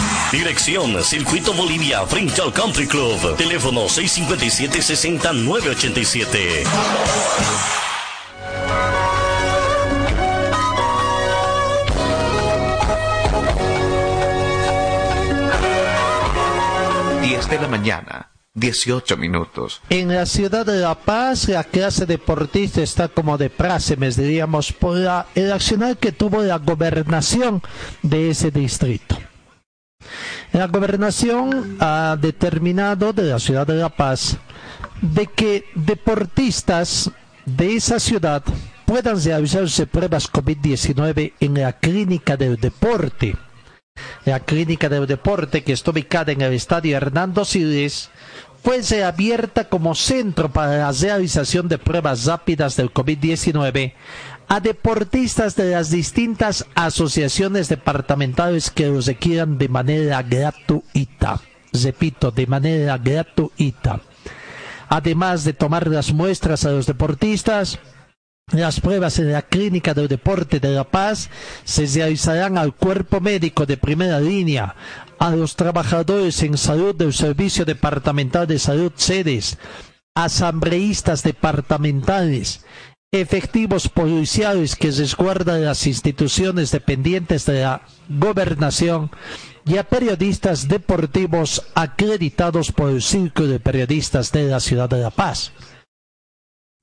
Dirección 0.31 1.03
Circuito 1.03 1.53
Bolivia 1.53 2.05
frente 2.05 2.41
al 2.41 2.53
Country 2.53 2.87
Club. 2.87 3.35
Teléfono 3.35 3.87
657-60987. 3.87 6.63
Diez 17.21 17.49
de 17.49 17.59
la 17.59 17.67
mañana, 17.67 18.31
18 18.53 19.17
minutos. 19.17 19.81
En 19.89 20.15
la 20.15 20.25
ciudad 20.25 20.65
de 20.65 20.77
La 20.77 20.95
Paz, 20.95 21.49
la 21.49 21.65
clase 21.65 22.05
deportista 22.05 22.81
está 22.81 23.09
como 23.09 23.37
de 23.37 23.49
prácemes, 23.49 24.15
diríamos, 24.15 24.71
por 24.71 24.95
la, 24.95 25.27
el 25.35 25.51
accionar 25.51 25.97
que 25.97 26.13
tuvo 26.13 26.41
la 26.41 26.57
gobernación 26.57 27.61
de 28.01 28.29
ese 28.29 28.49
distrito. 28.49 29.17
La 30.51 30.67
gobernación 30.67 31.77
ha 31.79 32.17
determinado 32.19 33.13
de 33.13 33.23
la 33.23 33.39
ciudad 33.39 33.67
de 33.67 33.75
La 33.75 33.89
Paz 33.89 34.37
de 35.01 35.27
que 35.27 35.65
deportistas 35.75 37.11
de 37.45 37.75
esa 37.75 37.99
ciudad 37.99 38.43
puedan 38.85 39.23
realizarse 39.23 39.87
pruebas 39.87 40.31
COVID-19 40.31 41.33
en 41.39 41.53
la 41.53 41.73
clínica 41.73 42.37
del 42.37 42.57
deporte. 42.57 43.35
La 44.25 44.39
clínica 44.39 44.89
del 44.89 45.07
deporte 45.07 45.63
que 45.63 45.73
está 45.73 45.91
ubicada 45.91 46.31
en 46.31 46.41
el 46.41 46.53
estadio 46.53 46.97
Hernando 46.97 47.45
Siles 47.45 48.09
fue 48.63 48.81
reabierta 48.81 49.69
como 49.69 49.95
centro 49.95 50.51
para 50.51 50.77
la 50.77 50.91
realización 50.91 51.67
de 51.67 51.79
pruebas 51.79 52.25
rápidas 52.25 52.75
del 52.75 52.93
COVID-19 52.93 53.93
a 54.51 54.59
deportistas 54.59 55.55
de 55.55 55.71
las 55.71 55.91
distintas 55.91 56.65
asociaciones 56.75 57.69
departamentales 57.69 58.69
que 58.69 58.87
los 58.87 59.05
requieran 59.05 59.57
de 59.57 59.69
manera 59.69 60.21
gratuita. 60.23 61.39
Repito, 61.71 62.31
de 62.31 62.47
manera 62.47 62.97
gratuita. 62.97 64.01
Además 64.89 65.45
de 65.45 65.53
tomar 65.53 65.87
las 65.87 66.11
muestras 66.11 66.65
a 66.65 66.71
los 66.71 66.85
deportistas, 66.85 67.79
las 68.51 68.81
pruebas 68.81 69.19
en 69.19 69.31
la 69.31 69.41
Clínica 69.41 69.93
del 69.93 70.09
Deporte 70.09 70.59
de 70.59 70.71
La 70.71 70.83
Paz 70.83 71.29
se 71.63 71.85
realizarán 71.85 72.57
al 72.57 72.75
cuerpo 72.75 73.21
médico 73.21 73.65
de 73.65 73.77
primera 73.77 74.19
línea, 74.19 74.75
a 75.17 75.33
los 75.33 75.55
trabajadores 75.55 76.43
en 76.43 76.57
salud 76.57 76.93
del 76.93 77.13
Servicio 77.13 77.63
Departamental 77.63 78.47
de 78.47 78.59
Salud 78.59 78.91
sedes, 78.97 79.57
asambleístas 80.13 81.23
departamentales, 81.23 82.65
efectivos 83.13 83.89
policiales 83.89 84.77
que 84.77 84.89
resguardan 84.89 85.65
las 85.65 85.85
instituciones 85.85 86.71
dependientes 86.71 87.45
de 87.45 87.61
la 87.63 87.81
gobernación 88.07 89.11
y 89.65 89.75
a 89.75 89.83
periodistas 89.83 90.69
deportivos 90.69 91.61
acreditados 91.75 92.71
por 92.71 92.89
el 92.89 93.01
Círculo 93.01 93.49
de 93.49 93.59
Periodistas 93.59 94.31
de 94.31 94.45
la 94.45 94.61
Ciudad 94.61 94.89
de 94.89 94.99
La 94.99 95.09
Paz. 95.11 95.51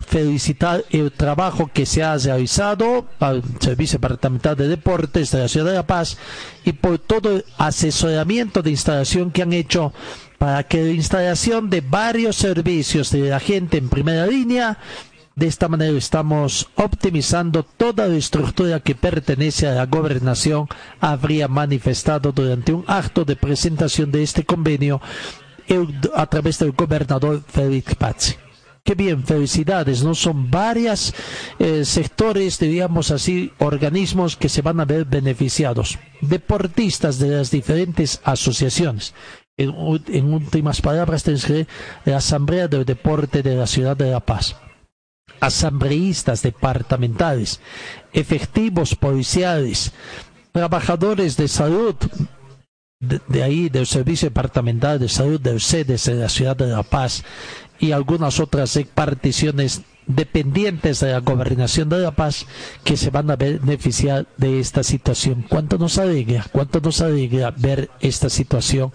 felicitar 0.06 0.84
el 0.90 1.12
trabajo 1.12 1.70
que 1.72 1.84
se 1.84 2.02
ha 2.02 2.16
realizado 2.16 3.06
al 3.20 3.42
Servicio 3.58 3.98
Departamental 3.98 4.54
de 4.56 4.68
Deportes 4.68 5.32
de 5.32 5.40
la 5.40 5.48
Ciudad 5.48 5.66
de 5.70 5.76
La 5.76 5.86
Paz 5.86 6.18
y 6.64 6.72
por 6.72 6.98
todo 6.98 7.36
el 7.36 7.44
asesoramiento 7.56 8.62
de 8.62 8.70
instalación 8.70 9.30
que 9.30 9.42
han 9.42 9.52
hecho 9.52 9.92
para 10.38 10.62
que 10.62 10.84
la 10.84 10.92
instalación 10.92 11.68
de 11.68 11.80
varios 11.80 12.36
servicios 12.36 13.10
de 13.10 13.28
la 13.28 13.40
gente 13.40 13.78
en 13.78 13.88
primera 13.88 14.26
línea 14.26 14.78
de 15.38 15.46
esta 15.46 15.68
manera 15.68 15.96
estamos 15.96 16.68
optimizando 16.74 17.62
toda 17.62 18.08
la 18.08 18.16
estructura 18.16 18.80
que 18.80 18.96
pertenece 18.96 19.68
a 19.68 19.74
la 19.74 19.86
gobernación, 19.86 20.66
habría 20.98 21.46
manifestado 21.46 22.32
durante 22.32 22.72
un 22.72 22.84
acto 22.88 23.24
de 23.24 23.36
presentación 23.36 24.10
de 24.10 24.24
este 24.24 24.44
convenio 24.44 25.00
a 26.16 26.26
través 26.26 26.58
del 26.58 26.72
gobernador 26.72 27.44
Félix 27.46 27.94
Pazzi. 27.94 28.34
Qué 28.82 28.94
bien, 28.96 29.22
felicidades, 29.22 30.02
¿no? 30.02 30.14
Son 30.14 30.50
varios 30.50 31.14
sectores, 31.84 32.58
diríamos 32.58 33.12
así, 33.12 33.52
organismos 33.58 34.34
que 34.34 34.48
se 34.48 34.62
van 34.62 34.80
a 34.80 34.86
ver 34.86 35.04
beneficiados. 35.04 35.98
Deportistas 36.20 37.18
de 37.18 37.28
las 37.28 37.50
diferentes 37.52 38.20
asociaciones. 38.24 39.14
En, 39.56 39.74
en 40.08 40.32
últimas 40.32 40.80
palabras, 40.80 41.24
la 42.04 42.16
Asamblea 42.16 42.66
del 42.66 42.84
Deporte 42.84 43.42
de 43.42 43.54
la 43.54 43.66
Ciudad 43.66 43.96
de 43.96 44.10
La 44.10 44.20
Paz 44.20 44.56
asambleístas 45.40 46.42
departamentales, 46.42 47.60
efectivos 48.12 48.94
policiales, 48.94 49.92
trabajadores 50.52 51.36
de 51.36 51.48
salud, 51.48 51.94
de, 53.00 53.42
ahí 53.42 53.68
del 53.68 53.86
Servicio 53.86 54.28
Departamental 54.28 54.98
de 54.98 55.08
Salud 55.08 55.40
del 55.40 55.60
CEDES 55.60 56.04
de 56.06 56.14
la 56.14 56.28
ciudad 56.28 56.56
de 56.56 56.66
La 56.66 56.82
Paz 56.82 57.24
y 57.78 57.92
algunas 57.92 58.40
otras 58.40 58.74
reparticiones 58.74 59.82
dependientes 60.06 61.00
de 61.00 61.12
la 61.12 61.20
gobernación 61.20 61.88
de 61.88 61.98
La 61.98 62.10
Paz 62.10 62.46
que 62.82 62.96
se 62.96 63.10
van 63.10 63.30
a 63.30 63.36
beneficiar 63.36 64.26
de 64.36 64.58
esta 64.58 64.82
situación. 64.82 65.44
¿Cuánto 65.48 65.78
nos 65.78 65.98
alegra? 65.98 66.44
¿Cuánto 66.50 66.80
nos 66.80 67.00
alegra 67.00 67.52
ver 67.56 67.90
esta 68.00 68.28
situación 68.28 68.90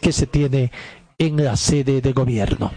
que 0.00 0.12
se 0.12 0.26
tiene 0.26 0.72
en 1.18 1.44
la 1.44 1.56
sede 1.56 2.00
de 2.00 2.12
gobierno? 2.12 2.72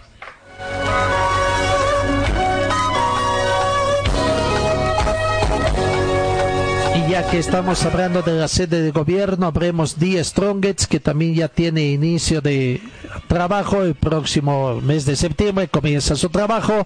Que 7.23 7.39
estamos 7.39 7.85
hablando 7.85 8.21
de 8.21 8.33
la 8.33 8.49
sede 8.49 8.81
de 8.81 8.91
gobierno, 8.91 9.47
habremos 9.47 9.97
10 9.97 10.27
Strongets, 10.27 10.85
que 10.85 10.99
también 10.99 11.33
ya 11.33 11.47
tiene 11.47 11.85
inicio 11.85 12.41
de 12.41 12.81
trabajo 13.27 13.83
el 13.83 13.95
próximo 13.95 14.81
mes 14.81 15.05
de 15.05 15.15
septiembre, 15.15 15.69
comienza 15.69 16.17
su 16.17 16.27
trabajo, 16.29 16.85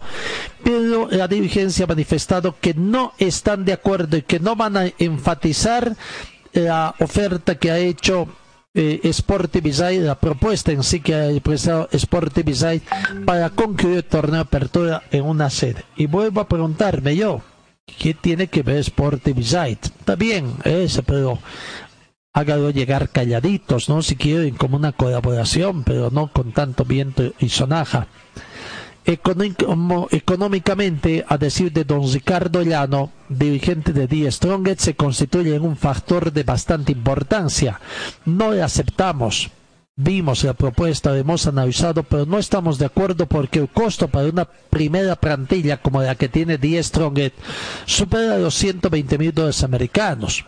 pero 0.63 1.07
la 1.09 1.27
dirigencia 1.27 1.85
ha 1.85 1.87
manifestado 1.87 2.55
que 2.61 2.75
no 2.75 3.13
están 3.17 3.65
de 3.65 3.73
acuerdo 3.73 4.17
y 4.17 4.21
que 4.21 4.39
no 4.39 4.55
van 4.55 4.77
a 4.77 4.85
enfatizar 4.99 5.95
la 6.53 6.93
oferta 6.99 7.55
que 7.55 7.71
ha 7.71 7.79
hecho 7.79 8.27
eh, 8.75 9.11
Sportivizai, 9.11 9.97
la 9.99 10.19
propuesta 10.19 10.71
en 10.71 10.83
sí 10.83 10.99
que 10.99 11.15
ha 11.15 11.39
presentado 11.41 11.89
Sportivizai 11.97 12.83
para 13.25 13.49
concluir 13.49 13.97
el 13.97 14.03
torneo 14.03 14.35
de 14.35 14.41
apertura 14.41 15.01
en 15.09 15.25
una 15.25 15.49
sede. 15.49 15.85
Y 15.95 16.05
vuelvo 16.05 16.41
a 16.41 16.47
preguntarme 16.47 17.15
yo, 17.15 17.41
¿qué 17.97 18.13
tiene 18.13 18.47
que 18.47 18.63
ver 18.63 18.83
Sportivizai? 18.83 19.73
Está 19.73 20.15
bien, 20.15 20.53
eso, 20.63 21.03
pero 21.03 21.39
hágalo 22.33 22.69
llegar 22.69 23.09
calladitos, 23.09 23.89
¿no? 23.89 24.01
Si 24.01 24.15
quieren, 24.15 24.55
como 24.55 24.77
una 24.77 24.91
colaboración, 24.91 25.83
pero 25.83 26.09
no 26.11 26.31
con 26.31 26.51
tanto 26.51 26.85
viento 26.85 27.33
y 27.39 27.49
sonaja. 27.49 28.07
Económicamente, 29.05 31.25
a 31.27 31.37
decir 31.37 31.71
de 31.71 31.83
don 31.83 32.11
Ricardo 32.11 32.61
Llano, 32.61 33.11
dirigente 33.27 33.91
de 33.91 34.07
Die 34.07 34.31
Strongest, 34.31 34.81
se 34.81 34.95
constituye 34.95 35.55
en 35.55 35.63
un 35.63 35.77
factor 35.77 36.31
de 36.31 36.43
bastante 36.43 36.91
importancia. 36.91 37.79
No 38.25 38.51
le 38.51 38.61
aceptamos. 38.61 39.49
Vimos 40.01 40.45
la 40.45 40.53
propuesta, 40.53 41.17
hemos 41.17 41.45
analizado, 41.45 42.03
pero 42.03 42.25
no 42.25 42.37
estamos 42.37 42.79
de 42.79 42.85
acuerdo 42.85 43.25
porque 43.25 43.59
el 43.59 43.67
costo 43.67 44.07
para 44.07 44.29
una 44.29 44.45
primera 44.45 45.17
plantilla 45.17 45.81
como 45.81 46.01
la 46.01 46.15
que 46.15 46.29
tiene 46.29 46.57
Die 46.57 46.81
Strongest 46.81 47.35
supera 47.85 48.37
los 48.37 48.55
120 48.55 49.17
mil 49.17 49.33
dólares 49.33 49.61
americanos 49.61 50.45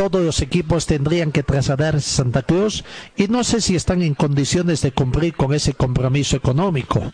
todos 0.00 0.24
los 0.24 0.40
equipos 0.40 0.86
tendrían 0.86 1.30
que 1.30 1.42
trasladarse 1.42 1.98
a 1.98 2.16
Santa 2.24 2.40
Cruz 2.40 2.84
y 3.16 3.28
no 3.28 3.44
sé 3.44 3.60
si 3.60 3.76
están 3.76 4.00
en 4.00 4.14
condiciones 4.14 4.80
de 4.80 4.92
cumplir 4.92 5.34
con 5.34 5.52
ese 5.52 5.74
compromiso 5.74 6.36
económico. 6.36 7.12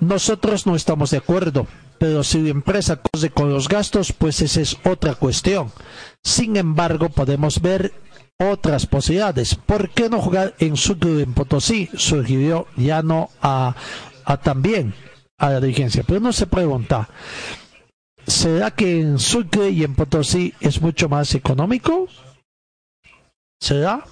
Nosotros 0.00 0.66
no 0.66 0.76
estamos 0.76 1.12
de 1.12 1.16
acuerdo, 1.16 1.66
pero 1.98 2.22
si 2.24 2.42
la 2.42 2.50
empresa 2.50 3.00
cose 3.00 3.30
con 3.30 3.50
los 3.50 3.68
gastos, 3.68 4.12
pues 4.12 4.42
esa 4.42 4.60
es 4.60 4.76
otra 4.84 5.14
cuestión. 5.14 5.72
Sin 6.22 6.58
embargo, 6.58 7.08
podemos 7.08 7.62
ver 7.62 7.94
otras 8.38 8.86
posibilidades. 8.86 9.54
¿Por 9.54 9.90
qué 9.90 10.08
no 10.08 10.20
jugar 10.20 10.54
en 10.58 10.76
Sucre 10.76 11.22
en 11.22 11.34
Potosí? 11.34 11.88
Sugirió 11.94 12.66
ya 12.76 13.02
no 13.02 13.30
a, 13.40 13.74
a 14.24 14.36
también 14.38 14.94
a 15.38 15.50
la 15.50 15.60
dirigencia. 15.60 16.04
Pero 16.06 16.20
no 16.20 16.32
se 16.32 16.46
pregunta, 16.46 17.08
¿será 18.26 18.70
que 18.70 19.00
en 19.00 19.18
Sucre 19.18 19.70
y 19.70 19.84
en 19.84 19.94
Potosí 19.94 20.54
es 20.60 20.80
mucho 20.80 21.08
más 21.08 21.34
económico? 21.34 22.08
¿Será? 23.60 24.04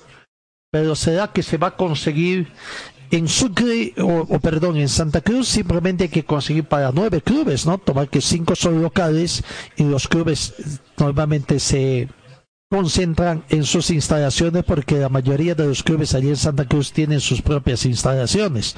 Pero 0.71 0.97
¿será 0.97 1.33
que 1.33 1.43
se 1.43 1.59
va 1.59 1.69
a 1.69 1.77
conseguir 1.77 2.49
en 3.11 3.29
Sucre, 3.29 3.95
o, 3.99 4.27
o 4.29 4.41
perdón, 4.41 4.77
en 4.77 4.89
Santa 4.89 5.21
Cruz 5.21 5.47
simplemente 5.47 6.05
hay 6.05 6.11
que 6.11 6.25
conseguir 6.25 6.65
para 6.65 6.91
nueve 6.91 7.21
clubes, 7.21 7.65
¿no? 7.65 7.79
Tomar 7.79 8.09
que 8.09 8.21
cinco 8.21 8.57
son 8.57 8.83
locales 8.83 9.45
y 9.77 9.85
los 9.85 10.09
clubes 10.09 10.55
normalmente 10.97 11.61
se 11.61 12.09
concentran 12.75 13.45
en 13.51 13.63
sus 13.63 13.91
instalaciones 13.91 14.65
porque 14.65 14.97
la 14.97 15.09
mayoría 15.09 15.55
de 15.55 15.65
los 15.65 15.85
clubes 15.85 16.13
allí 16.13 16.31
en 16.31 16.37
Santa 16.37 16.67
Cruz 16.67 16.91
tienen 16.93 17.21
sus 17.21 17.41
propias 17.41 17.87
instalaciones. 17.87 18.75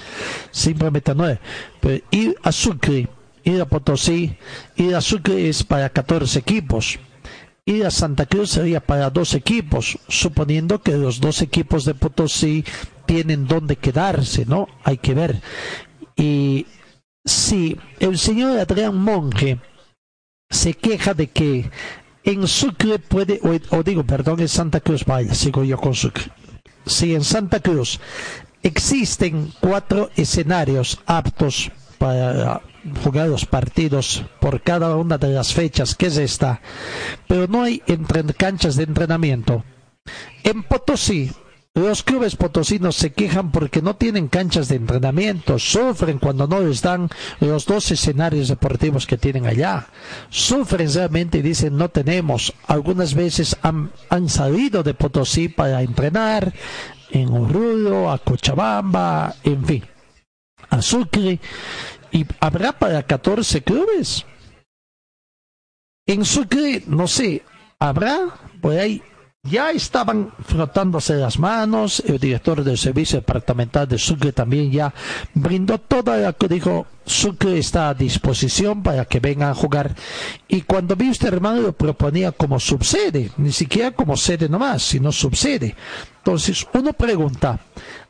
Simplemente 0.51 1.15
nueve. 1.15 1.39
Pero 1.81 2.05
ir 2.11 2.37
a 2.43 2.53
Sucre, 2.53 3.09
ir 3.43 3.59
a 3.59 3.65
Potosí, 3.65 4.37
ir 4.77 4.95
a 4.95 5.01
Sucre 5.01 5.49
es 5.49 5.65
para 5.65 5.89
14 5.89 6.39
equipos. 6.39 6.99
Ir 7.65 7.87
a 7.87 7.91
Santa 7.91 8.27
Cruz 8.27 8.51
sería 8.51 8.81
para 8.81 9.09
dos 9.09 9.33
equipos, 9.33 9.99
suponiendo 10.09 10.83
que 10.83 10.93
los 10.93 11.19
dos 11.19 11.41
equipos 11.41 11.87
de 11.87 11.95
Potosí 11.95 12.67
tienen 13.07 13.47
donde 13.47 13.77
quedarse, 13.77 14.45
¿no? 14.45 14.69
Hay 14.85 14.99
que 14.99 15.15
ver. 15.15 15.41
Y 16.17 16.67
si 17.25 17.79
el 17.99 18.19
señor 18.19 18.59
Adrián 18.59 18.95
Monge 18.95 19.59
se 20.51 20.75
queja 20.75 21.15
de 21.15 21.29
que 21.29 21.71
en 22.27 22.47
Sucre 22.49 22.99
puede, 22.99 23.41
o, 23.70 23.83
digo, 23.83 24.05
perdón, 24.05 24.41
en 24.41 24.49
Santa 24.49 24.81
Cruz, 24.81 25.05
vaya, 25.05 25.33
sigo 25.33 25.64
yo 25.64 25.79
con 25.79 25.95
Sucre. 25.95 26.24
Si 26.85 27.14
en 27.14 27.24
Santa 27.24 27.61
Cruz 27.61 28.01
existen 28.62 29.53
cuatro 29.61 30.11
escenarios 30.16 30.99
aptos 31.07 31.70
para 31.99 32.61
jugar 33.03 33.29
los 33.29 33.47
partidos 33.47 34.24
por 34.41 34.61
cada 34.61 34.97
una 34.97 35.18
de 35.18 35.29
las 35.29 35.55
fechas, 35.55 35.95
que 35.95 36.07
es 36.07 36.16
esta, 36.18 36.61
pero 37.29 37.47
no 37.47 37.62
hay 37.62 37.83
entre 37.87 38.24
canchas 38.35 38.74
de 38.74 38.85
entrenamiento. 38.85 39.64
En 40.43 40.64
Potosí, 40.64 41.30
los 41.77 42.03
clubes 42.03 42.37
potosinos 42.37 42.97
se 42.97 43.13
quejan 43.13 43.51
porque 43.53 43.83
no 43.83 43.97
tienen 43.97 44.29
canchas 44.29 44.67
de 44.69 44.77
entrenamiento, 44.77 45.59
sufren 45.59 46.19
cuando 46.19 46.47
no 46.47 46.61
les 46.61 46.81
dan 46.81 47.11
los 47.39 47.67
dos 47.67 47.91
escenarios 47.91 48.49
deportivos 48.49 49.07
que 49.07 49.19
tienen 49.19 49.47
allá. 49.47 49.87
Sufren 50.31 50.91
realmente 50.91 51.39
y 51.39 51.43
dicen 51.43 51.77
no 51.77 51.91
tenemos. 51.91 52.55
Algunas 52.67 53.13
veces 53.13 53.59
han, 53.61 53.93
han 54.09 54.31
salido 54.31 54.83
de 54.83 54.95
Potosí 54.95 55.51
para 55.51 55.83
entrenar 55.83 56.51
en 57.11 57.29
Oruro, 57.29 58.11
a 58.11 58.17
Cochabamba, 58.21 59.35
en 59.45 59.67
fin, 59.67 59.85
a 60.71 60.81
Sucre. 60.81 61.39
¿Y 62.11 62.25
habrá 62.41 62.73
para 62.73 63.03
14 63.03 63.61
clubes? 63.63 64.25
En 66.07 66.25
Sucre, 66.25 66.85
no 66.87 67.07
sé, 67.07 67.43
habrá 67.79 68.19
por 68.63 68.73
ahí 68.73 69.03
ya 69.49 69.71
estaban 69.71 70.33
frotándose 70.45 71.14
las 71.14 71.39
manos, 71.39 72.03
el 72.07 72.18
director 72.18 72.63
del 72.63 72.79
servicio 72.79 73.18
departamental 73.18 73.89
de 73.89 73.99
Sucre 73.99 74.33
también 74.33 74.71
ya 74.71 74.93
brindó 75.35 75.79
toda 75.79 76.17
la 76.17 76.33
que 76.33 76.49
dijo, 76.49 76.87
Sucre 77.05 77.59
está 77.59 77.89
a 77.89 77.95
disposición 77.95 78.83
para 78.83 79.05
que 79.05 79.21
vengan 79.21 79.51
a 79.51 79.55
jugar. 79.55 79.95
Y 80.49 80.63
cuando 80.63 80.97
vi 80.97 81.11
usted 81.11 81.29
hermano 81.29 81.61
lo 81.61 81.73
proponía 81.73 82.33
como 82.33 82.61
subsede, 82.61 83.31
ni 83.37 83.53
siquiera 83.53 83.93
como 83.93 84.17
sede 84.17 84.49
nomás, 84.49 84.83
sino 84.83 85.13
subsede. 85.13 85.75
Entonces 86.18 86.67
uno 86.73 86.93
pregunta, 86.93 87.61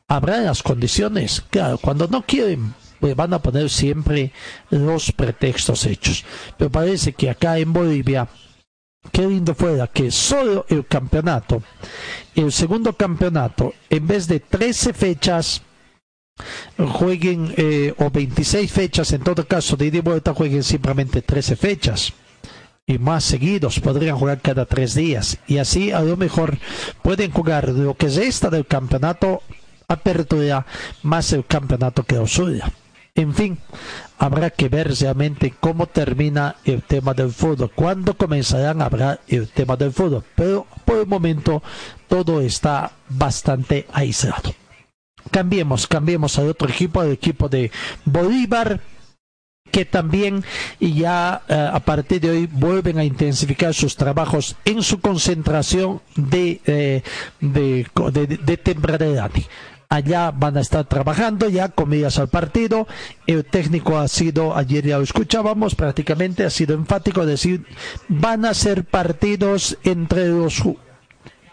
¿habrá 0.09 0.39
las 0.39 0.63
condiciones? 0.63 1.43
Claro, 1.51 1.79
cuando 1.79 2.09
no 2.09 2.23
quieren 2.23 2.75
pues 3.01 3.15
van 3.15 3.35
a 3.35 3.43
poner 3.43 3.69
siempre 3.69 4.33
los 4.71 5.13
pretextos 5.13 5.85
hechos. 5.85 6.25
Pero 6.57 6.71
parece 6.71 7.13
que 7.13 7.29
acá 7.29 7.59
en 7.59 7.73
Bolivia 7.73 8.27
qué 9.11 9.27
lindo 9.27 9.55
fuera 9.55 9.87
que 9.87 10.11
solo 10.11 10.67
el 10.69 10.87
campeonato, 10.87 11.63
el 12.35 12.53
segundo 12.53 12.93
campeonato, 12.93 13.75
en 13.91 14.07
vez 14.07 14.27
de 14.29 14.41
13 14.41 14.93
fechas, 14.93 15.63
jueguen 16.77 17.55
eh, 17.57 17.95
o 17.99 18.11
26 18.11 18.71
fechas, 18.71 19.13
en 19.13 19.23
todo 19.23 19.47
caso, 19.47 19.77
de 19.77 19.87
ida 19.87 19.99
y 19.99 20.01
vuelta 20.01 20.35
jueguen 20.35 20.63
simplemente 20.63 21.23
13 21.23 21.57
fechas. 21.57 22.13
Y 22.87 22.99
más 22.99 23.25
seguidos, 23.25 23.81
podrían 23.81 24.17
jugar 24.17 24.41
cada 24.41 24.65
tres 24.65 24.95
días. 24.95 25.39
Y 25.49 25.59
así 25.59 25.91
a 25.91 26.01
lo 26.01 26.17
mejor 26.17 26.59
pueden 27.03 27.33
jugar 27.33 27.71
lo 27.71 27.95
que 27.95 28.09
resta 28.09 28.49
del 28.49 28.67
campeonato 28.67 29.43
apertura 29.89 30.67
más 31.03 31.33
el 31.33 31.45
campeonato 31.45 32.05
clausura. 32.05 32.71
En 33.17 33.35
fin, 33.35 33.59
habrá 34.19 34.51
que 34.51 34.69
ver 34.69 34.93
realmente 34.99 35.55
cómo 35.59 35.87
termina 35.87 36.57
el 36.65 36.83
tema 36.83 37.15
del 37.15 37.31
fútbol, 37.31 37.71
cuándo 37.75 38.17
comenzarán 38.17 38.83
a 38.83 38.87
hablar 38.87 39.21
el 39.29 39.49
tema 39.49 39.77
del 39.77 39.93
fútbol, 39.93 40.25
pero 40.35 40.67
por 40.85 40.99
el 40.99 41.07
momento 41.07 41.63
todo 42.09 42.41
está 42.41 42.93
bastante 43.09 43.87
aislado. 43.93 44.55
Cambiemos, 45.31 45.87
cambiemos 45.87 46.39
al 46.39 46.49
otro 46.49 46.69
equipo, 46.69 47.01
al 47.01 47.13
equipo 47.13 47.49
de 47.49 47.71
Bolívar, 48.05 48.81
que 49.71 49.85
también 49.85 50.45
y 50.79 50.95
ya 50.95 51.43
eh, 51.49 51.71
a 51.73 51.81
partir 51.81 52.21
de 52.21 52.31
hoy 52.31 52.47
vuelven 52.47 52.99
a 52.99 53.05
intensificar 53.05 53.75
sus 53.75 53.97
trabajos 53.97 54.57
en 54.65 54.83
su 54.83 55.01
concentración 55.01 56.01
de, 56.15 56.61
eh, 56.67 57.03
de, 57.41 57.87
allá 59.89 60.31
van 60.31 60.57
a 60.57 60.61
estar 60.61 60.85
trabajando 60.85 61.49
ya 61.49 61.69
comidas 61.69 62.19
al 62.19 62.29
partido. 62.29 62.87
El 63.27 63.45
técnico 63.45 63.99
ha 63.99 64.09
sido, 64.09 64.57
ayer 64.57 64.87
ya 64.87 64.99
lo 64.99 65.05
escuchábamos, 65.05 65.75
prácticamente 65.75 66.45
ha 66.45 66.51
sido 66.51 66.75
enfático, 66.75 67.27
decir, 67.27 67.67
van 68.09 68.45
a 68.45 68.55
ser 68.55 68.85
partidos 68.85 69.79
entre 69.85 70.29
los 70.29 70.63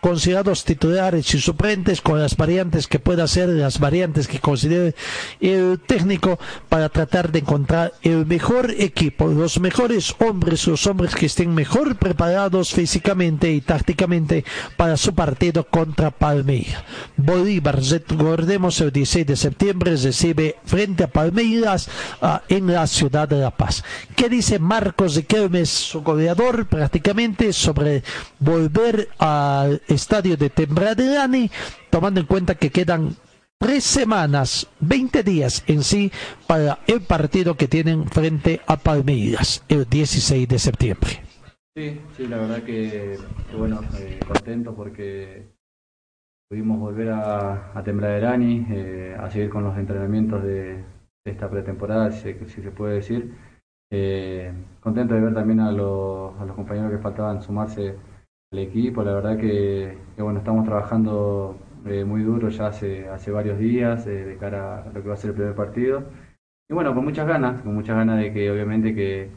considerados 0.03 0.65
titulares 0.65 1.33
y 1.33 1.39
suplentes 1.39 2.01
con 2.01 2.19
las 2.19 2.35
variantes 2.35 2.87
que 2.87 2.99
pueda 2.99 3.25
ser, 3.25 3.47
las 3.47 3.79
variantes 3.79 4.27
que 4.27 4.41
considere 4.41 4.95
el 5.39 5.79
técnico 5.79 6.37
para 6.67 6.89
tratar 6.89 7.31
de 7.31 7.39
encontrar 7.39 7.93
el 8.01 8.25
mejor 8.25 8.71
equipo, 8.77 9.27
los 9.27 9.61
mejores 9.61 10.13
hombres, 10.19 10.67
los 10.67 10.85
hombres 10.87 11.15
que 11.15 11.27
estén 11.27 11.55
mejor 11.55 11.95
preparados 11.95 12.73
físicamente 12.73 13.53
y 13.53 13.61
tácticamente 13.61 14.43
para 14.75 14.97
su 14.97 15.15
partido 15.15 15.63
contra 15.63 16.11
Palmeiras. 16.11 16.83
Bolívar, 17.15 17.79
recordemos 17.81 18.81
el 18.81 18.91
16 18.91 19.25
de 19.25 19.35
septiembre 19.37 19.95
recibe 19.95 20.57
frente 20.65 21.05
a 21.05 21.07
Palmeiras 21.07 21.87
uh, 22.21 22.39
en 22.49 22.67
la 22.67 22.87
ciudad 22.87 23.29
de 23.29 23.37
La 23.37 23.51
Paz. 23.51 23.85
¿Qué 24.17 24.27
dice 24.27 24.59
Marcos 24.59 25.15
de 25.15 25.23
Kelmes, 25.23 25.69
su 25.69 26.01
goleador, 26.01 26.67
prácticamente 26.67 27.53
sobre 27.53 28.03
volver 28.39 29.07
al 29.17 29.81
estadio 29.93 30.37
de 30.37 30.49
Tembradani, 30.49 31.49
tomando 31.89 32.19
en 32.19 32.25
cuenta 32.25 32.55
que 32.55 32.69
quedan 32.69 33.15
tres 33.57 33.85
semanas, 33.85 34.67
20 34.81 35.23
días 35.23 35.63
en 35.67 35.83
sí 35.83 36.11
para 36.47 36.79
el 36.85 37.01
partido 37.01 37.55
que 37.55 37.67
tienen 37.69 38.07
frente 38.07 38.59
a 38.67 38.75
Palmeiras 38.75 39.63
el 39.69 39.87
16 39.89 40.47
de 40.47 40.59
septiembre. 40.59 41.21
Sí, 41.75 42.01
sí, 42.15 42.27
la 42.27 42.37
verdad 42.37 42.63
que, 42.63 43.17
que 43.49 43.55
bueno, 43.55 43.79
eh, 43.97 44.19
contento 44.27 44.75
porque 44.75 45.47
pudimos 46.49 46.79
volver 46.79 47.09
a, 47.09 47.71
a 47.73 47.83
Tembraderani, 47.83 48.67
eh, 48.69 49.17
a 49.19 49.31
seguir 49.31 49.49
con 49.49 49.63
los 49.63 49.75
entrenamientos 49.77 50.43
de, 50.43 50.83
de 51.25 51.31
esta 51.31 51.49
pretemporada, 51.49 52.11
si, 52.11 52.33
si, 52.47 52.61
se 52.61 52.69
puede 52.69 52.95
decir. 52.95 53.33
Eh, 53.91 54.51
contento 54.81 55.13
de 55.15 55.21
ver 55.21 55.33
también 55.33 55.61
a, 55.61 55.69
a 55.69 55.71
los 55.71 56.55
compañeros 56.55 56.91
que 56.91 56.97
faltaban 56.97 57.41
sumarse 57.41 57.95
el 58.53 58.59
equipo. 58.59 59.03
La 59.03 59.13
verdad 59.15 59.37
que, 59.37 59.97
que 60.15 60.21
bueno, 60.21 60.39
estamos 60.39 60.65
trabajando 60.65 61.57
eh, 61.85 62.05
muy 62.05 62.21
duro 62.23 62.49
ya 62.49 62.67
hace, 62.67 63.09
hace 63.09 63.31
varios 63.31 63.59
días 63.59 64.07
eh, 64.07 64.23
de 64.23 64.37
cara 64.37 64.83
a 64.83 64.85
lo 64.93 65.01
que 65.01 65.07
va 65.09 65.15
a 65.15 65.17
ser 65.17 65.31
el 65.31 65.35
primer 65.35 65.55
partido. 65.55 66.03
Y 66.69 66.73
bueno, 66.73 66.95
con 66.95 67.03
muchas 67.03 67.27
ganas, 67.27 67.61
con 67.61 67.75
muchas 67.75 67.97
ganas 67.97 68.19
de 68.19 68.31
que 68.31 68.49
obviamente 68.49 68.95
que, 68.95 69.29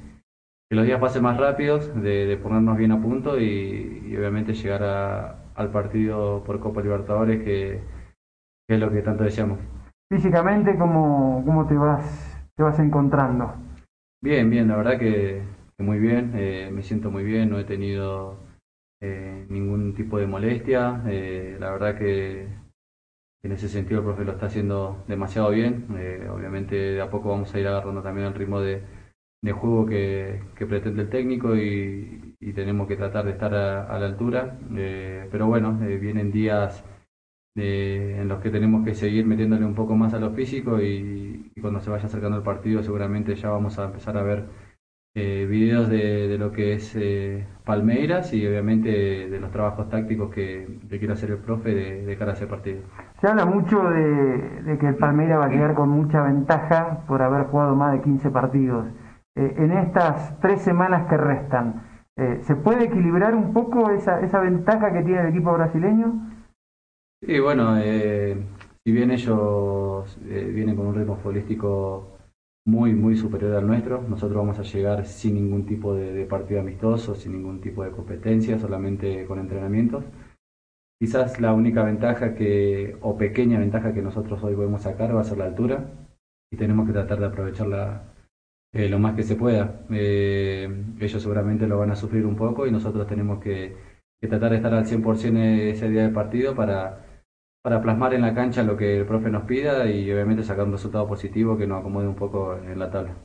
que 0.70 0.76
los 0.76 0.86
días 0.86 1.00
pasen 1.00 1.22
más 1.22 1.38
rápidos, 1.38 1.92
de, 2.00 2.26
de 2.26 2.36
ponernos 2.36 2.76
bien 2.76 2.92
a 2.92 3.02
punto 3.02 3.40
y, 3.40 4.04
y 4.06 4.16
obviamente 4.16 4.54
llegar 4.54 4.84
a, 4.84 5.36
al 5.54 5.70
partido 5.70 6.44
por 6.44 6.60
Copa 6.60 6.82
Libertadores, 6.82 7.42
que, 7.42 7.80
que, 8.68 8.74
es 8.74 8.80
lo 8.80 8.90
que 8.92 9.02
tanto 9.02 9.24
deseamos. 9.24 9.58
Físicamente, 10.12 10.76
¿cómo, 10.78 11.42
cómo 11.44 11.66
te, 11.66 11.74
vas, 11.74 12.38
te 12.54 12.62
vas 12.62 12.78
encontrando? 12.78 13.54
Bien, 14.22 14.48
bien, 14.48 14.68
la 14.68 14.76
verdad 14.76 14.98
que, 14.98 15.42
que 15.76 15.84
muy 15.84 15.98
bien, 15.98 16.32
eh, 16.36 16.70
me 16.72 16.82
siento 16.82 17.10
muy 17.10 17.24
bien, 17.24 17.50
no 17.50 17.58
he 17.58 17.64
tenido 17.64 18.45
eh, 19.06 19.46
ningún 19.48 19.94
tipo 19.94 20.18
de 20.18 20.26
molestia. 20.26 21.02
Eh, 21.08 21.56
la 21.60 21.70
verdad 21.70 21.98
que 21.98 22.48
en 23.42 23.52
ese 23.52 23.68
sentido 23.68 24.00
el 24.00 24.06
profe 24.06 24.24
lo 24.24 24.32
está 24.32 24.46
haciendo 24.46 25.04
demasiado 25.08 25.50
bien. 25.50 25.86
Eh, 25.98 26.28
obviamente 26.30 26.74
de 26.76 27.00
a 27.00 27.10
poco 27.10 27.30
vamos 27.30 27.54
a 27.54 27.60
ir 27.60 27.66
agarrando 27.68 28.02
también 28.02 28.26
el 28.26 28.34
ritmo 28.34 28.60
de, 28.60 28.82
juego 29.52 29.86
que, 29.86 30.40
pretende 30.68 31.02
el 31.02 31.10
técnico 31.10 31.56
y, 31.56 32.34
tenemos 32.54 32.88
que 32.88 32.96
tratar 32.96 33.24
de 33.26 33.32
estar 33.32 33.54
a, 33.54 33.98
la 33.98 34.06
altura. 34.06 34.58
pero 35.30 35.46
bueno, 35.46 35.78
vienen 35.78 36.32
días 36.32 36.84
en 37.54 38.28
los 38.28 38.40
que 38.40 38.50
tenemos 38.50 38.84
que 38.84 38.94
seguir 38.94 39.26
metiéndole 39.26 39.64
un 39.64 39.74
poco 39.74 39.94
más 39.96 40.14
a 40.14 40.18
lo 40.18 40.30
físico 40.32 40.80
y 40.80 41.52
cuando 41.60 41.80
se 41.80 41.90
vaya 41.90 42.06
acercando 42.06 42.38
el 42.38 42.42
partido 42.42 42.82
seguramente 42.82 43.34
ya 43.34 43.50
vamos 43.50 43.78
a 43.78 43.84
empezar 43.86 44.16
a 44.16 44.22
ver 44.22 44.44
eh, 45.18 45.46
videos 45.46 45.88
de, 45.88 46.28
de, 46.28 46.36
lo 46.36 46.52
que 46.52 46.74
es 46.74 46.94
eh, 46.94 47.46
Palmeiras 47.64 48.34
y 48.34 48.46
obviamente 48.46 48.90
de 49.30 49.40
los 49.40 49.50
trabajos 49.50 49.88
tácticos 49.88 50.30
que, 50.30 50.78
que 50.90 50.98
quiere 50.98 51.14
hacer 51.14 51.30
el 51.30 51.38
profe 51.38 51.74
de, 51.74 52.04
de, 52.04 52.18
cara 52.18 52.32
a 52.32 52.34
ese 52.34 52.46
partido. 52.46 52.82
Se 53.22 53.26
habla 53.26 53.46
mucho 53.46 53.82
de, 53.82 54.60
de, 54.62 54.78
que 54.78 54.88
el 54.88 54.96
Palmeiras 54.96 55.40
va 55.40 55.46
a 55.46 55.48
quedar 55.48 55.72
con 55.72 55.88
mucha 55.88 56.22
ventaja 56.22 56.98
por 57.08 57.22
haber 57.22 57.46
jugado 57.46 57.74
más 57.74 57.94
de 57.94 58.02
15 58.02 58.30
partidos. 58.30 58.88
Eh, 59.36 59.54
en 59.56 59.72
estas 59.72 60.38
tres 60.40 60.60
semanas 60.60 61.08
que 61.08 61.16
restan, 61.16 61.82
¿se 62.42 62.54
puede 62.54 62.84
equilibrar 62.84 63.34
un 63.34 63.54
poco 63.54 63.90
esa, 63.92 64.20
esa 64.20 64.40
ventaja 64.40 64.92
que 64.92 65.02
tiene 65.02 65.22
el 65.22 65.28
equipo 65.28 65.50
brasileño? 65.54 66.12
Sí, 67.22 67.40
bueno, 67.40 67.76
si 67.76 68.92
bien 68.92 69.10
ellos 69.10 70.18
vienen 70.22 70.76
con 70.76 70.88
un 70.88 70.94
ritmo 70.94 71.16
futbolístico 71.16 72.15
muy, 72.66 72.94
muy 72.94 73.16
superior 73.16 73.54
al 73.54 73.66
nuestro. 73.66 74.02
Nosotros 74.02 74.36
vamos 74.36 74.58
a 74.58 74.62
llegar 74.62 75.06
sin 75.06 75.34
ningún 75.34 75.64
tipo 75.66 75.94
de, 75.94 76.26
partido 76.26 76.60
amistoso, 76.60 77.14
sin 77.14 77.32
ningún 77.32 77.60
tipo 77.60 77.84
de 77.84 77.92
competencia, 77.92 78.58
solamente 78.58 79.24
con 79.26 79.38
entrenamientos. 79.38 80.04
Quizás 81.00 81.40
la 81.40 81.52
única 81.54 81.84
ventaja 81.84 82.34
que, 82.34 82.96
o 83.02 83.16
pequeña 83.16 83.58
ventaja 83.60 83.94
que 83.94 84.02
nosotros 84.02 84.42
hoy 84.42 84.54
podemos 84.54 84.82
sacar 84.82 85.14
va 85.14 85.20
a 85.20 85.24
ser 85.24 85.38
la 85.38 85.44
altura 85.44 85.90
y 86.50 86.56
tenemos 86.56 86.86
que 86.86 86.92
tratar 86.92 87.20
de 87.20 87.26
aprovecharla 87.26 88.14
eh, 88.72 88.88
lo 88.88 88.98
más 88.98 89.14
que 89.14 89.22
se 89.22 89.36
pueda. 89.36 89.82
Eh, 89.90 90.68
ellos 91.00 91.22
seguramente 91.22 91.68
lo 91.68 91.78
van 91.78 91.92
a 91.92 91.96
sufrir 91.96 92.26
un 92.26 92.36
poco 92.36 92.66
y 92.66 92.72
nosotros 92.72 93.06
tenemos 93.06 93.40
que, 93.40 93.76
que 94.20 94.28
tratar 94.28 94.50
de 94.50 94.56
estar 94.56 94.74
al 94.74 94.86
100% 94.86 95.70
ese 95.70 95.88
día 95.88 96.02
del 96.02 96.12
partido 96.12 96.56
para 96.56 97.05
para 97.66 97.82
plasmar 97.82 98.14
en 98.14 98.22
la 98.22 98.32
cancha 98.32 98.62
lo 98.62 98.76
que 98.76 98.98
el 98.98 99.06
profe 99.06 99.28
nos 99.28 99.42
pida 99.42 99.90
y 99.90 100.08
obviamente 100.12 100.44
sacar 100.44 100.66
un 100.66 100.70
resultado 100.70 101.08
positivo 101.08 101.58
que 101.58 101.66
nos 101.66 101.80
acomode 101.80 102.06
un 102.06 102.14
poco 102.14 102.54
en 102.54 102.78
la 102.78 102.88
tabla. 102.92 103.16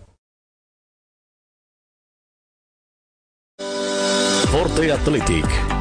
Forte 4.50 4.92
Athletic 4.92 5.81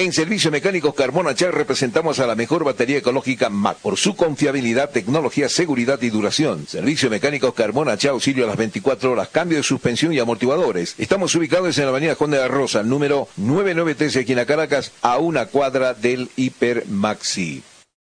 En 0.00 0.12
Servicio 0.12 0.52
Mecánicos 0.52 0.94
Carmona 0.94 1.34
Char 1.34 1.52
representamos 1.52 2.20
a 2.20 2.26
la 2.28 2.36
mejor 2.36 2.62
batería 2.62 2.98
ecológica 2.98 3.50
MAC 3.50 3.78
por 3.78 3.96
su 3.96 4.14
confiabilidad, 4.14 4.90
tecnología, 4.90 5.48
seguridad 5.48 6.00
y 6.02 6.10
duración. 6.10 6.68
Servicio 6.68 7.10
Mecánicos 7.10 7.52
Carmona 7.52 7.98
Char 7.98 8.12
auxilio 8.12 8.44
a 8.44 8.46
las 8.46 8.56
24 8.56 9.10
horas, 9.10 9.26
cambio 9.26 9.58
de 9.58 9.64
suspensión 9.64 10.12
y 10.12 10.20
amortiguadores. 10.20 10.94
Estamos 10.98 11.34
ubicados 11.34 11.76
en 11.78 11.86
la 11.86 11.90
avenida 11.90 12.14
Juan 12.14 12.30
de 12.30 12.38
la 12.38 12.46
Rosa, 12.46 12.84
número 12.84 13.26
993 13.38 14.22
aquí 14.22 14.34
en 14.34 14.44
Caracas, 14.44 14.92
a 15.02 15.18
una 15.18 15.46
cuadra 15.46 15.94
del 15.94 16.30
Hiper 16.36 16.86
Maxi. 16.86 17.64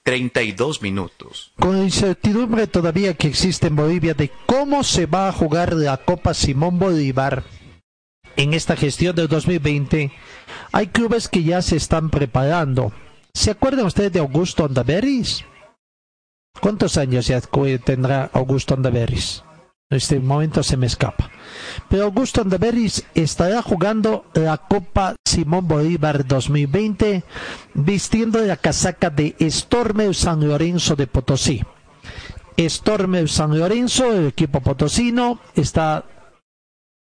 32 0.09 0.81
minutos. 0.81 1.51
Con 1.59 1.77
la 1.77 1.83
incertidumbre 1.83 2.65
todavía 2.65 3.13
que 3.13 3.27
existe 3.27 3.67
en 3.67 3.75
Bolivia 3.75 4.15
de 4.15 4.31
cómo 4.47 4.83
se 4.83 5.05
va 5.05 5.27
a 5.27 5.31
jugar 5.31 5.73
la 5.73 5.97
Copa 5.97 6.33
Simón 6.33 6.79
Bolívar 6.79 7.43
en 8.35 8.55
esta 8.55 8.75
gestión 8.75 9.15
del 9.15 9.27
2020, 9.27 10.11
hay 10.71 10.87
clubes 10.87 11.27
que 11.27 11.43
ya 11.43 11.61
se 11.61 11.75
están 11.75 12.09
preparando. 12.09 12.91
¿Se 13.35 13.51
acuerdan 13.51 13.85
ustedes 13.85 14.11
de 14.11 14.17
Augusto 14.17 14.65
Andaveris? 14.65 15.45
¿Cuántos 16.59 16.97
años 16.97 17.31
tendrá 17.85 18.31
Augusto 18.33 18.73
Andaveris? 18.73 19.43
Este 19.91 20.19
momento 20.19 20.61
se 20.61 20.77
me 20.77 20.85
escapa. 20.85 21.31
Pero 21.89 22.03
Augusto 22.03 22.41
Andaveris 22.41 23.03
estará 23.15 23.63
jugando 23.63 24.25
la 24.35 24.55
Copa 24.57 25.15
Simón 25.25 25.67
Bolívar 25.67 26.27
2020 26.27 27.23
vistiendo 27.73 28.39
la 28.39 28.57
casaca 28.57 29.09
de 29.09 29.35
Stormer 29.49 30.13
San 30.13 30.47
Lorenzo 30.47 30.95
de 30.95 31.07
Potosí. 31.07 31.63
Stormer 32.59 33.27
San 33.27 33.57
Lorenzo, 33.57 34.13
el 34.13 34.27
equipo 34.27 34.61
potosino, 34.61 35.39
está 35.55 36.05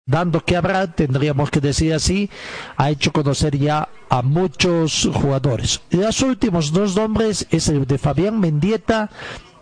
dando 0.05 0.45
que 0.45 0.61
tendríamos 0.95 1.49
que 1.49 1.61
decir 1.61 1.95
así, 1.95 2.29
ha 2.75 2.91
hecho 2.91 3.11
conocer 3.11 3.57
ya 3.57 3.89
a 4.07 4.21
muchos 4.21 5.09
jugadores. 5.15 5.81
Los 5.89 6.21
últimos 6.21 6.71
dos 6.71 6.95
nombres 6.95 7.47
es 7.49 7.69
el 7.69 7.87
de 7.87 7.97
Fabián 7.97 8.39
Mendieta 8.39 9.09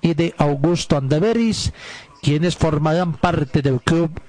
y 0.06 0.14
de 0.14 0.36
Augusto 0.38 0.98
Andaveris, 0.98 1.74
quienes 2.26 2.58
formarán 2.58 3.14
parte 3.14 3.62
del 3.62 3.80
club 3.82 4.20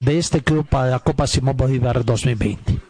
de 0.00 0.18
este 0.18 0.40
club 0.40 0.66
para 0.66 0.86
la 0.86 1.00
Copa 1.00 1.26
Simón 1.26 1.54
Bolívar 1.54 2.02
2020. 2.02 2.80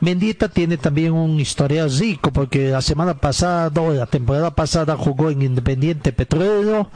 Mendieta 0.00 0.48
tiene 0.48 0.78
también 0.78 1.12
un 1.12 1.38
historial 1.38 1.94
rico 1.94 2.32
porque 2.32 2.70
la 2.70 2.80
semana 2.80 3.20
pasada, 3.20 3.70
la 3.92 4.06
temporada 4.06 4.54
pasada 4.54 4.96
jugó 4.96 5.28
en 5.28 5.42
Independiente 5.42 6.14
Petrolero, 6.14 6.90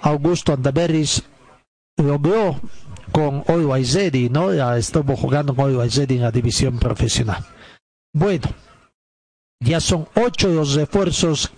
Augusto 0.00 0.52
Andaveris 0.52 1.22
logró 1.96 2.60
con 3.12 3.44
Always 3.46 3.94
Ready, 3.94 4.28
¿no? 4.28 4.52
Ya 4.52 4.76
estuvo 4.76 5.14
jugando 5.14 5.54
con 5.54 5.66
Always 5.66 5.94
Ready 5.94 6.16
en 6.16 6.22
la 6.22 6.32
división 6.32 6.80
profesional. 6.80 7.46
Bueno, 8.12 8.48
ya 9.60 9.78
son 9.78 10.08
ocho 10.16 10.48
los 10.48 10.74
refuerzos 10.74 11.52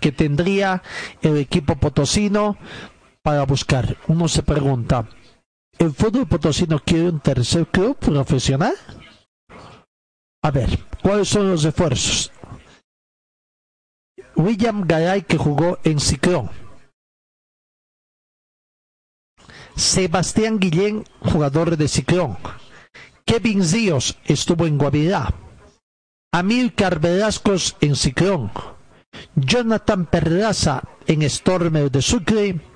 que 0.00 0.10
tendría 0.10 0.82
el 1.20 1.36
equipo 1.36 1.76
potosino 1.76 2.56
para 3.30 3.44
buscar. 3.44 3.96
Uno 4.08 4.26
se 4.26 4.42
pregunta, 4.42 5.08
¿el 5.78 5.92
fútbol 5.92 6.26
potosino 6.26 6.80
quiere 6.80 7.10
un 7.10 7.20
tercer 7.20 7.64
club 7.68 7.96
profesional? 7.96 8.74
A 10.42 10.50
ver, 10.50 10.80
¿cuáles 11.00 11.28
son 11.28 11.48
los 11.48 11.62
refuerzos? 11.62 12.32
William 14.34 14.84
Garay 14.84 15.22
que 15.22 15.38
jugó 15.38 15.78
en 15.84 16.00
Ciclón. 16.00 16.50
Sebastián 19.76 20.58
Guillén, 20.58 21.04
jugador 21.20 21.76
de 21.76 21.86
Ciclón. 21.86 22.36
Kevin 23.24 23.62
Ríos 23.62 24.18
estuvo 24.24 24.66
en 24.66 24.76
Guavirá. 24.76 25.32
Amílcar 26.32 26.98
Velascos 26.98 27.76
en 27.80 27.94
Ciclón. 27.94 28.50
Jonathan 29.36 30.06
Perlaza 30.06 30.82
en 31.06 31.30
Stormer 31.30 31.92
de 31.92 32.02
Sucre. 32.02 32.69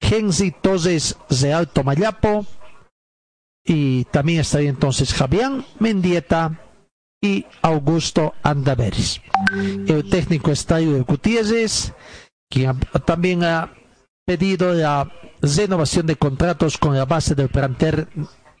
Gensi 0.00 0.50
Toses 0.50 1.16
de 1.28 1.52
Alto 1.52 1.84
Mayapo, 1.84 2.46
y 3.64 4.04
también 4.04 4.40
estaría 4.40 4.70
entonces 4.70 5.12
Javián 5.12 5.64
Mendieta 5.78 6.58
y 7.20 7.44
Augusto 7.60 8.34
Andaveris. 8.42 9.20
El 9.86 10.08
técnico 10.08 10.50
Estadio 10.50 11.04
Gutiérrez, 11.04 11.92
quien 12.50 12.78
también 13.04 13.44
ha 13.44 13.74
pedido 14.24 14.72
la 14.72 15.12
renovación 15.42 16.06
de 16.06 16.16
contratos 16.16 16.78
con 16.78 16.96
la 16.96 17.04
base 17.04 17.34
del 17.34 17.48
plantel 17.48 18.08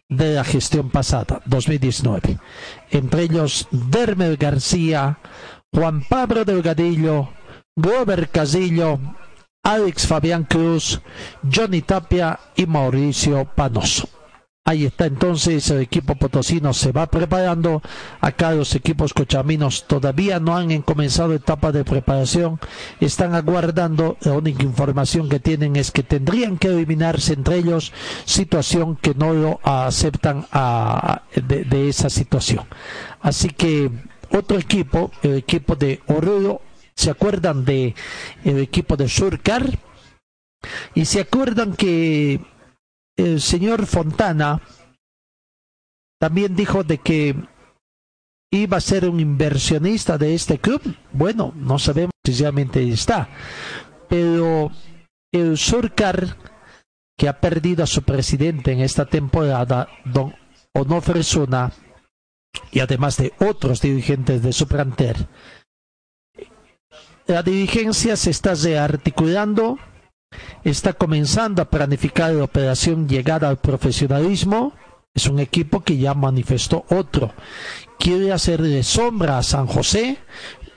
de 0.08 0.34
la 0.34 0.44
gestión 0.44 0.90
pasada, 0.90 1.40
2019. 1.46 2.38
Entre 2.90 3.22
ellos, 3.22 3.68
Dermel 3.70 4.36
García, 4.36 5.18
Juan 5.72 6.02
Pablo 6.02 6.44
Delgadillo, 6.44 7.30
Robert 7.76 8.30
Casillo, 8.30 8.98
Alex 9.68 10.06
Fabián 10.06 10.44
Cruz, 10.44 10.98
Johnny 11.44 11.82
Tapia 11.82 12.40
y 12.56 12.64
Mauricio 12.64 13.44
Panoso. 13.54 14.08
Ahí 14.64 14.86
está 14.86 15.04
entonces 15.04 15.68
el 15.68 15.82
equipo 15.82 16.14
potosino 16.14 16.72
se 16.72 16.90
va 16.90 17.06
preparando. 17.06 17.82
Acá 18.22 18.52
los 18.52 18.74
equipos 18.74 19.12
cochaminos 19.12 19.86
todavía 19.86 20.40
no 20.40 20.56
han 20.56 20.80
comenzado 20.80 21.34
etapa 21.34 21.70
de 21.70 21.84
preparación. 21.84 22.58
Están 22.98 23.34
aguardando. 23.34 24.16
La 24.22 24.32
única 24.32 24.62
información 24.62 25.28
que 25.28 25.38
tienen 25.38 25.76
es 25.76 25.90
que 25.90 26.02
tendrían 26.02 26.56
que 26.56 26.68
eliminarse 26.68 27.34
entre 27.34 27.56
ellos. 27.56 27.92
Situación 28.24 28.96
que 28.96 29.14
no 29.14 29.34
lo 29.34 29.60
aceptan 29.64 30.46
de, 31.34 31.88
esa 31.90 32.08
situación. 32.08 32.64
Así 33.20 33.50
que 33.50 33.90
otro 34.30 34.56
equipo, 34.56 35.10
el 35.22 35.36
equipo 35.36 35.76
de 35.76 36.00
Oruro, 36.06 36.62
¿se 36.98 37.10
acuerdan 37.10 37.64
de 37.64 37.94
el 38.44 38.58
equipo 38.58 38.96
de 38.96 39.08
Surcar? 39.08 39.78
Y 40.94 41.04
se 41.04 41.20
acuerdan 41.20 41.76
que 41.76 42.40
el 43.16 43.40
señor 43.40 43.86
Fontana 43.86 44.60
también 46.20 46.56
dijo 46.56 46.82
de 46.82 46.98
que 46.98 47.36
iba 48.50 48.78
a 48.78 48.80
ser 48.80 49.08
un 49.08 49.20
inversionista 49.20 50.18
de 50.18 50.34
este 50.34 50.58
club. 50.58 50.82
Bueno, 51.12 51.52
no 51.54 51.78
sabemos 51.78 52.10
si 52.26 52.32
realmente 52.34 52.82
está. 52.88 53.28
Pero 54.08 54.72
el 55.32 55.56
Surcar, 55.56 56.36
que 57.16 57.28
ha 57.28 57.40
perdido 57.40 57.84
a 57.84 57.86
su 57.86 58.02
presidente 58.02 58.72
en 58.72 58.80
esta 58.80 59.06
temporada, 59.06 59.88
don 60.04 60.34
Onofre 60.74 61.22
Zuna, 61.22 61.70
y 62.72 62.80
además 62.80 63.16
de 63.18 63.32
otros 63.38 63.80
dirigentes 63.80 64.42
de 64.42 64.52
su 64.52 64.66
la 67.28 67.42
dirigencia 67.42 68.16
se 68.16 68.30
está 68.30 68.54
rearticulando 68.54 69.78
está 70.64 70.92
comenzando 70.92 71.62
a 71.62 71.70
planificar 71.70 72.32
la 72.32 72.44
operación 72.44 73.08
llegada 73.08 73.48
al 73.48 73.58
profesionalismo. 73.58 74.72
Es 75.14 75.26
un 75.26 75.38
equipo 75.40 75.82
que 75.82 75.96
ya 75.96 76.14
manifestó 76.14 76.84
otro. 76.90 77.32
Quiere 77.98 78.32
hacerle 78.32 78.82
sombra 78.82 79.38
a 79.38 79.42
San 79.42 79.66
José 79.66 80.18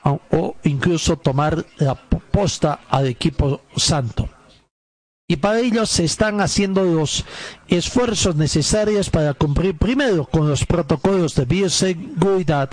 o 0.04 0.56
incluso 0.64 1.18
tomar 1.18 1.66
la 1.78 1.96
posta 1.96 2.82
al 2.90 3.08
equipo 3.08 3.62
santo. 3.76 4.30
Y 5.28 5.38
para 5.38 5.60
ello 5.60 5.86
se 5.86 6.04
están 6.04 6.42
haciendo 6.42 6.84
los 6.84 7.24
esfuerzos 7.68 8.36
necesarios 8.36 9.10
para 9.10 9.34
cumplir 9.34 9.78
primero 9.78 10.26
con 10.26 10.50
los 10.50 10.66
protocolos 10.66 11.36
de 11.36 11.46
bioseguridad 11.46 12.70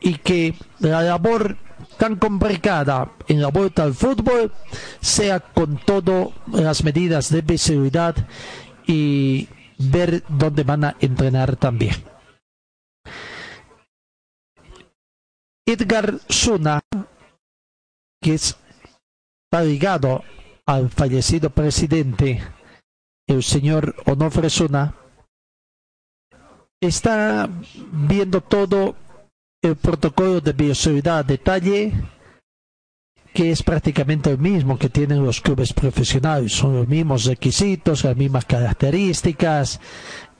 y 0.00 0.14
que 0.14 0.54
la 0.80 1.02
labor 1.02 1.56
tan 1.98 2.16
complicada 2.16 3.12
en 3.28 3.40
la 3.40 3.48
vuelta 3.48 3.82
al 3.82 3.94
fútbol 3.94 4.52
sea 5.00 5.40
con 5.40 5.76
todas 5.78 6.28
las 6.46 6.84
medidas 6.84 7.30
de 7.30 7.58
seguridad 7.58 8.14
y 8.86 9.48
ver 9.78 10.22
dónde 10.28 10.64
van 10.64 10.84
a 10.84 10.96
entrenar 11.00 11.56
también. 11.56 11.94
Edgar 15.66 16.18
Zuna, 16.30 16.80
que 18.20 18.34
está 18.34 19.62
ligado 19.64 20.24
al 20.66 20.90
fallecido 20.90 21.50
presidente, 21.50 22.42
el 23.28 23.42
señor 23.42 23.94
Onofre 24.06 24.50
Zuna, 24.50 24.94
está 26.80 27.48
viendo 27.92 28.40
todo 28.40 28.96
el 29.62 29.76
protocolo 29.76 30.40
de 30.40 30.52
bioseguridad 30.52 31.24
detalle 31.24 31.92
que 33.32 33.50
es 33.50 33.62
prácticamente 33.62 34.30
el 34.30 34.38
mismo 34.38 34.78
que 34.78 34.90
tienen 34.90 35.24
los 35.24 35.40
clubes 35.40 35.72
profesionales, 35.72 36.52
son 36.52 36.76
los 36.76 36.86
mismos 36.88 37.24
requisitos, 37.24 38.04
las 38.04 38.16
mismas 38.16 38.44
características, 38.44 39.80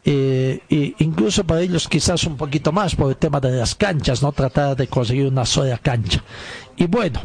e 0.04 0.60
incluso 0.98 1.44
para 1.44 1.62
ellos 1.62 1.88
quizás 1.88 2.24
un 2.24 2.36
poquito 2.36 2.70
más 2.72 2.94
por 2.94 3.10
el 3.10 3.16
tema 3.16 3.40
de 3.40 3.52
las 3.52 3.74
canchas, 3.74 4.22
no 4.22 4.32
tratar 4.32 4.76
de 4.76 4.88
conseguir 4.88 5.26
una 5.26 5.46
sola 5.46 5.78
cancha. 5.78 6.22
Y 6.76 6.86
bueno, 6.86 7.22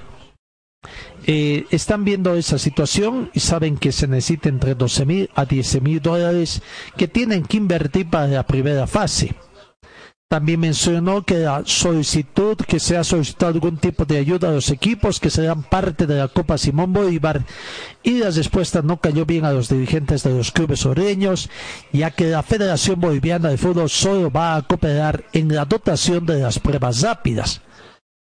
eh, 1.25 1.65
están 1.71 2.05
viendo 2.05 2.35
esa 2.35 2.57
situación 2.57 3.29
y 3.33 3.41
saben 3.41 3.77
que 3.77 3.91
se 3.91 4.07
necesita 4.07 4.47
entre 4.47 4.75
12 4.75 5.05
mil 5.05 5.29
a 5.35 5.43
10 5.43 5.81
mil 5.81 6.01
dólares 6.01 6.61
que 6.95 7.09
tienen 7.09 7.43
que 7.43 7.57
invertir 7.57 8.09
para 8.09 8.27
la 8.27 8.43
primera 8.43 8.87
fase. 8.87 9.35
También 10.29 10.59
mencionó 10.59 11.23
que 11.23 11.35
la 11.35 11.63
solicitud 11.65 12.57
que 12.57 12.81
se 12.81 12.97
ha 12.97 13.05
solicitado 13.05 13.53
algún 13.53 13.77
tipo 13.77 14.03
de 14.03 14.17
ayuda 14.17 14.49
a 14.49 14.51
los 14.51 14.69
equipos 14.71 15.21
que 15.21 15.29
serán 15.29 15.63
parte 15.63 16.05
de 16.05 16.15
la 16.15 16.27
Copa 16.27 16.57
Simón 16.57 16.91
Bolívar 16.91 17.45
y 18.03 18.19
la 18.19 18.29
respuesta 18.29 18.81
no 18.81 18.99
cayó 18.99 19.25
bien 19.25 19.45
a 19.45 19.53
los 19.53 19.69
dirigentes 19.69 20.23
de 20.23 20.31
los 20.31 20.51
clubes 20.51 20.85
oreños, 20.85 21.49
ya 21.93 22.11
que 22.11 22.25
la 22.25 22.43
Federación 22.43 22.99
Boliviana 22.99 23.47
de 23.47 23.57
Fútbol 23.57 23.89
solo 23.89 24.29
va 24.29 24.57
a 24.57 24.63
cooperar 24.63 25.23
en 25.31 25.55
la 25.55 25.63
dotación 25.63 26.25
de 26.25 26.41
las 26.41 26.59
pruebas 26.59 27.01
rápidas. 27.03 27.61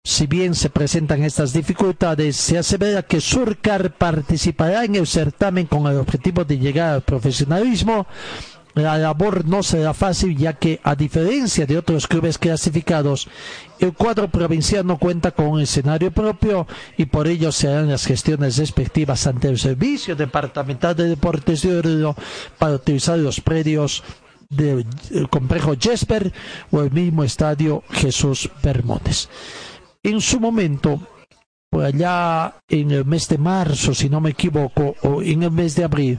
Si 0.05 0.27
bien 0.27 0.55
se 0.55 0.69
presentan 0.69 1.23
estas 1.23 1.55
dificultades, 1.55 2.37
se 2.37 2.59
asevera 2.59 3.03
que 3.03 3.23
Surcar 3.23 3.95
participará 3.95 4.85
en 4.85 4.95
el 4.95 5.07
certamen 5.07 5.67
con 5.67 5.87
el 5.87 5.97
objetivo 5.97 6.45
de 6.45 6.59
llegar 6.59 6.95
al 6.95 7.03
profesionalismo 7.03 8.07
la 8.83 8.99
labor 8.99 9.47
no 9.47 9.63
será 9.63 9.95
fácil 9.95 10.37
ya 10.37 10.53
que, 10.53 10.81
a 10.83 10.95
diferencia 10.95 11.67
de 11.67 11.79
otros 11.79 12.07
clubes 12.07 12.39
clasificados, 12.39 13.29
el 13.79 13.93
cuadro 13.93 14.29
provincial 14.29 14.87
no 14.87 14.99
cuenta 14.99 15.31
con 15.31 15.47
un 15.47 15.61
escenario 15.61 16.11
propio 16.11 16.67
y 16.97 17.07
por 17.07 17.29
ello 17.29 17.53
se 17.53 17.69
harán 17.69 17.89
las 17.89 18.07
gestiones 18.07 18.57
respectivas 18.59 19.27
ante 19.27 19.49
el 19.49 19.59
Servicio 19.59 20.17
Departamental 20.17 20.97
de 20.97 21.09
Deportes 21.09 21.63
de 21.63 21.79
Oruro 21.79 22.17
para 22.59 22.75
utilizar 22.75 23.19
los 23.19 23.41
predios 23.41 24.03
del 24.49 24.87
complejo 25.31 25.75
Jesper 25.79 26.33
o 26.71 26.83
el 26.83 26.91
mismo 26.91 27.25
estadio 27.25 27.83
Jesús 27.91 28.51
Bermúdez. 28.63 29.29
En 30.03 30.21
su 30.21 30.41
momento, 30.41 31.01
por 31.71 31.85
allá 31.85 32.57
en 32.69 32.91
el 32.91 33.05
mes 33.05 33.29
de 33.29 33.39
marzo, 33.39 33.95
si 33.95 34.09
no 34.09 34.21
me 34.21 34.31
equivoco, 34.31 34.97
o 35.03 35.23
en 35.23 35.43
el 35.43 35.51
mes 35.51 35.75
de 35.75 35.85
abril, 35.85 36.19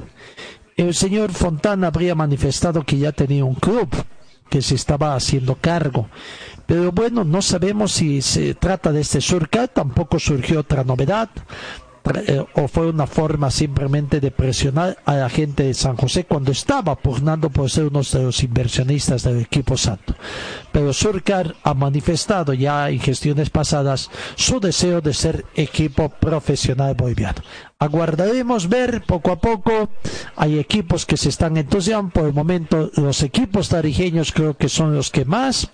el 0.81 0.93
señor 0.93 1.31
Fontana 1.31 1.87
habría 1.87 2.15
manifestado 2.15 2.83
que 2.83 2.97
ya 2.97 3.11
tenía 3.11 3.43
un 3.43 3.55
club 3.55 3.89
que 4.49 4.61
se 4.61 4.75
estaba 4.75 5.15
haciendo 5.15 5.55
cargo. 5.55 6.07
Pero 6.65 6.91
bueno, 6.91 7.23
no 7.23 7.41
sabemos 7.41 7.91
si 7.91 8.21
se 8.21 8.53
trata 8.55 8.91
de 8.91 9.01
este 9.01 9.21
surca, 9.21 9.67
tampoco 9.67 10.19
surgió 10.19 10.61
otra 10.61 10.83
novedad. 10.83 11.29
Eh, 12.25 12.43
o 12.55 12.67
fue 12.67 12.89
una 12.89 13.05
forma 13.05 13.51
simplemente 13.51 14.19
de 14.19 14.31
presionar 14.31 14.97
a 15.05 15.15
la 15.15 15.29
gente 15.29 15.63
de 15.63 15.73
San 15.73 15.95
José 15.95 16.23
cuando 16.23 16.51
estaba 16.51 16.95
pugnando 16.95 17.49
por 17.49 17.69
ser 17.69 17.85
uno 17.85 18.01
de 18.01 18.23
los 18.23 18.41
inversionistas 18.41 19.23
del 19.23 19.41
equipo 19.41 19.77
santo. 19.77 20.15
Pero 20.71 20.93
Surcar 20.93 21.55
ha 21.61 21.73
manifestado 21.73 22.53
ya 22.53 22.89
en 22.89 22.99
gestiones 22.99 23.49
pasadas 23.49 24.09
su 24.35 24.59
deseo 24.59 25.01
de 25.01 25.13
ser 25.13 25.45
equipo 25.55 26.09
profesional 26.09 26.95
boliviano. 26.95 27.41
Aguardaremos 27.81 28.67
ver 28.67 29.03
poco 29.05 29.31
a 29.31 29.39
poco. 29.39 29.89
Hay 30.35 30.59
equipos 30.59 31.05
que 31.05 31.15
se 31.15 31.29
están 31.29 31.55
entusiasmando. 31.55 32.11
Por 32.11 32.27
el 32.27 32.33
momento, 32.33 32.91
los 32.95 33.23
equipos 33.23 33.69
tarijeños 33.69 34.33
creo 34.33 34.57
que 34.57 34.67
son 34.67 34.93
los 34.93 35.11
que 35.11 35.23
más 35.23 35.71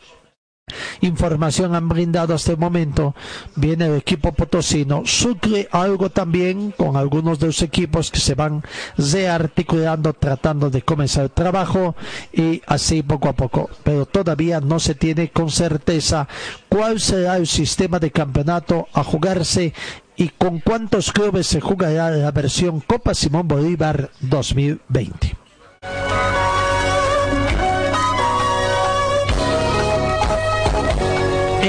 información 1.02 1.76
han 1.76 1.88
brindado 1.88 2.34
hasta 2.34 2.52
el 2.52 2.58
momento. 2.58 3.16
Viene 3.56 3.88
el 3.88 3.96
equipo 3.96 4.32
potosino. 4.34 5.04
Sucre 5.06 5.68
algo 5.72 6.10
también 6.10 6.72
con 6.72 6.98
algunos 6.98 7.40
de 7.40 7.48
los 7.48 7.62
equipos 7.62 8.12
que 8.12 8.20
se 8.20 8.36
van 8.36 8.64
rearticulando 8.98 10.14
tratando 10.14 10.70
de 10.70 10.82
comenzar 10.82 11.26
el 11.26 11.32
trabajo 11.32 11.96
y 12.34 12.62
así 12.68 13.04
poco 13.04 13.30
a 13.30 13.34
poco. 13.34 13.70
Pero 13.84 14.06
todavía 14.06 14.60
no 14.60 14.80
se 14.80 14.96
tiene 14.96 15.30
con 15.30 15.50
certeza 15.50 16.28
cuál 16.70 17.00
será 17.00 17.38
el 17.38 17.48
sistema 17.48 18.00
de 18.00 18.12
campeonato 18.12 18.88
a 18.94 19.04
jugarse 19.04 19.74
y 20.18 20.30
con 20.30 20.60
cuántos 20.60 21.12
clubes 21.12 21.48
se 21.48 21.60
jugará 21.60 22.10
la 22.10 22.32
versión 22.32 22.80
Copa 22.80 23.14
Simón 23.14 23.48
Bolívar 23.48 24.12
2020 24.22 25.36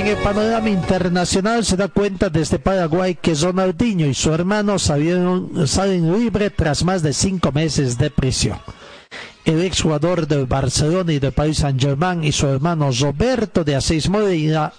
En 0.07 0.12
el 0.16 0.23
panorama 0.23 0.70
internacional 0.70 1.65
se 1.65 1.77
da 1.77 1.89
cuenta 1.89 2.31
desde 2.31 2.61
Paraguay 2.61 3.16
que 3.16 3.35
Ronaldinho 3.35 4.07
y 4.07 4.15
su 4.15 4.33
hermano 4.33 4.78
salieron, 4.78 5.66
salen 5.66 6.16
libre 6.16 6.51
tras 6.51 6.85
más 6.85 7.03
de 7.03 7.12
cinco 7.12 7.51
meses 7.51 7.99
de 7.99 8.09
prisión. 8.11 8.57
El 9.45 9.62
exjugador 9.62 10.28
del 10.28 10.47
Barcelona 10.47 11.12
y 11.12 11.19
del 11.19 11.33
Paris 11.33 11.59
Saint-Germain 11.59 12.23
y 12.23 12.31
su 12.31 12.47
hermano 12.47 12.91
Roberto 12.93 13.65
de 13.65 13.74
Asís 13.74 14.09
Moreira 14.09 14.73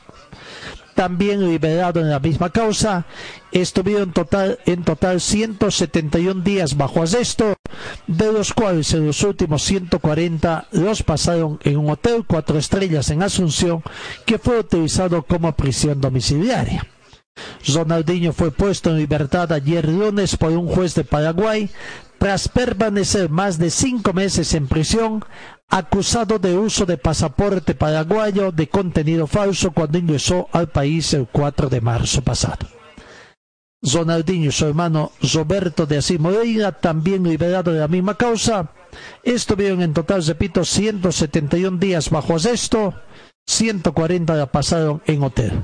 también 0.97 1.47
liberado 1.47 1.99
en 1.99 2.09
la 2.09 2.19
misma 2.19 2.49
causa, 2.49 3.05
estuvieron 3.51 4.13
total, 4.13 4.57
en 4.65 4.83
total 4.83 5.21
171 5.21 6.41
días 6.41 6.75
bajo 6.75 7.03
arresto, 7.03 7.53
de 8.07 8.33
los 8.33 8.51
cuales 8.51 8.91
en 8.95 9.05
los 9.05 9.21
últimos 9.21 9.61
140 9.61 10.69
los 10.71 11.03
pasaron 11.03 11.59
en 11.63 11.77
un 11.77 11.91
hotel 11.91 12.25
cuatro 12.25 12.57
estrellas 12.57 13.11
en 13.11 13.21
Asunción 13.21 13.83
que 14.25 14.39
fue 14.39 14.57
utilizado 14.57 15.21
como 15.21 15.51
prisión 15.51 16.01
domiciliaria. 16.01 16.87
Ronaldinho 17.67 18.33
fue 18.33 18.49
puesto 18.49 18.89
en 18.89 18.97
libertad 18.97 19.51
ayer 19.51 19.87
lunes 19.87 20.35
por 20.35 20.51
un 20.51 20.67
juez 20.67 20.95
de 20.95 21.03
Paraguay 21.03 21.69
tras 22.17 22.47
permanecer 22.47 23.29
más 23.29 23.59
de 23.59 23.69
cinco 23.69 24.13
meses 24.13 24.51
en 24.55 24.67
prisión 24.67 25.23
acusado 25.69 26.39
de 26.39 26.57
uso 26.57 26.85
de 26.85 26.97
pasaporte 26.97 27.75
paraguayo 27.75 28.51
de 28.51 28.67
contenido 28.69 29.27
falso 29.27 29.71
cuando 29.71 29.97
ingresó 29.97 30.47
al 30.51 30.69
país 30.69 31.13
el 31.13 31.27
4 31.27 31.69
de 31.69 31.81
marzo 31.81 32.21
pasado. 32.21 32.67
Ronaldinho 33.81 34.49
y 34.49 34.51
su 34.51 34.65
hermano 34.65 35.11
Roberto 35.33 35.85
de 35.85 35.97
Asís 35.97 36.19
Moreira, 36.19 36.71
también 36.71 37.23
liberado 37.23 37.71
de 37.71 37.79
la 37.79 37.87
misma 37.87 38.15
causa, 38.15 38.71
estuvieron 39.23 39.81
en 39.81 39.93
total, 39.93 40.25
repito, 40.25 40.65
171 40.65 41.77
días 41.77 42.09
bajo 42.09 42.35
arresto, 42.35 42.95
140 43.45 44.35
la 44.35 44.47
pasaron 44.47 45.01
en 45.05 45.23
hotel. 45.23 45.63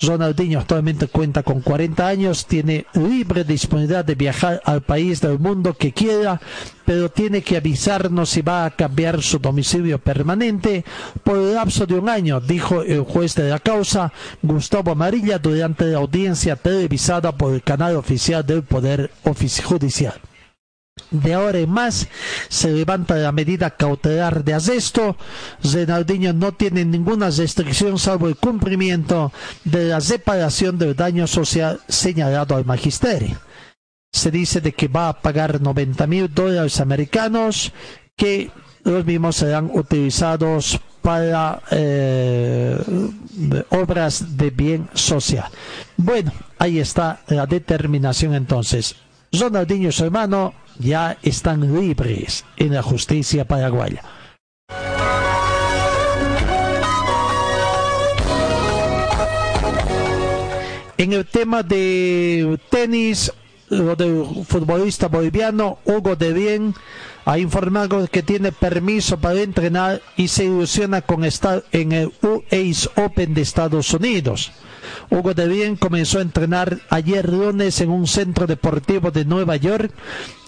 Ronaldinho 0.00 0.58
actualmente 0.58 1.06
cuenta 1.06 1.42
con 1.44 1.60
40 1.60 2.06
años, 2.06 2.46
tiene 2.46 2.84
libre 2.94 3.44
disponibilidad 3.44 4.04
de 4.04 4.16
viajar 4.16 4.60
al 4.64 4.82
país 4.82 5.20
del 5.20 5.38
mundo 5.38 5.74
que 5.74 5.92
quiera, 5.92 6.40
pero 6.84 7.10
tiene 7.10 7.42
que 7.42 7.56
avisarnos 7.56 8.30
si 8.30 8.42
va 8.42 8.64
a 8.64 8.70
cambiar 8.70 9.22
su 9.22 9.38
domicilio 9.38 9.98
permanente 9.98 10.84
por 11.22 11.38
el 11.38 11.54
lapso 11.54 11.86
de 11.86 11.94
un 11.94 12.08
año, 12.08 12.40
dijo 12.40 12.82
el 12.82 13.02
juez 13.02 13.36
de 13.36 13.48
la 13.48 13.60
causa, 13.60 14.12
Gustavo 14.42 14.90
Amarilla, 14.90 15.38
durante 15.38 15.84
la 15.86 15.98
audiencia 15.98 16.56
televisada 16.56 17.32
por 17.32 17.54
el 17.54 17.62
canal 17.62 17.96
oficial 17.96 18.44
del 18.44 18.64
Poder 18.64 19.12
Judicial. 19.64 20.20
De 21.14 21.32
ahora 21.32 21.58
en 21.60 21.70
más 21.70 22.08
se 22.48 22.72
levanta 22.72 23.14
la 23.14 23.30
medida 23.30 23.70
cautelar 23.70 24.42
de 24.42 24.54
arresto. 24.54 25.16
Renaldinho 25.62 26.32
no 26.32 26.52
tiene 26.52 26.84
ninguna 26.84 27.30
restricción 27.30 28.00
salvo 28.00 28.26
el 28.26 28.36
cumplimiento 28.36 29.32
de 29.62 29.84
la 29.84 30.00
separación 30.00 30.76
del 30.76 30.96
daño 30.96 31.28
social 31.28 31.80
señalado 31.88 32.56
al 32.56 32.64
magisterio. 32.64 33.38
Se 34.12 34.32
dice 34.32 34.60
de 34.60 34.72
que 34.72 34.88
va 34.88 35.08
a 35.08 35.20
pagar 35.20 35.60
90 35.60 36.06
mil 36.08 36.34
dólares 36.34 36.80
americanos 36.80 37.72
que 38.16 38.50
los 38.82 39.04
mismos 39.04 39.36
serán 39.36 39.70
utilizados 39.72 40.80
para 41.00 41.62
eh, 41.70 42.76
obras 43.70 44.36
de 44.36 44.50
bien 44.50 44.88
social. 44.94 45.48
Bueno, 45.96 46.32
ahí 46.58 46.80
está 46.80 47.20
la 47.28 47.46
determinación 47.46 48.34
entonces. 48.34 48.96
Ronaldinho 49.32 49.92
su 49.92 50.04
hermano 50.04 50.54
ya 50.78 51.16
están 51.22 51.74
libres 51.80 52.44
en 52.56 52.74
la 52.74 52.82
justicia 52.82 53.44
paraguaya. 53.46 54.02
En 60.96 61.12
el 61.12 61.26
tema 61.26 61.62
de 61.62 62.58
tenis, 62.70 63.32
lo 63.68 63.96
del 63.96 64.44
futbolista 64.46 65.08
boliviano 65.08 65.78
Hugo 65.84 66.16
de 66.16 66.32
Bien 66.32 66.74
ha 67.24 67.38
informado 67.38 68.06
que 68.06 68.22
tiene 68.22 68.52
permiso 68.52 69.18
para 69.18 69.40
entrenar 69.40 70.00
y 70.16 70.28
se 70.28 70.44
ilusiona 70.44 71.02
con 71.02 71.24
estar 71.24 71.64
en 71.72 71.92
el 71.92 72.12
US 72.22 72.90
Open 72.96 73.34
de 73.34 73.42
Estados 73.42 73.92
Unidos. 73.92 74.52
Hugo 75.10 75.34
de 75.34 75.48
Bien 75.48 75.76
comenzó 75.76 76.18
a 76.18 76.22
entrenar 76.22 76.78
ayer 76.90 77.28
lunes 77.28 77.80
en 77.80 77.90
un 77.90 78.06
centro 78.06 78.46
deportivo 78.46 79.10
de 79.10 79.24
Nueva 79.24 79.56
York 79.56 79.92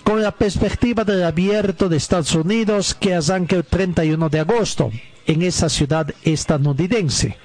con 0.06 0.22
la 0.22 0.30
perspectiva 0.30 1.02
del 1.02 1.24
abierto 1.24 1.88
de 1.88 1.96
Estados 1.96 2.32
Unidos 2.36 2.94
que 2.94 3.12
arranca 3.12 3.56
el 3.56 3.64
31 3.64 4.28
de 4.28 4.38
agosto 4.38 4.92
en 5.26 5.42
esa 5.42 5.68
ciudad 5.68 6.06
estadounidense. 6.22 7.36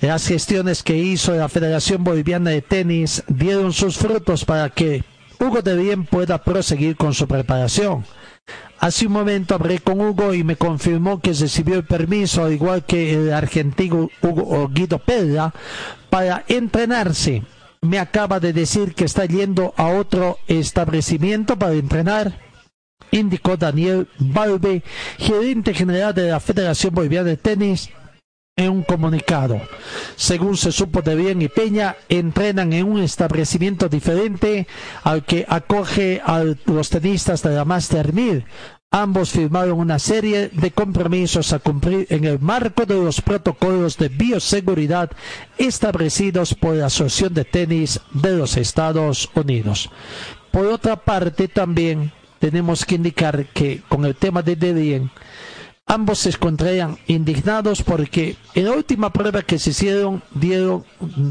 Las 0.00 0.26
gestiones 0.26 0.82
que 0.82 0.96
hizo 0.96 1.32
la 1.36 1.48
Federación 1.48 2.02
Boliviana 2.02 2.50
de 2.50 2.62
Tenis 2.62 3.22
dieron 3.28 3.72
sus 3.72 3.96
frutos 3.96 4.44
para 4.44 4.70
que 4.70 5.04
Hugo 5.38 5.62
de 5.62 5.76
Bien 5.76 6.04
pueda 6.04 6.42
proseguir 6.42 6.96
con 6.96 7.14
su 7.14 7.28
preparación. 7.28 8.04
Hace 8.80 9.06
un 9.06 9.12
momento 9.12 9.54
hablé 9.54 9.78
con 9.78 10.00
Hugo 10.00 10.34
y 10.34 10.42
me 10.42 10.56
confirmó 10.56 11.20
que 11.20 11.32
recibió 11.32 11.76
el 11.76 11.84
permiso, 11.84 12.44
al 12.44 12.52
igual 12.52 12.84
que 12.84 13.14
el 13.14 13.32
argentino 13.32 14.10
Hugo 14.20 14.68
Guido 14.68 14.98
Pedra, 14.98 15.54
para 16.10 16.42
entrenarse 16.48 17.44
me 17.82 17.98
acaba 17.98 18.40
de 18.40 18.52
decir 18.52 18.94
que 18.94 19.04
está 19.04 19.24
yendo 19.24 19.72
a 19.76 19.88
otro 19.88 20.38
establecimiento 20.46 21.58
para 21.58 21.74
entrenar, 21.74 22.38
indicó 23.10 23.56
Daniel 23.56 24.08
Balbe, 24.18 24.82
gerente 25.18 25.74
general 25.74 26.14
de 26.14 26.30
la 26.30 26.40
Federación 26.40 26.94
Boliviana 26.94 27.28
de 27.28 27.36
Tenis, 27.36 27.90
en 28.56 28.70
un 28.70 28.82
comunicado. 28.82 29.60
Según 30.16 30.56
se 30.56 30.72
supo 30.72 31.00
de 31.00 31.14
Bien 31.14 31.40
y 31.40 31.48
Peña, 31.48 31.96
entrenan 32.08 32.72
en 32.74 32.86
un 32.86 33.00
establecimiento 33.00 33.88
diferente 33.88 34.66
al 35.02 35.24
que 35.24 35.46
acoge 35.48 36.20
a 36.22 36.44
los 36.66 36.90
tenistas 36.90 37.42
de 37.42 37.50
la 37.50 37.64
Master 37.64 38.12
1000, 38.12 38.44
Ambos 38.92 39.30
firmaron 39.30 39.78
una 39.78 40.00
serie 40.00 40.48
de 40.48 40.72
compromisos 40.72 41.52
a 41.52 41.60
cumplir 41.60 42.08
en 42.10 42.24
el 42.24 42.40
marco 42.40 42.86
de 42.86 42.96
los 42.96 43.20
protocolos 43.20 43.96
de 43.96 44.08
bioseguridad 44.08 45.12
establecidos 45.58 46.54
por 46.54 46.74
la 46.74 46.86
Asociación 46.86 47.32
de 47.32 47.44
Tenis 47.44 48.00
de 48.12 48.36
los 48.36 48.56
Estados 48.56 49.30
Unidos. 49.32 49.90
Por 50.50 50.66
otra 50.66 50.96
parte, 50.96 51.46
también 51.46 52.10
tenemos 52.40 52.84
que 52.84 52.96
indicar 52.96 53.46
que 53.52 53.80
con 53.88 54.04
el 54.04 54.16
tema 54.16 54.42
de 54.42 54.56
Dedien, 54.56 55.12
ambos 55.86 56.18
se 56.18 56.30
encontrarían 56.30 56.98
indignados 57.06 57.84
porque 57.84 58.34
en 58.56 58.64
la 58.64 58.72
última 58.72 59.12
prueba 59.12 59.42
que 59.42 59.60
se 59.60 59.70
hicieron 59.70 60.20
dieron 60.32 60.84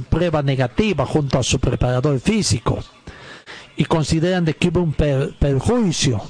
prueba 0.09 0.41
negativa 0.41 1.05
junto 1.05 1.37
a 1.37 1.43
su 1.43 1.59
preparador 1.59 2.21
físico 2.21 2.79
y 3.75 3.83
consideran 3.83 4.45
de 4.45 4.53
que 4.53 4.69
hubo 4.69 4.81
un 4.81 4.93
perjuicio 4.93 6.21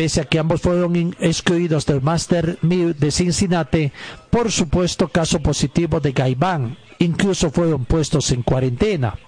pese 0.00 0.22
a 0.22 0.24
que 0.24 0.38
ambos 0.38 0.62
fueron 0.62 1.14
excluidos 1.20 1.84
del 1.84 2.00
Master 2.00 2.56
1000 2.62 2.98
de 2.98 3.10
Cincinnati 3.10 3.92
por 4.30 4.50
supuesto 4.50 5.08
caso 5.08 5.40
positivo 5.40 6.00
de 6.00 6.12
Gaibán. 6.12 6.78
Incluso 7.00 7.50
fueron 7.50 7.84
puestos 7.84 8.32
en 8.32 8.42
cuarentena. 8.42 9.18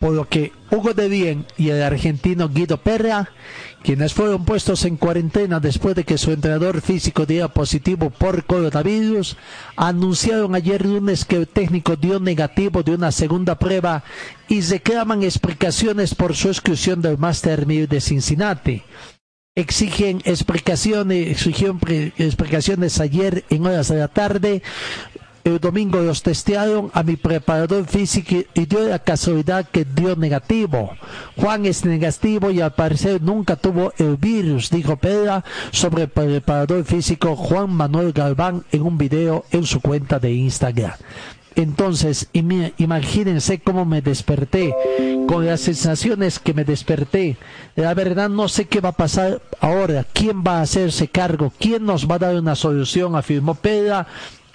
Por 0.00 0.14
lo 0.14 0.28
que 0.28 0.50
Hugo 0.72 0.94
de 0.94 1.08
Bien 1.08 1.46
y 1.56 1.68
el 1.68 1.80
argentino 1.84 2.48
Guido 2.48 2.78
Perra, 2.78 3.30
quienes 3.84 4.14
fueron 4.14 4.44
puestos 4.44 4.84
en 4.84 4.96
cuarentena 4.96 5.60
después 5.60 5.94
de 5.94 6.02
que 6.02 6.18
su 6.18 6.32
entrenador 6.32 6.80
físico 6.80 7.24
diera 7.24 7.46
positivo 7.46 8.10
por 8.10 8.46
coronavirus, 8.46 9.36
anunciaron 9.76 10.56
ayer 10.56 10.84
lunes 10.84 11.24
que 11.24 11.36
el 11.36 11.46
técnico 11.46 11.94
dio 11.94 12.18
negativo 12.18 12.82
de 12.82 12.96
una 12.96 13.12
segunda 13.12 13.60
prueba 13.60 14.02
y 14.48 14.60
reclaman 14.60 15.22
explicaciones 15.22 16.16
por 16.16 16.34
su 16.34 16.48
exclusión 16.48 17.00
del 17.00 17.16
Master 17.16 17.64
1000 17.64 17.86
de 17.86 18.00
Cincinnati 18.00 18.82
exigen 19.56 20.20
explicaciones, 20.26 21.30
exigieron 21.30 21.80
explicaciones 22.18 23.00
ayer 23.00 23.44
en 23.48 23.66
horas 23.66 23.88
de 23.88 23.96
la 23.96 24.08
tarde. 24.08 24.62
El 25.44 25.60
domingo 25.60 26.00
los 26.00 26.22
testearon 26.22 26.90
a 26.92 27.04
mi 27.04 27.16
preparador 27.16 27.86
físico 27.86 28.34
y 28.52 28.66
dio 28.66 28.80
la 28.80 28.98
casualidad 28.98 29.66
que 29.66 29.84
dio 29.84 30.16
negativo. 30.16 30.90
Juan 31.36 31.66
es 31.66 31.84
negativo 31.84 32.50
y 32.50 32.60
al 32.60 32.74
parecer 32.74 33.22
nunca 33.22 33.54
tuvo 33.54 33.92
el 33.96 34.16
virus, 34.16 34.70
dijo 34.70 34.96
Pedra 34.96 35.44
sobre 35.70 36.02
el 36.02 36.08
preparador 36.08 36.84
físico 36.84 37.36
Juan 37.36 37.70
Manuel 37.70 38.12
Galván 38.12 38.64
en 38.72 38.82
un 38.82 38.98
video 38.98 39.44
en 39.52 39.64
su 39.64 39.80
cuenta 39.80 40.18
de 40.18 40.32
Instagram. 40.32 40.94
Entonces, 41.56 42.28
imagínense 42.32 43.60
cómo 43.60 43.86
me 43.86 44.02
desperté, 44.02 44.74
con 45.26 45.46
las 45.46 45.62
sensaciones 45.62 46.38
que 46.38 46.52
me 46.52 46.64
desperté. 46.64 47.38
La 47.74 47.94
verdad 47.94 48.28
no 48.28 48.48
sé 48.48 48.66
qué 48.66 48.80
va 48.80 48.90
a 48.90 48.96
pasar 48.96 49.40
ahora, 49.60 50.04
quién 50.12 50.44
va 50.46 50.58
a 50.58 50.62
hacerse 50.62 51.08
cargo, 51.08 51.52
quién 51.58 51.86
nos 51.86 52.08
va 52.08 52.16
a 52.16 52.20
dar 52.20 52.36
una 52.36 52.54
solución, 52.54 53.16
afirmó 53.16 53.54
Pedra 53.54 54.06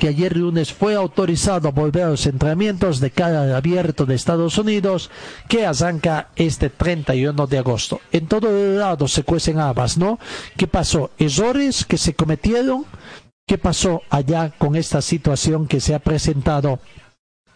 que 0.02 0.07
ayer 0.07 0.36
lunes 0.36 0.73
fue 0.73 0.95
autorizado 0.95 1.68
a 1.68 1.72
volver 1.72 2.06
a 2.06 2.10
los 2.10 2.26
entrenamientos 2.26 2.99
de 2.99 3.11
cara 3.11 3.44
al 3.44 3.53
abierto 3.53 4.07
de 4.07 4.15
Estados 4.15 4.57
Unidos 4.57 5.11
que 5.48 5.64
arranca 5.64 6.30
este 6.36 6.72
31 6.72 7.45
de 7.45 7.60
agosto. 7.60 8.02
En 8.11 8.26
todo 8.26 8.49
el 8.49 8.82
se 9.07 9.22
cuecen 9.22 9.60
habas, 9.60 9.99
¿no? 9.99 10.18
¿Qué 10.57 10.65
pasó? 10.65 11.11
Errores 11.19 11.86
que 11.86 11.99
se 11.99 12.15
cometieron 12.15 12.86
¿Qué 13.48 13.58
pasó 13.58 14.02
allá 14.10 14.52
con 14.58 14.76
esta 14.76 15.02
situación 15.02 15.68
que 15.68 15.82
se 15.82 15.94
ha 15.94 16.00
presentado 16.00 16.80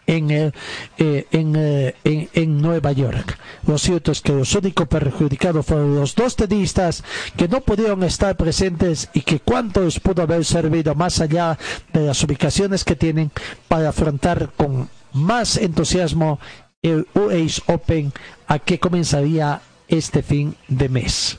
en, 0.06 0.30
eh, 0.30 0.52
eh, 0.98 1.26
en, 1.32 1.56
en, 1.56 2.28
en, 2.32 2.62
Nueva 2.62 2.92
York. 2.92 3.38
Lo 3.66 3.76
cierto 3.78 4.12
es 4.12 4.20
que 4.20 4.32
los 4.32 4.54
únicos 4.54 4.86
perjudicados 4.88 5.66
fueron 5.66 5.94
los 5.96 6.14
dos 6.14 6.36
tenistas 6.36 7.02
que 7.36 7.48
no 7.48 7.60
pudieron 7.60 8.02
estar 8.04 8.36
presentes 8.36 9.08
y 9.12 9.22
que 9.22 9.40
cuánto 9.40 9.82
les 9.82 10.00
pudo 10.00 10.22
haber 10.22 10.44
servido 10.44 10.94
más 10.94 11.20
allá 11.20 11.58
de 11.92 12.06
las 12.06 12.22
ubicaciones 12.22 12.84
que 12.84 12.96
tienen 12.96 13.30
para 13.68 13.90
afrontar 13.90 14.52
con 14.56 14.88
más 15.12 15.56
entusiasmo 15.56 16.38
el 16.82 17.06
US 17.14 17.62
Open 17.66 18.12
a 18.46 18.58
que 18.58 18.78
comenzaría 18.78 19.60
este 19.88 20.22
fin 20.22 20.54
de 20.68 20.88
mes. 20.88 21.38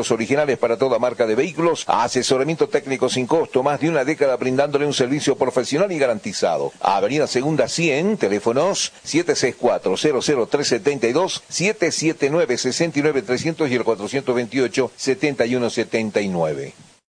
originales 0.09 0.57
para 0.57 0.77
toda 0.77 0.97
marca 0.97 1.27
de 1.27 1.35
vehículos, 1.35 1.83
asesoramiento 1.87 2.69
técnico 2.69 3.09
sin 3.09 3.27
costo, 3.27 3.61
más 3.61 3.79
de 3.79 3.89
una 3.89 4.03
década 4.03 4.37
brindándole 4.37 4.87
un 4.87 4.93
servicio 4.93 5.35
profesional 5.35 5.91
y 5.91 5.99
garantizado. 5.99 6.71
Avenida 6.79 7.27
Segunda 7.27 7.67
100, 7.67 8.17
teléfonos 8.17 8.91
764-00372, 9.05 11.43
779-69300 11.51 13.69
y 13.69 13.75
el 13.75 13.85
428-7179. 13.85 16.73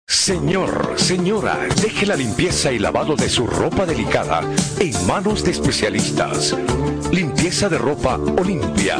Señor, 0.08 0.96
señora, 0.98 1.60
deje 1.82 2.06
la 2.06 2.18
limpieza 2.18 2.72
y 2.72 2.80
lavado 2.80 3.16
de 3.16 3.30
su 3.30 3.48
ropa 3.48 3.86
delicada 3.86 4.42
en 4.80 5.08
manos 5.08 5.44
de 5.44 5.52
especialistas. 5.52 6.56
Limpieza 7.12 7.70
de 7.70 7.78
ropa 7.78 8.20
Olimpia. 8.38 9.00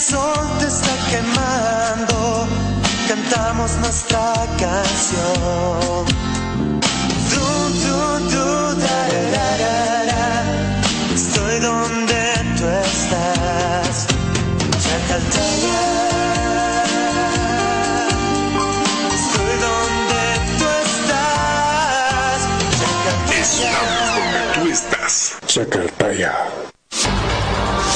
sol 0.00 0.58
te 0.58 0.66
está 0.66 0.96
quemando, 1.10 2.48
cantamos 3.06 3.76
nuestra 3.76 4.32
canción. 4.58 6.06
Du, 7.30 7.46
du, 7.84 7.98
du, 8.30 8.46
da, 8.80 9.00
da, 9.34 9.48
da, 10.10 10.26
Estoy 11.14 11.58
donde 11.60 12.22
tú 12.56 12.66
estás, 12.66 14.06
Chacaltaya. 14.84 15.80
Estoy 19.14 19.54
donde 19.66 20.24
tú 20.58 20.68
estás, 24.72 25.20
Chacaltaya. 25.46 26.59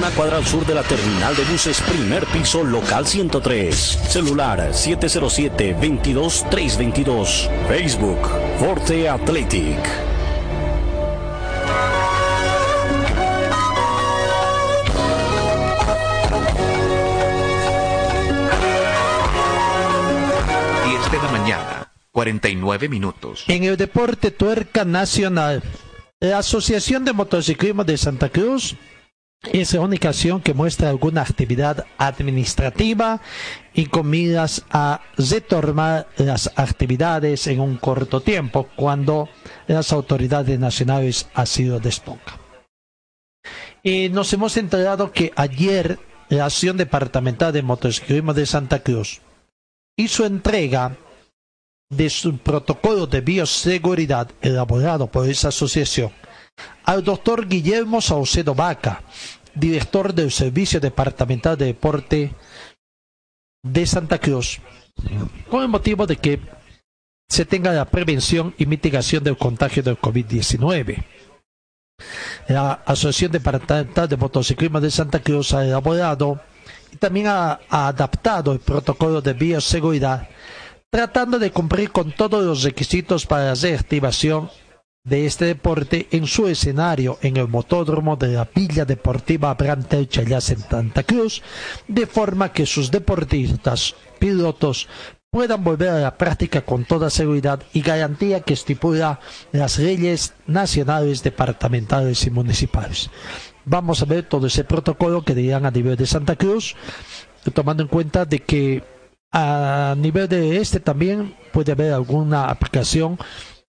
una 0.00 0.10
cuadra 0.12 0.38
al 0.38 0.46
sur 0.46 0.64
de 0.64 0.74
la 0.74 0.82
terminal 0.82 1.36
de 1.36 1.44
buses, 1.44 1.78
primer 1.82 2.24
piso, 2.24 2.64
local 2.64 3.06
103. 3.06 3.76
Celular 3.76 4.70
707-22322. 4.72 7.50
Facebook, 7.68 8.26
Forte 8.58 9.10
Athletic. 9.10 9.76
De 21.10 21.18
la 21.18 21.28
mañana, 21.32 21.92
49 22.12 22.88
minutos. 22.88 23.44
En 23.48 23.64
el 23.64 23.76
deporte 23.76 24.30
tuerca 24.30 24.86
nacional, 24.86 25.62
la 26.20 26.38
Asociación 26.38 27.04
de 27.04 27.12
Motociclismo 27.12 27.84
de 27.84 27.98
Santa 27.98 28.30
Cruz 28.30 28.76
es 29.42 29.72
la 29.72 29.80
única 29.80 30.10
acción 30.10 30.40
que 30.40 30.54
muestra 30.54 30.90
alguna 30.90 31.22
actividad 31.22 31.86
administrativa 31.96 33.20
y 33.72 33.86
con 33.86 34.10
miras 34.10 34.64
a 34.70 35.00
retomar 35.16 36.08
las 36.18 36.52
actividades 36.56 37.46
en 37.46 37.60
un 37.60 37.76
corto 37.78 38.20
tiempo 38.20 38.68
cuando 38.76 39.28
las 39.66 39.92
autoridades 39.92 40.58
nacionales 40.58 41.28
así 41.34 41.64
lo 41.64 41.80
dispongan. 41.80 42.38
Y 43.82 44.10
nos 44.10 44.30
hemos 44.34 44.56
enterado 44.58 45.10
que 45.10 45.32
ayer 45.36 45.98
la 46.28 46.44
Acción 46.44 46.76
Departamental 46.76 47.52
de 47.52 47.62
Motociclismo 47.62 48.34
de 48.34 48.44
Santa 48.44 48.82
Cruz 48.82 49.22
hizo 49.96 50.26
entrega 50.26 50.96
de 51.88 52.10
su 52.10 52.36
protocolo 52.38 53.06
de 53.06 53.22
bioseguridad 53.22 54.30
elaborado 54.42 55.06
por 55.06 55.28
esa 55.28 55.48
asociación 55.48 56.12
al 56.84 57.04
doctor 57.04 57.46
Guillermo 57.48 58.00
Saucedo 58.00 58.54
Vaca, 58.54 59.02
director 59.54 60.14
del 60.14 60.30
Servicio 60.30 60.80
Departamental 60.80 61.56
de 61.56 61.66
Deporte 61.66 62.34
de 63.62 63.86
Santa 63.86 64.18
Cruz, 64.18 64.60
con 65.48 65.62
el 65.62 65.68
motivo 65.68 66.06
de 66.06 66.16
que 66.16 66.40
se 67.28 67.44
tenga 67.44 67.72
la 67.72 67.84
prevención 67.84 68.54
y 68.58 68.66
mitigación 68.66 69.22
del 69.22 69.36
contagio 69.36 69.82
del 69.82 69.98
COVID-19. 69.98 71.04
La 72.48 72.72
Asociación 72.84 73.30
Departamental 73.32 74.08
de 74.08 74.16
Motociclismo 74.16 74.80
de 74.80 74.90
Santa 74.90 75.20
Cruz 75.20 75.52
ha 75.54 75.64
elaborado 75.64 76.40
y 76.92 76.96
también 76.96 77.28
ha, 77.28 77.60
adaptado 77.68 78.52
el 78.52 78.58
protocolo 78.58 79.20
de 79.20 79.34
bioseguridad, 79.34 80.28
tratando 80.90 81.38
de 81.38 81.52
cumplir 81.52 81.92
con 81.92 82.10
todos 82.10 82.44
los 82.44 82.62
requisitos 82.64 83.26
para 83.26 83.44
la 83.44 83.54
reactivación 83.54 84.50
de 85.04 85.24
este 85.24 85.46
deporte 85.46 86.08
en 86.10 86.26
su 86.26 86.46
escenario 86.46 87.18
en 87.22 87.38
el 87.38 87.48
motódromo 87.48 88.16
de 88.16 88.28
la 88.28 88.48
Villa 88.54 88.84
Deportiva 88.84 89.54
Brantel 89.54 90.08
Chayas 90.08 90.50
en 90.50 90.58
Santa 90.58 91.02
Cruz, 91.04 91.42
de 91.88 92.06
forma 92.06 92.52
que 92.52 92.66
sus 92.66 92.90
deportistas, 92.90 93.94
pilotos, 94.18 94.88
puedan 95.30 95.64
volver 95.64 95.88
a 95.90 96.00
la 96.00 96.18
práctica 96.18 96.62
con 96.62 96.84
toda 96.84 97.08
seguridad 97.08 97.62
y 97.72 97.80
garantía 97.80 98.40
que 98.40 98.54
estipula 98.54 99.20
las 99.52 99.78
leyes 99.78 100.34
nacionales, 100.46 101.22
departamentales 101.22 102.26
y 102.26 102.30
municipales. 102.30 103.10
Vamos 103.64 104.02
a 104.02 104.06
ver 104.06 104.24
todo 104.24 104.48
ese 104.48 104.64
protocolo 104.64 105.22
que 105.22 105.34
dirán 105.34 105.64
a 105.64 105.70
nivel 105.70 105.96
de 105.96 106.06
Santa 106.06 106.36
Cruz, 106.36 106.74
tomando 107.54 107.82
en 107.82 107.88
cuenta 107.88 108.24
de 108.24 108.40
que 108.40 108.82
a 109.32 109.94
nivel 109.96 110.28
de 110.28 110.58
este 110.58 110.80
también 110.80 111.36
puede 111.52 111.72
haber 111.72 111.92
alguna 111.92 112.46
aplicación 112.46 113.16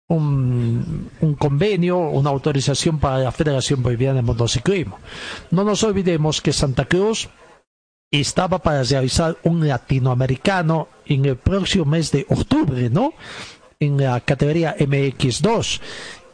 un, 0.09 1.11
un, 1.21 1.35
convenio, 1.35 1.99
una 1.99 2.31
autorización 2.31 2.99
para 2.99 3.19
la 3.19 3.33
Federación 3.33 3.83
Boliviana 3.83 4.17
de 4.17 4.23
Motociclismo. 4.23 4.99
No 5.51 5.65
nos 5.65 5.83
olvidemos 5.83 6.41
que 6.41 6.53
Santa 6.53 6.87
Cruz 6.87 7.29
estaba 8.11 8.59
para 8.59 8.83
realizar 8.83 9.37
un 9.45 9.67
latinoamericano 9.67 10.89
en 11.07 11.27
el 11.27 11.37
próximo 11.37 11.85
mes 11.85 12.11
de 12.11 12.27
octubre, 12.29 12.89
¿no? 12.91 13.13
En 13.81 13.99
la 13.99 14.21
categoría 14.21 14.77
MX2. 14.77 15.81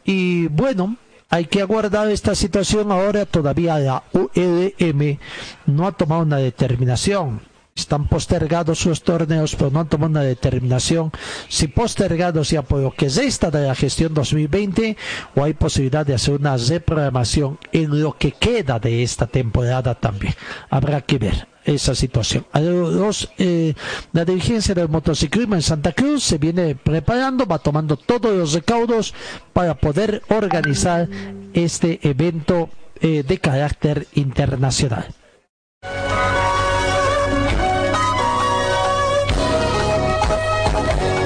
Y 0.05 0.47
bueno, 0.49 0.97
hay 1.31 1.47
que 1.47 1.61
aguardar 1.61 2.11
esta 2.11 2.35
situación. 2.35 2.93
Ahora 2.93 3.27
todavía 3.27 3.79
la 3.79 4.05
ULM 4.13 5.19
no 5.67 5.87
ha 5.87 5.93
tomado 5.93 6.23
una 6.23 6.37
determinación 6.37 7.41
están 7.75 8.07
postergados 8.07 8.79
sus 8.79 9.03
torneos, 9.03 9.57
pero 9.57 9.71
no 9.71 9.85
tomado 9.85 10.11
una 10.11 10.23
determinación 10.23 11.11
si 11.49 11.67
postergados 11.67 12.51
ya 12.51 12.63
por 12.63 12.81
lo 12.81 12.93
que 12.93 13.09
resta 13.09 13.51
de 13.51 13.67
la 13.67 13.75
gestión 13.75 14.15
2020 14.15 14.97
o 15.35 15.43
hay 15.43 15.55
posibilidad 15.55 16.07
de 16.07 16.15
hacer 16.15 16.35
una 16.35 16.57
reprogramación 16.57 17.59
en 17.73 18.01
lo 18.01 18.17
que 18.17 18.31
queda 18.31 18.79
de 18.79 19.03
esta 19.03 19.27
temporada 19.27 19.97
también. 19.97 20.35
Habrá 20.71 21.01
que 21.01 21.19
ver 21.19 21.49
esa 21.65 21.97
situación. 21.97 22.47
Eh, 23.39 23.75
la 24.13 24.25
dirigencia 24.25 24.75
del 24.75 24.89
motociclismo 24.89 25.57
en 25.57 25.63
Santa 25.63 25.93
Cruz 25.93 26.23
se 26.23 26.39
viene 26.39 26.77
preparando, 26.77 27.45
va 27.45 27.59
tomando 27.59 27.97
todos 27.97 28.37
los 28.37 28.53
recaudos 28.53 29.15
para 29.53 29.75
poder 29.75 30.23
organizar 30.29 31.09
este 31.53 31.99
evento 32.09 32.71
eh, 33.01 33.25
de 33.27 33.39
carácter 33.39 34.07
internacional. 34.15 35.09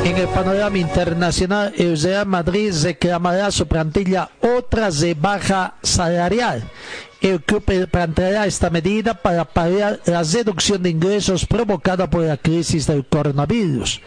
En 0.04 0.16
el 0.16 0.28
panorama 0.28 0.78
internacional, 0.78 1.72
el 1.76 2.00
Real 2.00 2.26
Madrid 2.26 2.72
reclamará 2.82 3.50
su 3.50 3.66
plantilla 3.66 4.30
otra 4.40 4.88
baja 5.20 5.74
salarial. 5.82 6.64
El 7.20 7.42
club 7.42 7.64
planteará 7.90 8.46
esta 8.46 8.70
medida 8.70 9.12
para 9.12 9.44
paliar 9.44 9.98
la 10.06 10.22
reducción 10.22 10.84
de 10.84 10.90
ingresos 10.90 11.46
provocada 11.46 12.08
por 12.08 12.22
la 12.22 12.36
crisis 12.36 12.86
del 12.86 13.04
coronavirus. 13.06 14.00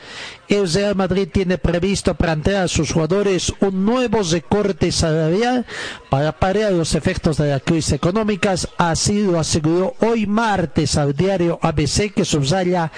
El 0.48 0.72
Real 0.72 0.96
Madrid 0.96 1.28
tiene 1.32 1.58
previsto 1.58 2.16
plantear 2.16 2.64
a 2.64 2.68
sus 2.70 2.94
jugadores 2.94 3.54
un 3.60 3.84
nuevo 3.86 4.22
recorte 4.24 4.94
salarial 4.94 5.66
para 6.10 6.32
paliar 6.32 6.72
los 6.72 6.96
efectos 6.96 7.36
de 7.36 7.50
la 7.50 7.60
crisis 7.60 7.94
económica. 7.94 8.56
Así 8.78 9.24
lo 9.24 9.40
aseguró 9.40 9.94
hoy 10.00 10.26
martes 10.26 10.96
al 10.96 11.14
diario 11.14 11.60
ABC 11.62 12.14
que 12.14 12.24
subraya 12.24 12.94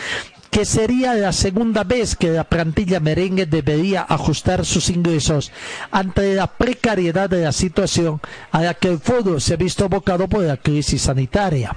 que 0.54 0.66
sería 0.66 1.16
la 1.16 1.34
segunda 1.34 1.84
vez 1.84 2.16
que 2.16 2.30
la 2.30 2.44
plantilla 2.44 3.00
merengue 3.00 3.48
debería 3.48 4.06
ajustar 4.08 4.68
sus 4.68 4.92
ingresos 4.92 5.52
ante 5.90 6.36
la 6.36 6.46
precariedad 6.46 7.28
de 7.28 7.42
la 7.42 7.52
situación 7.52 8.22
a 8.52 8.62
la 8.62 8.76
que 8.76 8.90
el 8.90 9.00
fútbol 9.00 9.42
se 9.42 9.56
ha 9.56 9.58
visto 9.58 9.86
abocado 9.86 10.28
por 10.28 10.44
la 10.44 10.58
crisis 10.58 11.02
sanitaria. 11.02 11.76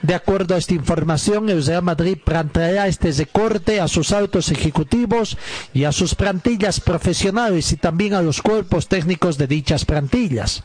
De 0.00 0.14
acuerdo 0.14 0.54
a 0.54 0.58
esta 0.58 0.72
información, 0.72 1.50
el 1.50 1.62
Real 1.62 1.82
Madrid 1.82 2.16
planteará 2.24 2.86
este 2.86 3.12
recorte 3.12 3.78
a 3.78 3.88
sus 3.88 4.12
altos 4.12 4.50
ejecutivos 4.50 5.36
y 5.74 5.84
a 5.84 5.92
sus 5.92 6.14
plantillas 6.14 6.80
profesionales 6.80 7.70
y 7.72 7.76
también 7.76 8.14
a 8.14 8.22
los 8.22 8.40
cuerpos 8.40 8.88
técnicos 8.88 9.36
de 9.36 9.48
dichas 9.48 9.84
plantillas 9.84 10.64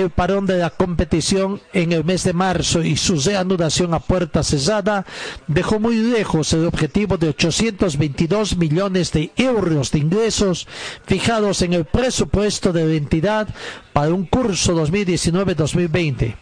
el 0.00 0.10
parón 0.10 0.44
de 0.44 0.58
la 0.58 0.70
competición 0.70 1.62
en 1.72 1.92
el 1.92 2.04
mes 2.04 2.22
de 2.24 2.34
marzo 2.34 2.82
y 2.82 2.96
su 2.96 3.18
reanudación 3.18 3.94
a 3.94 4.00
puerta 4.00 4.42
cerrada 4.42 5.06
dejó 5.46 5.80
muy 5.80 5.96
lejos 5.96 6.52
el 6.52 6.66
objetivo 6.66 7.16
de 7.16 7.30
822 7.30 8.58
millones 8.58 9.12
de 9.12 9.32
euros 9.36 9.90
de 9.90 10.00
ingresos 10.00 10.68
fijados 11.06 11.62
en 11.62 11.72
el 11.72 11.86
presupuesto 11.86 12.72
de 12.72 12.84
la 12.84 12.94
entidad 12.94 13.48
para 13.94 14.12
un 14.12 14.26
curso 14.26 14.74
2019-2020. 14.74 16.36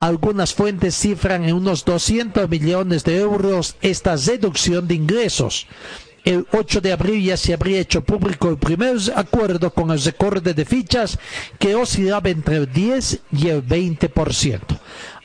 Algunas 0.00 0.52
fuentes 0.52 0.96
cifran 0.96 1.44
en 1.44 1.54
unos 1.54 1.84
200 1.84 2.50
millones 2.50 3.04
de 3.04 3.18
euros 3.18 3.76
esta 3.82 4.16
reducción 4.16 4.88
de 4.88 4.94
ingresos 4.94 5.66
el 6.26 6.44
8 6.52 6.80
de 6.80 6.92
abril 6.92 7.22
ya 7.22 7.36
se 7.36 7.54
habría 7.54 7.78
hecho 7.78 8.02
público 8.02 8.48
el 8.48 8.58
primer 8.58 8.96
acuerdo 9.14 9.72
con 9.72 9.92
el 9.92 10.02
recorte 10.02 10.54
de 10.54 10.64
fichas 10.64 11.20
que 11.56 11.76
oscilaba 11.76 12.28
entre 12.28 12.56
el 12.56 12.72
10 12.72 13.20
y 13.30 13.46
el 13.46 13.64
20%. 13.64 14.60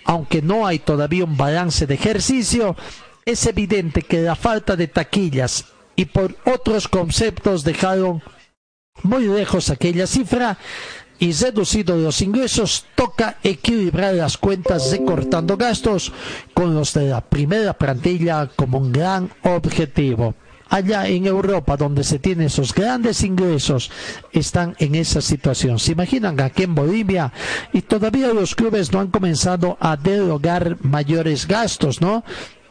Aunque 0.06 0.44
no 0.44 0.68
hay 0.68 0.78
todavía 0.78 1.26
un 1.26 1.36
balance 1.36 1.88
de 1.88 1.96
ejercicio, 1.96 2.76
es 3.26 3.44
evidente 3.48 4.04
que 4.04 4.22
la 4.22 4.36
falta 4.36 4.76
de 4.76 4.88
taquillas 4.88 5.66
y 5.96 6.06
por 6.06 6.36
otros 6.46 6.88
conceptos 6.88 7.64
dejaron 7.64 8.22
muy 9.02 9.26
lejos 9.26 9.72
aquella 9.72 10.06
cifra 10.06 10.60
y 11.18 11.32
reducido 11.32 11.98
los 11.98 12.22
ingresos, 12.22 12.86
toca 12.94 13.38
equilibrar 13.44 14.14
las 14.14 14.38
cuentas 14.38 14.92
recortando 14.92 15.58
gastos 15.58 16.12
con 16.54 16.76
los 16.76 16.94
de 16.94 17.10
la 17.10 17.22
primera 17.22 17.74
plantilla 17.74 18.48
como 18.56 18.78
un 18.78 18.92
gran 18.92 19.32
objetivo 19.42 20.36
allá 20.72 21.06
en 21.08 21.28
Europa, 21.28 21.76
donde 21.76 22.04
se 22.04 22.18
tienen 22.18 22.48
esos 22.48 22.74
grandes 22.74 23.24
ingresos, 23.24 23.92
están 24.32 24.74
en 24.80 24.96
esa 24.96 25.22
situación. 25.22 25.78
¿Se 25.78 25.92
imaginan 25.92 26.40
aquí 26.40 26.64
en 26.64 26.74
Bolivia? 26.74 27.32
Y 27.74 27.82
todavía 27.82 28.34
los 28.34 28.56
clubes 28.56 28.92
no 28.92 29.02
han 29.02 29.10
comenzado 29.10 29.78
a 29.82 29.98
derogar 29.98 30.78
mayores 30.82 31.46
gastos, 31.46 32.00
¿no? 32.00 32.24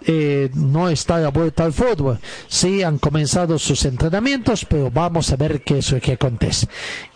Eh, 0.06 0.48
no 0.54 0.88
está 0.88 1.18
la 1.18 1.28
vuelta 1.28 1.64
al 1.64 1.74
fútbol. 1.74 2.18
Sí 2.48 2.82
han 2.82 2.98
comenzado 2.98 3.58
sus 3.58 3.84
entrenamientos, 3.84 4.64
pero 4.64 4.90
vamos 4.90 5.30
a 5.30 5.36
ver 5.36 5.62
qué 5.62 5.78
es 5.78 5.92
lo 5.92 6.00
que 6.00 6.12
acontece. 6.12 6.68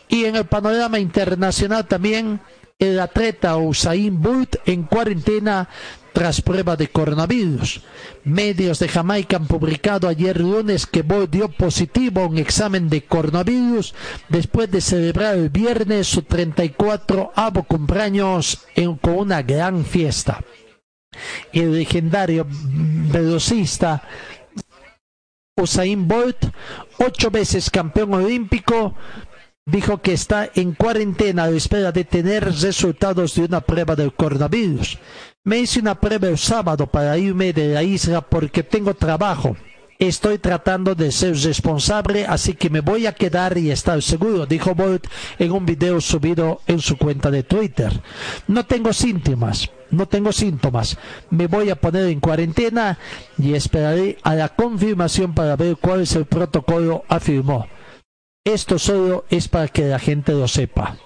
Y 0.08 0.26
en 0.26 0.36
el 0.36 0.44
panorama 0.44 0.98
internacional 0.98 1.86
también 1.86 2.40
el 2.78 3.00
atleta 3.00 3.56
Usain 3.56 4.20
Bolt 4.20 4.56
en 4.66 4.82
cuarentena 4.82 5.66
tras 6.14 6.40
prueba 6.40 6.76
de 6.76 6.88
coronavirus. 6.88 7.82
Medios 8.22 8.78
de 8.78 8.88
Jamaica 8.88 9.36
han 9.36 9.46
publicado 9.46 10.08
ayer 10.08 10.40
lunes 10.40 10.86
que 10.86 11.02
Bolt 11.02 11.30
dio 11.30 11.48
positivo 11.48 12.22
a 12.22 12.28
un 12.28 12.38
examen 12.38 12.88
de 12.88 13.04
coronavirus 13.04 13.94
después 14.28 14.70
de 14.70 14.80
celebrar 14.80 15.34
el 15.34 15.50
viernes 15.50 16.06
su 16.06 16.22
34 16.22 17.32
avo 17.34 17.64
cumpleaños 17.64 18.64
con 19.02 19.18
una 19.18 19.42
gran 19.42 19.84
fiesta. 19.84 20.40
El 21.52 21.74
legendario 21.74 22.46
velocista 22.48 24.02
Usain 25.56 26.06
Bolt, 26.08 26.46
ocho 26.98 27.30
veces 27.30 27.70
campeón 27.70 28.14
olímpico, 28.14 28.94
dijo 29.66 30.00
que 30.00 30.12
está 30.12 30.48
en 30.54 30.74
cuarentena 30.74 31.44
a 31.44 31.50
la 31.50 31.56
espera 31.56 31.90
de 31.90 32.04
tener 32.04 32.44
resultados 32.44 33.34
de 33.34 33.44
una 33.44 33.60
prueba 33.60 33.96
del 33.96 34.14
coronavirus. 34.14 34.98
Me 35.46 35.58
hice 35.58 35.80
una 35.80 36.00
prueba 36.00 36.28
el 36.28 36.38
sábado 36.38 36.86
para 36.86 37.18
irme 37.18 37.52
de 37.52 37.68
la 37.68 37.82
isla 37.82 38.22
porque 38.22 38.62
tengo 38.62 38.94
trabajo. 38.94 39.54
Estoy 39.98 40.38
tratando 40.38 40.94
de 40.94 41.12
ser 41.12 41.36
responsable, 41.36 42.24
así 42.24 42.54
que 42.54 42.70
me 42.70 42.80
voy 42.80 43.06
a 43.06 43.12
quedar 43.12 43.58
y 43.58 43.70
estar 43.70 44.00
seguro, 44.00 44.46
dijo 44.46 44.74
Bolt 44.74 45.06
en 45.38 45.52
un 45.52 45.66
video 45.66 46.00
subido 46.00 46.62
en 46.66 46.80
su 46.80 46.96
cuenta 46.96 47.30
de 47.30 47.42
Twitter. 47.42 47.92
No 48.48 48.64
tengo 48.64 48.94
síntomas, 48.94 49.70
no 49.90 50.08
tengo 50.08 50.32
síntomas. 50.32 50.96
Me 51.28 51.46
voy 51.46 51.68
a 51.68 51.78
poner 51.78 52.06
en 52.06 52.20
cuarentena 52.20 52.98
y 53.36 53.52
esperaré 53.52 54.16
a 54.22 54.34
la 54.34 54.48
confirmación 54.48 55.34
para 55.34 55.56
ver 55.56 55.76
cuál 55.76 56.00
es 56.00 56.16
el 56.16 56.24
protocolo, 56.24 57.04
afirmó. 57.06 57.66
Esto 58.44 58.78
solo 58.78 59.26
es 59.28 59.48
para 59.48 59.68
que 59.68 59.84
la 59.84 59.98
gente 59.98 60.32
lo 60.32 60.48
sepa. 60.48 60.96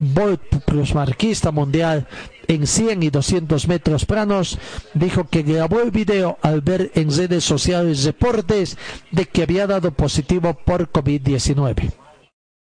Bolt, 0.00 0.64
plusmarquista 0.64 1.50
mundial 1.50 2.08
en 2.48 2.66
100 2.66 3.02
y 3.02 3.10
200 3.10 3.68
metros 3.68 4.06
planos, 4.06 4.58
dijo 4.94 5.28
que 5.28 5.42
grabó 5.42 5.80
el 5.80 5.90
video 5.90 6.38
al 6.40 6.62
ver 6.62 6.90
en 6.94 7.14
redes 7.14 7.44
sociales 7.44 8.04
reportes 8.04 8.78
de 9.12 9.26
que 9.26 9.42
había 9.42 9.66
dado 9.66 9.92
positivo 9.92 10.54
por 10.54 10.90
COVID-19. 10.90 11.92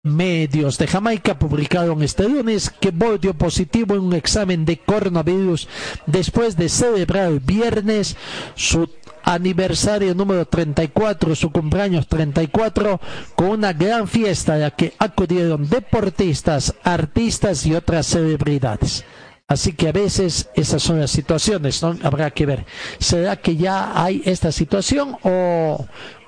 Medios 0.03 0.79
de 0.79 0.87
Jamaica 0.89 1.39
publicaron 1.39 2.03
este 2.03 2.29
lunes 2.29 2.71
que 2.71 2.91
Bolt 2.91 3.23
dio 3.23 3.35
positivo 3.35 3.95
en 3.95 4.01
un 4.01 4.15
examen 4.15 4.65
de 4.65 4.79
coronavirus 4.79 5.69
después 6.07 6.57
de 6.57 6.69
celebrar 6.69 7.29
el 7.29 7.41
viernes 7.41 8.17
su 8.57 8.89
aniversario 9.29 10.15
número 10.15 10.47
34, 10.47 11.35
su 11.35 11.51
cumpleaños 11.51 12.09
34, 12.09 12.99
con 13.35 13.51
una 13.51 13.75
gran 13.75 14.09
fiesta 14.09 14.55
a 14.55 14.59
la 14.59 14.71
que 14.71 14.95
acudieron 14.99 15.69
deportistas, 15.69 16.75
artistas 16.83 17.67
y 17.67 17.75
otras 17.75 18.07
celebridades. 18.07 19.05
Así 19.47 19.73
que 19.73 19.89
a 19.89 19.93
veces 19.93 20.49
esas 20.55 20.83
son 20.83 21.01
las 21.01 21.11
situaciones. 21.11 21.83
Habrá 21.83 22.31
que 22.31 22.47
ver. 22.47 22.65
¿Será 22.99 23.37
que 23.37 23.57
ya 23.57 24.03
hay 24.03 24.23
esta 24.25 24.51
situación 24.51 25.17
o, 25.23 25.87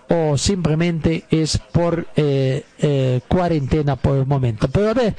o 0.08 0.38
simplemente 0.38 1.24
es 1.30 1.58
por 1.58 2.06
eh, 2.16 2.64
eh, 2.78 3.20
cuarentena 3.28 3.96
por 3.96 4.18
el 4.18 4.26
momento? 4.26 4.68
Pero 4.68 4.90
a 4.90 4.94
ver, 4.94 5.16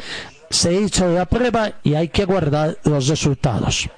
se 0.49 0.74
hizo 0.74 1.08
la 1.10 1.26
prueba 1.26 1.74
y 1.84 1.95
hay 1.95 2.10
que 2.10 2.26
guardar 2.26 2.78
los 2.84 3.08
resultados. 3.08 3.90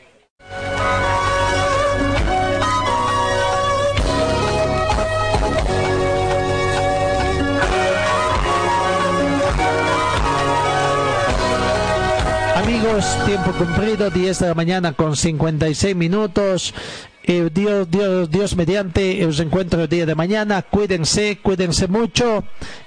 Tiempo 12.94 13.52
cumplido, 13.54 14.12
10 14.12 14.38
de 14.38 14.48
la 14.50 14.54
mañana 14.54 14.94
con 14.94 15.16
56 15.16 15.96
minutos. 15.96 16.76
Eh, 17.24 17.50
Dios, 17.52 17.90
Dios, 17.90 18.30
Dios 18.30 18.56
mediante, 18.56 19.26
os 19.26 19.40
encuentro 19.40 19.82
el 19.82 19.90
día 19.90 20.06
de 20.06 20.14
mañana. 20.14 20.62
Cuídense, 20.62 21.40
cuídense 21.42 21.88
mucho 21.88 22.44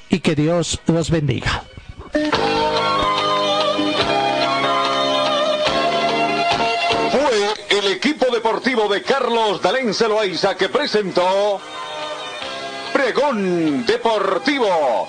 y 0.09 0.21
que 0.21 0.37
Dios 0.37 0.79
los 0.87 1.11
bendiga. 1.11 1.65
Fue 7.11 7.77
el 7.77 7.87
equipo 7.91 8.27
deportivo 8.33 8.89
de 8.89 9.03
Carlos 9.03 9.61
Dalén 9.61 9.93
Celoaiza 9.93 10.57
que 10.57 10.69
presentó 10.69 11.61
Pregón 12.93 13.85
Deportivo. 13.85 15.09